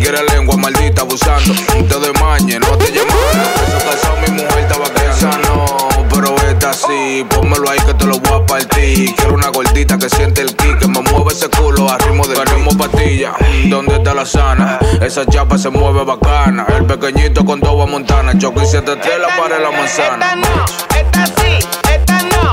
Quiere 0.00 0.22
lengua 0.32 0.56
maldita 0.56 1.02
abusando. 1.02 1.54
Te 1.54 2.00
de 2.00 2.12
mañe, 2.20 2.58
no 2.58 2.68
te 2.78 2.92
llamando. 2.92 3.42
Eso 3.66 3.78
casado 3.90 4.16
mi 4.26 4.42
mujer 4.42 4.58
estaba 4.58 4.88
cansando. 4.90 5.88
Pero 6.12 6.34
esta 6.48 6.72
sí, 6.72 7.26
pónmelo 7.28 7.70
ahí 7.70 7.78
que 7.80 7.94
te 7.94 8.06
lo 8.06 8.18
voy 8.18 8.42
a 8.42 8.46
partir. 8.46 9.14
Quiero 9.14 9.34
una 9.34 9.48
gordita 9.48 9.98
que 9.98 10.08
siente 10.08 10.42
el 10.42 10.54
kick, 10.56 10.78
que 10.78 10.88
me 10.88 11.00
mueve 11.00 11.32
ese 11.32 11.48
culo 11.48 11.90
a 11.90 11.98
ritmo 11.98 12.26
de 12.26 12.44
ritmo 12.44 12.70
patilla. 12.76 13.34
¿Dónde 13.66 13.96
está 13.96 14.14
la 14.14 14.24
sana? 14.24 14.78
Esa 15.00 15.26
chapa 15.26 15.58
se 15.58 15.70
mueve 15.70 16.04
bacana. 16.04 16.66
El 16.76 16.84
pequeñito 16.86 17.44
con 17.44 17.60
dos 17.60 17.88
montana. 17.88 18.36
Choco 18.38 18.62
y 18.62 18.66
siete 18.66 18.96
para 19.38 19.58
la 19.58 19.70
manzana. 19.70 20.26
Esta 20.26 20.36
no, 20.36 20.64
esta 20.96 21.26
sí, 21.26 21.58
esta 21.92 22.22
no. 22.22 22.52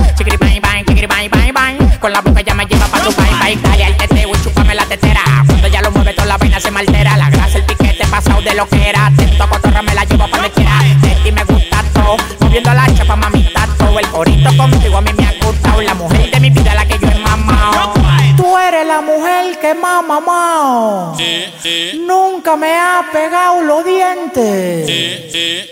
con 2.01 2.11
la 2.11 2.21
boca 2.21 2.41
ya 2.41 2.55
me 2.55 2.65
lleva 2.65 2.87
pa' 2.87 2.99
tu 2.99 3.13
país, 3.13 3.31
pa' 3.39 3.51
Italia, 3.51 3.87
el 3.87 3.95
teteo 3.95 4.29
y 4.29 4.43
chúpame 4.43 4.73
la 4.73 4.85
tetera. 4.85 5.21
Cuando 5.45 5.67
ya 5.67 5.81
lo 5.83 5.91
mueve 5.91 6.13
toda 6.13 6.25
la 6.25 6.37
vaina 6.37 6.59
se 6.59 6.71
me 6.71 6.79
altera, 6.79 7.15
la 7.15 7.29
grasa, 7.29 7.59
el 7.59 7.63
piquete, 7.63 8.07
pasado 8.07 8.41
de 8.41 8.55
lo 8.55 8.67
que 8.67 8.89
era. 8.89 9.05
Atento 9.05 9.43
a 9.43 9.47
cotorra, 9.47 9.83
me 9.83 9.93
la 9.93 10.03
llevo 10.05 10.27
pa' 10.27 10.37
donde 10.37 10.51
quiera. 10.51 10.81
Y 11.23 11.31
me 11.31 11.43
gusta 11.43 11.83
todo, 11.93 12.17
moviendo 12.39 12.73
la 12.73 12.91
chapa, 12.95 13.15
mami, 13.15 13.47
todo 13.77 13.99
el 13.99 14.07
corito 14.07 14.49
contigo 14.57 14.97
a 14.97 15.01
mí 15.01 15.11
me 15.15 15.25
ha 15.25 15.33
gustado. 15.45 15.81
La 15.83 15.93
mujer 15.93 16.31
de 16.31 16.39
mi 16.39 16.49
vida, 16.49 16.73
la 16.73 16.87
que 16.87 16.97
yo 16.97 17.07
he 17.07 17.19
mamado. 17.19 17.93
Tú 18.35 18.57
eres 18.57 18.87
la 18.87 19.01
mujer 19.01 19.59
que 19.59 19.75
más 19.75 19.99
ha 19.99 20.07
mamado. 20.07 21.15
Sí, 21.17 21.45
sí. 21.61 22.03
Nunca 22.07 22.55
me 22.55 22.73
ha 22.79 23.05
pegado 23.13 23.61
los 23.61 23.85
dientes. 23.85 24.87
Sí, 24.87 25.71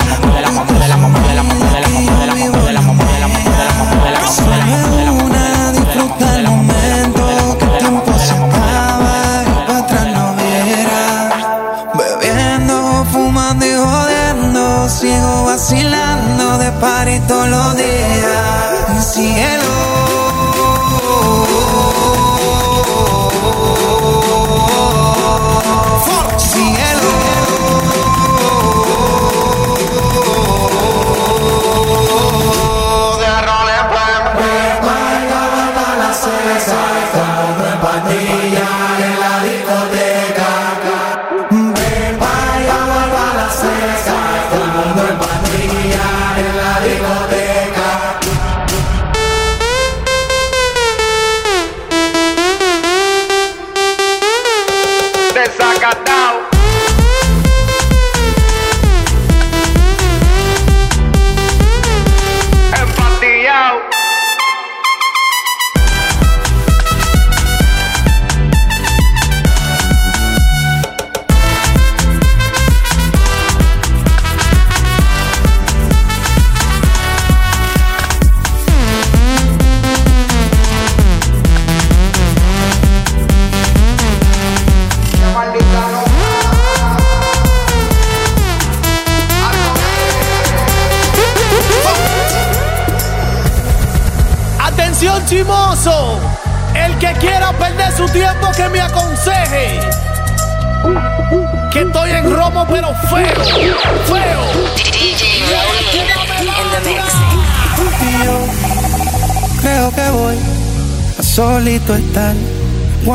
party 17.31 17.41
todos 17.41 17.49
los 17.49 17.90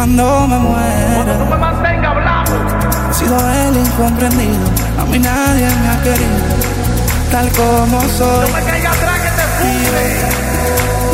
cuando 0.07 0.47
me 0.47 0.59
muera. 0.59 1.25
He 3.11 3.15
sido 3.15 3.37
el 3.39 3.77
incomprendido, 3.77 4.67
a 5.01 5.05
mí 5.07 5.19
nadie 5.19 5.67
me 5.67 5.89
ha 5.89 6.03
querido, 6.03 6.31
tal 7.31 7.51
como 7.51 8.01
soy. 8.03 8.47
Y 9.63 9.85
yo 9.85 9.91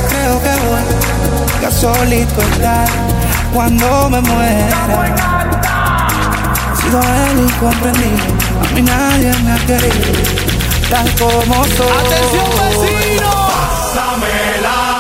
creo 0.09 0.43
que 0.43 0.51
voy 0.66 1.66
a 1.66 1.70
solito 1.70 2.40
estar 2.43 2.89
cuando 3.55 4.10
me 4.10 4.20
muera. 4.20 4.77
He 6.73 6.77
sido 6.82 7.01
el 7.01 7.40
incomprendido, 7.40 8.24
a 8.60 8.74
mí 8.74 8.82
nadie 8.82 9.32
me 9.44 9.52
ha 9.52 9.59
querido, 9.66 10.12
tal 10.90 11.10
como 11.14 11.64
soy. 11.64 11.89
Atención 12.06 12.51
vecino. 12.59 13.31
Pásame 13.48 14.91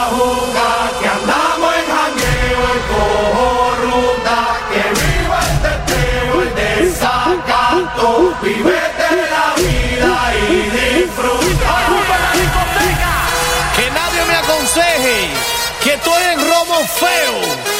desacato, 8.02 8.34
vivete 8.42 9.08
la 9.30 9.54
vida 9.56 10.32
y 10.48 11.00
disfruta. 11.00 11.74
Que 13.76 13.90
nadie 13.90 14.24
me 14.26 14.34
aconseje 14.36 15.30
que 15.82 15.94
estoy 15.94 16.22
en 16.32 16.38
romo 16.40 16.86
feo, 16.86 17.71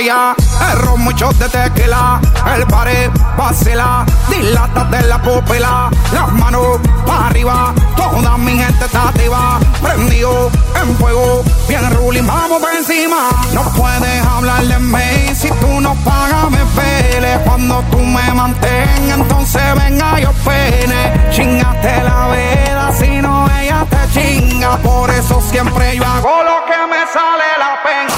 botella, 0.00 0.34
el 0.72 0.98
mucho 0.98 1.30
de 1.32 1.48
tequila, 1.48 2.20
el 2.56 2.66
pared 2.66 3.10
vacila, 3.36 4.04
dilata 4.28 4.84
de 4.84 5.02
la 5.02 5.20
pupila, 5.20 5.90
las 6.12 6.32
manos 6.32 6.78
para 7.06 7.26
arriba, 7.26 7.74
toda 8.22 8.36
mi 8.38 8.58
gente 8.58 8.84
está 8.84 9.08
activa, 9.08 9.58
prendido 9.80 10.50
en 10.80 10.96
fuego, 10.96 11.42
bien 11.68 11.90
ruling, 11.90 12.26
vamos 12.26 12.60
por 12.60 12.72
encima. 12.74 13.30
No 13.52 13.62
puedes 13.72 14.26
hablar 14.26 14.62
de 14.64 14.78
mí 14.78 15.34
si 15.34 15.48
tú 15.60 15.80
no 15.80 15.94
pagas, 16.04 16.50
me 16.50 16.64
pele. 16.76 17.38
Cuando 17.44 17.82
tú 17.90 17.98
me 17.98 18.32
mantengas, 18.34 19.18
entonces 19.18 19.62
venga 19.76 20.20
yo 20.20 20.32
pene. 20.44 21.30
Chingate 21.30 22.02
la 22.02 22.26
vela, 22.28 22.92
si 22.98 23.22
no 23.22 23.48
ella 23.58 23.86
te 23.88 24.02
chinga, 24.12 24.76
por 24.78 25.10
eso 25.10 25.40
siempre 25.40 25.96
yo 25.96 26.04
hago 26.04 26.42
lo 26.42 26.64
que 26.66 26.78
me 26.92 27.00
sale 27.12 27.48
la 27.58 27.82
pena. 27.82 28.10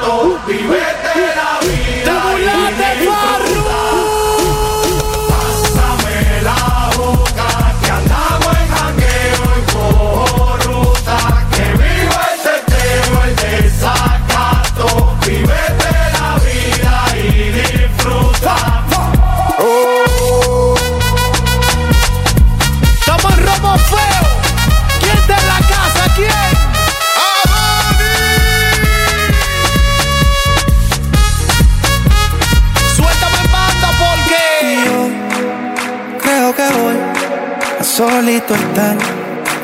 Saca 0.00 0.40
tu 0.46 0.93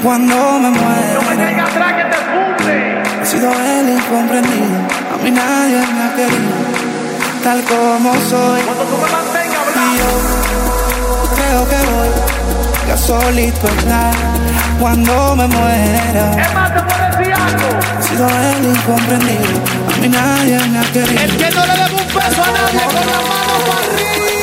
cuando 0.03 0.35
me 0.61 0.71
muera. 0.71 1.21
He 3.23 3.27
sido 3.27 3.51
el 3.53 3.89
incomprendido, 3.91 4.79
a 5.15 5.17
mí 5.23 5.31
nadie 5.31 5.79
me 5.79 6.03
ha 6.03 6.15
querido, 6.17 6.53
tal 7.45 7.63
como 7.65 8.15
soy. 8.29 8.61
Y 8.61 9.99
yo 9.99 10.11
creo 11.37 11.69
que 11.69 11.77
voy 11.91 12.11
a 12.93 12.97
solito 12.97 13.67
estar 13.67 14.15
cuando 14.81 15.37
me 15.37 15.47
muera. 15.47 16.33
He 17.99 18.03
sido 18.03 18.27
el 18.27 18.65
incomprendido, 18.67 19.61
a 19.95 19.99
mí 20.01 20.09
nadie 20.09 20.59
me 20.69 20.79
ha 20.79 20.83
querido. 20.93 21.21
El 21.21 21.37
que 21.37 21.51
no 21.51 21.67
le 21.67 21.73
debe 21.73 21.95
un 21.95 22.07
peso 22.09 22.43
a 22.43 22.51
nadie 22.51 22.81
con 22.87 22.95
la 22.95 23.19
mano 23.21 23.55
para 23.67 23.81
arriba. 23.95 24.40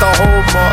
Maldito 0.00 0.22
humo. 0.22 0.64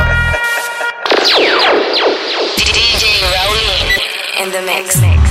DJ 2.58 3.04
Raúl 3.34 4.44
in 4.44 4.52
the 4.52 4.62
mix. 4.62 5.25